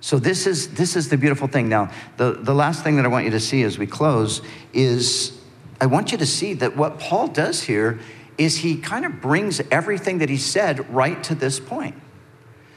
So 0.00 0.18
this 0.18 0.46
is 0.46 0.74
this 0.74 0.96
is 0.96 1.08
the 1.08 1.16
beautiful 1.16 1.46
thing. 1.46 1.68
Now, 1.68 1.90
the, 2.16 2.32
the 2.32 2.54
last 2.54 2.82
thing 2.82 2.96
that 2.96 3.04
I 3.04 3.08
want 3.08 3.26
you 3.26 3.30
to 3.32 3.40
see 3.40 3.62
as 3.62 3.78
we 3.78 3.86
close 3.86 4.40
is 4.72 5.38
I 5.80 5.86
want 5.86 6.12
you 6.12 6.18
to 6.18 6.26
see 6.26 6.54
that 6.54 6.76
what 6.76 6.98
Paul 6.98 7.28
does 7.28 7.62
here 7.62 8.00
is 8.38 8.56
he 8.56 8.76
kind 8.76 9.04
of 9.04 9.20
brings 9.20 9.60
everything 9.70 10.18
that 10.18 10.30
he 10.30 10.38
said 10.38 10.92
right 10.94 11.22
to 11.24 11.34
this 11.34 11.60
point. 11.60 11.94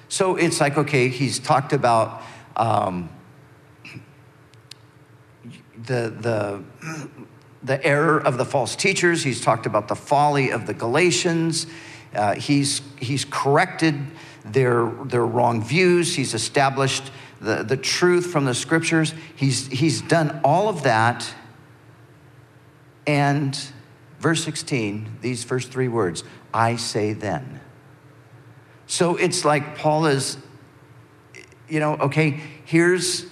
So 0.09 0.35
it's 0.35 0.59
like, 0.59 0.77
okay, 0.77 1.07
he's 1.07 1.39
talked 1.39 1.73
about 1.73 2.21
um, 2.55 3.09
the, 5.75 6.13
the, 6.19 6.63
the 7.63 7.85
error 7.85 8.19
of 8.19 8.37
the 8.37 8.45
false 8.45 8.75
teachers. 8.75 9.23
He's 9.23 9.41
talked 9.41 9.65
about 9.65 9.87
the 9.87 9.95
folly 9.95 10.51
of 10.51 10.67
the 10.67 10.73
Galatians. 10.73 11.65
Uh, 12.13 12.35
he's, 12.35 12.81
he's 12.99 13.25
corrected 13.25 13.95
their, 14.45 14.89
their 15.05 15.25
wrong 15.25 15.63
views. 15.63 16.15
He's 16.15 16.33
established 16.33 17.11
the, 17.41 17.63
the 17.63 17.77
truth 17.77 18.27
from 18.27 18.45
the 18.45 18.53
scriptures. 18.53 19.13
He's, 19.35 19.67
he's 19.67 20.01
done 20.01 20.41
all 20.43 20.69
of 20.69 20.83
that. 20.83 21.33
And 23.05 23.59
verse 24.19 24.43
16, 24.43 25.17
these 25.21 25.43
first 25.43 25.71
three 25.71 25.87
words, 25.87 26.23
I 26.53 26.77
say 26.77 27.13
then. 27.13 27.59
So 28.87 29.15
it's 29.15 29.43
like 29.45 29.77
Paul 29.77 30.05
is, 30.05 30.37
you 31.67 31.79
know, 31.79 31.93
okay, 31.95 32.39
here's 32.65 33.25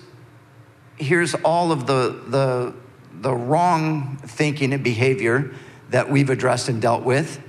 here's 0.98 1.34
all 1.36 1.72
of 1.72 1.88
the 1.88 2.22
the 2.28 2.74
the 3.22 3.34
wrong 3.34 4.18
thinking 4.24 4.74
and 4.74 4.84
behavior 4.84 5.54
that 5.90 6.10
we've 6.10 6.30
addressed 6.30 6.70
and 6.70 6.82
dealt 6.82 7.04
with. 7.04 7.42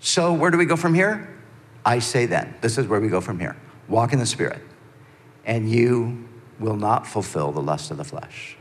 So 0.00 0.32
where 0.32 0.50
do 0.50 0.58
we 0.58 0.64
go 0.64 0.76
from 0.76 0.94
here? 0.94 1.35
I 1.86 2.00
say 2.00 2.26
then, 2.26 2.54
this 2.60 2.78
is 2.78 2.88
where 2.88 3.00
we 3.00 3.08
go 3.08 3.20
from 3.20 3.38
here. 3.38 3.56
Walk 3.88 4.12
in 4.12 4.18
the 4.18 4.26
Spirit, 4.26 4.60
and 5.44 5.70
you 5.70 6.28
will 6.58 6.76
not 6.76 7.06
fulfill 7.06 7.52
the 7.52 7.62
lust 7.62 7.92
of 7.92 7.96
the 7.96 8.04
flesh. 8.04 8.56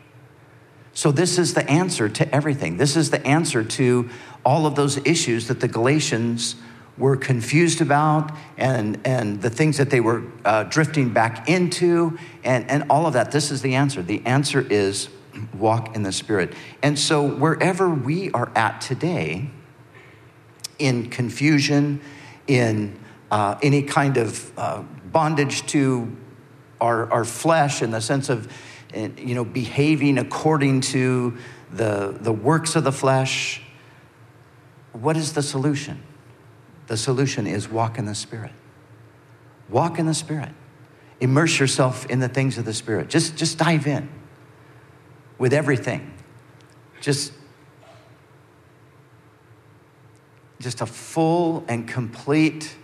So, 0.93 1.11
this 1.11 1.39
is 1.39 1.55
the 1.55 1.69
answer 1.69 2.07
to 2.07 2.33
everything. 2.33 2.77
This 2.77 2.95
is 2.95 3.09
the 3.09 3.25
answer 3.25 3.63
to 3.63 4.09
all 4.45 4.67
of 4.67 4.75
those 4.75 4.97
issues 5.05 5.47
that 5.47 5.59
the 5.59 5.67
Galatians 5.67 6.55
were 6.97 7.17
confused 7.17 7.81
about 7.81 8.31
and, 8.57 9.01
and 9.05 9.41
the 9.41 9.49
things 9.49 9.77
that 9.77 9.89
they 9.89 9.99
were 9.99 10.23
uh, 10.45 10.63
drifting 10.63 11.09
back 11.09 11.49
into 11.49 12.17
and, 12.43 12.69
and 12.69 12.85
all 12.89 13.07
of 13.07 13.13
that. 13.13 13.31
This 13.31 13.51
is 13.51 13.61
the 13.61 13.75
answer. 13.75 14.01
The 14.01 14.25
answer 14.25 14.61
is 14.61 15.09
walk 15.53 15.95
in 15.95 16.03
the 16.03 16.13
Spirit. 16.13 16.53
And 16.83 16.97
so, 16.97 17.27
wherever 17.27 17.89
we 17.89 18.31
are 18.31 18.51
at 18.55 18.79
today, 18.81 19.49
in 20.77 21.09
confusion, 21.09 21.99
in 22.47 22.97
uh, 23.31 23.57
any 23.61 23.81
kind 23.83 24.17
of 24.17 24.57
uh, 24.57 24.83
bondage 25.11 25.65
to 25.67 26.15
our, 26.79 27.11
our 27.11 27.25
flesh 27.25 27.81
in 27.81 27.91
the 27.91 28.01
sense 28.01 28.29
of 28.29 28.51
you 28.93 29.35
know, 29.35 29.43
behaving 29.43 30.17
according 30.17 30.81
to 30.81 31.37
the, 31.71 32.17
the 32.19 32.31
works 32.31 32.75
of 32.75 32.83
the 32.83 32.91
flesh, 32.91 33.61
what 34.93 35.17
is 35.17 35.33
the 35.33 35.43
solution? 35.43 36.01
The 36.87 36.97
solution 36.97 37.47
is 37.47 37.67
walk 37.67 37.97
in 37.97 38.05
the 38.05 38.15
Spirit. 38.15 38.51
Walk 39.69 39.99
in 39.99 40.05
the 40.05 40.13
Spirit. 40.13 40.51
Immerse 41.19 41.59
yourself 41.59 42.05
in 42.05 42.19
the 42.19 42.29
things 42.29 42.57
of 42.57 42.65
the 42.65 42.73
Spirit. 42.73 43.09
Just, 43.09 43.35
just 43.35 43.57
dive 43.57 43.87
in 43.87 44.09
with 45.37 45.53
everything. 45.53 46.13
Just, 47.01 47.33
just 50.59 50.81
a 50.81 50.85
full 50.85 51.65
and 51.67 51.87
complete, 51.87 52.75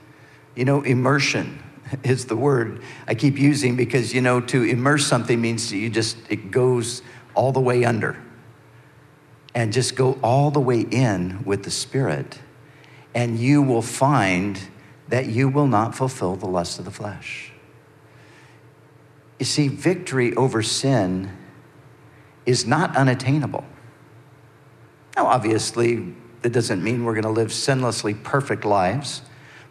you 0.56 0.66
know, 0.66 0.82
immersion 0.82 1.62
is 2.04 2.26
the 2.26 2.36
word 2.36 2.82
I 3.08 3.16
keep 3.16 3.38
using 3.38 3.76
because, 3.76 4.14
you 4.14 4.22
know, 4.22 4.40
to 4.42 4.64
immerse 4.64 5.06
something 5.06 5.40
means 5.40 5.72
you 5.72 5.90
just, 5.90 6.18
it 6.30 6.52
goes 6.52 7.02
all 7.36 7.52
the 7.52 7.60
way 7.60 7.86
under. 7.86 8.18
And 9.54 9.74
just 9.74 9.96
go 9.96 10.18
all 10.24 10.50
the 10.52 10.62
way 10.62 10.80
in 10.80 11.44
with 11.44 11.64
the 11.64 11.72
Spirit, 11.72 12.40
and 13.14 13.38
you 13.38 13.62
will 13.62 13.82
find 13.82 14.58
that 15.10 15.26
you 15.26 15.50
will 15.50 15.68
not 15.68 15.94
fulfill 15.94 16.38
the 16.38 16.48
lust 16.48 16.80
of 16.80 16.86
the 16.86 16.92
flesh. 16.92 17.52
You 19.40 19.46
see, 19.46 19.68
victory 19.68 20.34
over 20.36 20.62
sin 20.62 21.36
is 22.46 22.66
not 22.66 22.96
unattainable. 22.96 23.66
Now, 25.18 25.26
obviously, 25.26 26.14
that 26.44 26.54
doesn't 26.54 26.82
mean 26.82 27.04
we're 27.04 27.14
going 27.14 27.24
to 27.24 27.30
live 27.30 27.50
sinlessly 27.50 28.24
perfect 28.24 28.64
lives. 28.64 29.22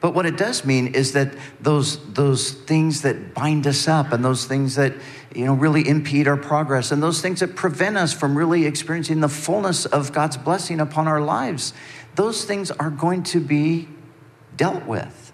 But 0.00 0.14
what 0.14 0.24
it 0.24 0.38
does 0.38 0.64
mean 0.64 0.94
is 0.94 1.12
that 1.12 1.34
those, 1.60 2.12
those 2.14 2.52
things 2.52 3.02
that 3.02 3.34
bind 3.34 3.66
us 3.66 3.86
up 3.86 4.12
and 4.12 4.24
those 4.24 4.46
things 4.46 4.76
that 4.76 4.94
you 5.34 5.44
know, 5.44 5.54
really 5.54 5.86
impede 5.86 6.26
our 6.26 6.38
progress 6.38 6.90
and 6.90 7.02
those 7.02 7.20
things 7.20 7.40
that 7.40 7.54
prevent 7.54 7.96
us 7.96 8.12
from 8.12 8.36
really 8.36 8.64
experiencing 8.64 9.20
the 9.20 9.28
fullness 9.28 9.84
of 9.84 10.12
God's 10.12 10.38
blessing 10.38 10.80
upon 10.80 11.06
our 11.06 11.20
lives, 11.20 11.74
those 12.14 12.44
things 12.44 12.70
are 12.70 12.90
going 12.90 13.22
to 13.24 13.40
be 13.40 13.88
dealt 14.56 14.86
with. 14.86 15.32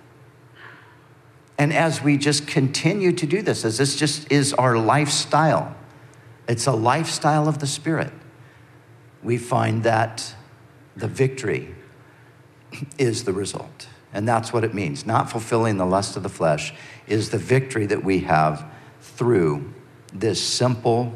And 1.58 1.72
as 1.72 2.02
we 2.02 2.18
just 2.18 2.46
continue 2.46 3.12
to 3.12 3.26
do 3.26 3.42
this, 3.42 3.64
as 3.64 3.78
this 3.78 3.96
just 3.96 4.30
is 4.30 4.52
our 4.52 4.76
lifestyle, 4.76 5.74
it's 6.48 6.66
a 6.66 6.72
lifestyle 6.72 7.48
of 7.48 7.60
the 7.60 7.66
Spirit, 7.66 8.12
we 9.22 9.38
find 9.38 9.84
that 9.84 10.34
the 10.96 11.08
victory 11.08 11.74
is 12.98 13.24
the 13.24 13.32
result. 13.32 13.88
And 14.16 14.26
that's 14.26 14.50
what 14.50 14.64
it 14.64 14.72
means. 14.72 15.04
Not 15.04 15.30
fulfilling 15.30 15.76
the 15.76 15.84
lust 15.84 16.16
of 16.16 16.22
the 16.22 16.30
flesh 16.30 16.72
is 17.06 17.28
the 17.28 17.36
victory 17.36 17.84
that 17.84 18.02
we 18.02 18.20
have 18.20 18.64
through 18.98 19.74
this 20.10 20.42
simple 20.42 21.12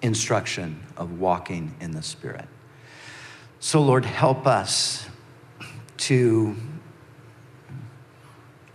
instruction 0.00 0.82
of 0.96 1.20
walking 1.20 1.74
in 1.80 1.90
the 1.90 2.00
Spirit. 2.00 2.48
So, 3.60 3.82
Lord, 3.82 4.06
help 4.06 4.46
us 4.46 5.06
to 5.98 6.56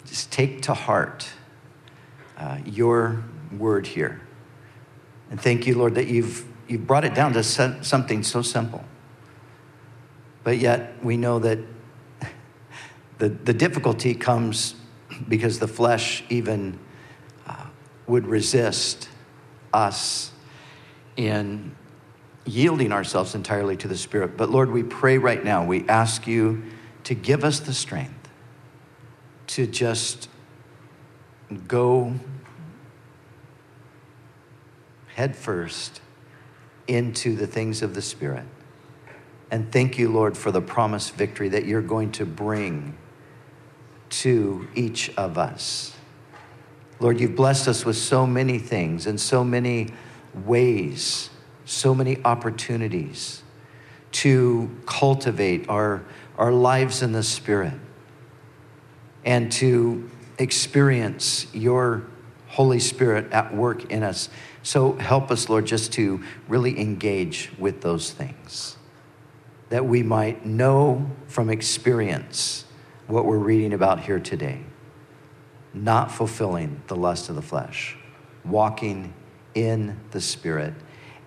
just 0.06 0.32
take 0.32 0.62
to 0.62 0.76
heart 0.76 1.28
uh, 2.38 2.60
your 2.64 3.24
word 3.58 3.88
here. 3.88 4.22
And 5.32 5.42
thank 5.42 5.66
you, 5.66 5.74
Lord, 5.74 5.96
that 5.96 6.08
you've, 6.08 6.46
you've 6.68 6.86
brought 6.86 7.04
it 7.04 7.16
down 7.16 7.34
to 7.34 7.42
something 7.42 8.22
so 8.22 8.44
simple. 8.44 8.86
But 10.44 10.60
yet 10.60 11.04
we 11.04 11.18
know 11.18 11.40
that 11.40 11.58
the, 13.22 13.30
the 13.30 13.54
difficulty 13.54 14.16
comes 14.16 14.74
because 15.30 15.60
the 15.60 15.68
flesh 15.68 16.24
even 16.30 16.80
uh, 17.46 17.68
would 18.08 18.26
resist 18.26 19.10
us 19.72 20.32
in 21.18 21.76
yielding 22.46 22.92
ourselves 22.92 23.36
entirely 23.36 23.78
to 23.78 23.88
the 23.88 23.96
Spirit. 23.96 24.38
But 24.38 24.50
Lord, 24.50 24.72
we 24.72 24.82
pray 24.82 25.20
right 25.20 25.44
now, 25.46 25.64
we 25.64 25.88
ask 25.88 26.26
you 26.26 26.64
to 27.04 27.14
give 27.14 27.44
us 27.44 27.60
the 27.60 27.76
strength 27.76 28.28
to 29.48 29.68
just 29.68 30.28
go 31.68 32.16
headfirst 35.14 36.02
into 36.88 37.36
the 37.36 37.46
things 37.46 37.84
of 37.84 37.94
the 37.94 38.02
Spirit. 38.02 38.46
And 39.52 39.72
thank 39.72 40.00
you, 40.00 40.12
Lord, 40.12 40.36
for 40.36 40.52
the 40.52 40.62
promised 40.62 41.14
victory 41.14 41.50
that 41.50 41.66
you're 41.66 41.84
going 41.84 42.14
to 42.14 42.26
bring 42.26 42.98
to 44.12 44.68
each 44.76 45.12
of 45.18 45.38
us. 45.38 45.96
Lord, 47.00 47.20
you've 47.20 47.36
blessed 47.36 47.68
us 47.68 47.84
with 47.84 47.98
so 47.98 48.28
many 48.28 48.60
things 48.60 49.08
and 49.08 49.20
so 49.20 49.44
many 49.44 49.90
ways, 50.46 51.30
so 51.66 51.96
many 51.96 52.24
opportunities 52.24 53.42
to 54.12 54.70
cultivate 54.86 55.68
our, 55.68 56.04
our 56.38 56.52
lives 56.52 57.02
in 57.02 57.12
the 57.12 57.24
Spirit 57.24 57.74
and 59.26 59.52
to 59.54 60.10
experience 60.38 61.48
your 61.54 62.04
Holy 62.48 62.80
Spirit 62.80 63.32
at 63.32 63.56
work 63.56 63.92
in 63.92 64.04
us. 64.04 64.30
So 64.62 64.94
help 64.94 65.32
us, 65.32 65.50
Lord, 65.50 65.66
just 65.66 65.94
to 65.94 66.24
really 66.48 66.80
engage 66.80 67.52
with 67.58 67.82
those 67.82 68.12
things, 68.12 68.78
that 69.70 69.86
we 69.86 70.04
might 70.04 70.46
know 70.46 71.10
from 71.28 71.50
experience 71.50 72.66
what 73.12 73.26
we're 73.26 73.38
reading 73.38 73.74
about 73.74 74.00
here 74.00 74.20
today 74.20 74.64
not 75.74 76.12
fulfilling 76.12 76.82
the 76.88 76.96
lust 76.96 77.30
of 77.30 77.36
the 77.36 77.42
flesh, 77.42 77.96
walking 78.44 79.14
in 79.54 80.00
the 80.12 80.22
Spirit, 80.22 80.74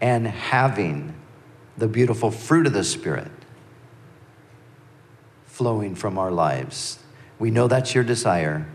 and 0.01 0.27
having 0.27 1.15
the 1.77 1.89
beautiful 1.89 2.31
fruit 2.31 2.67
of 2.67 2.73
the 2.73 2.85
Spirit 2.85 3.31
flowing 5.47 5.95
from 5.95 6.19
our 6.19 6.31
lives. 6.31 6.99
We 7.39 7.51
know 7.51 7.69
that's 7.69 7.95
your 7.95 8.05
desire. 8.05 8.69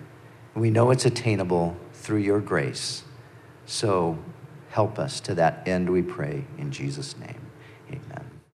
We 0.56 0.70
know 0.70 0.92
it's 0.92 1.06
attainable 1.06 1.78
through 1.94 2.20
your 2.20 2.40
grace. 2.40 3.04
So 3.66 4.18
help 4.70 4.98
us 4.98 5.20
to 5.22 5.36
that 5.36 5.68
end, 5.68 5.90
we 5.90 6.02
pray. 6.02 6.46
In 6.58 6.72
Jesus' 6.72 7.18
name. 7.18 7.49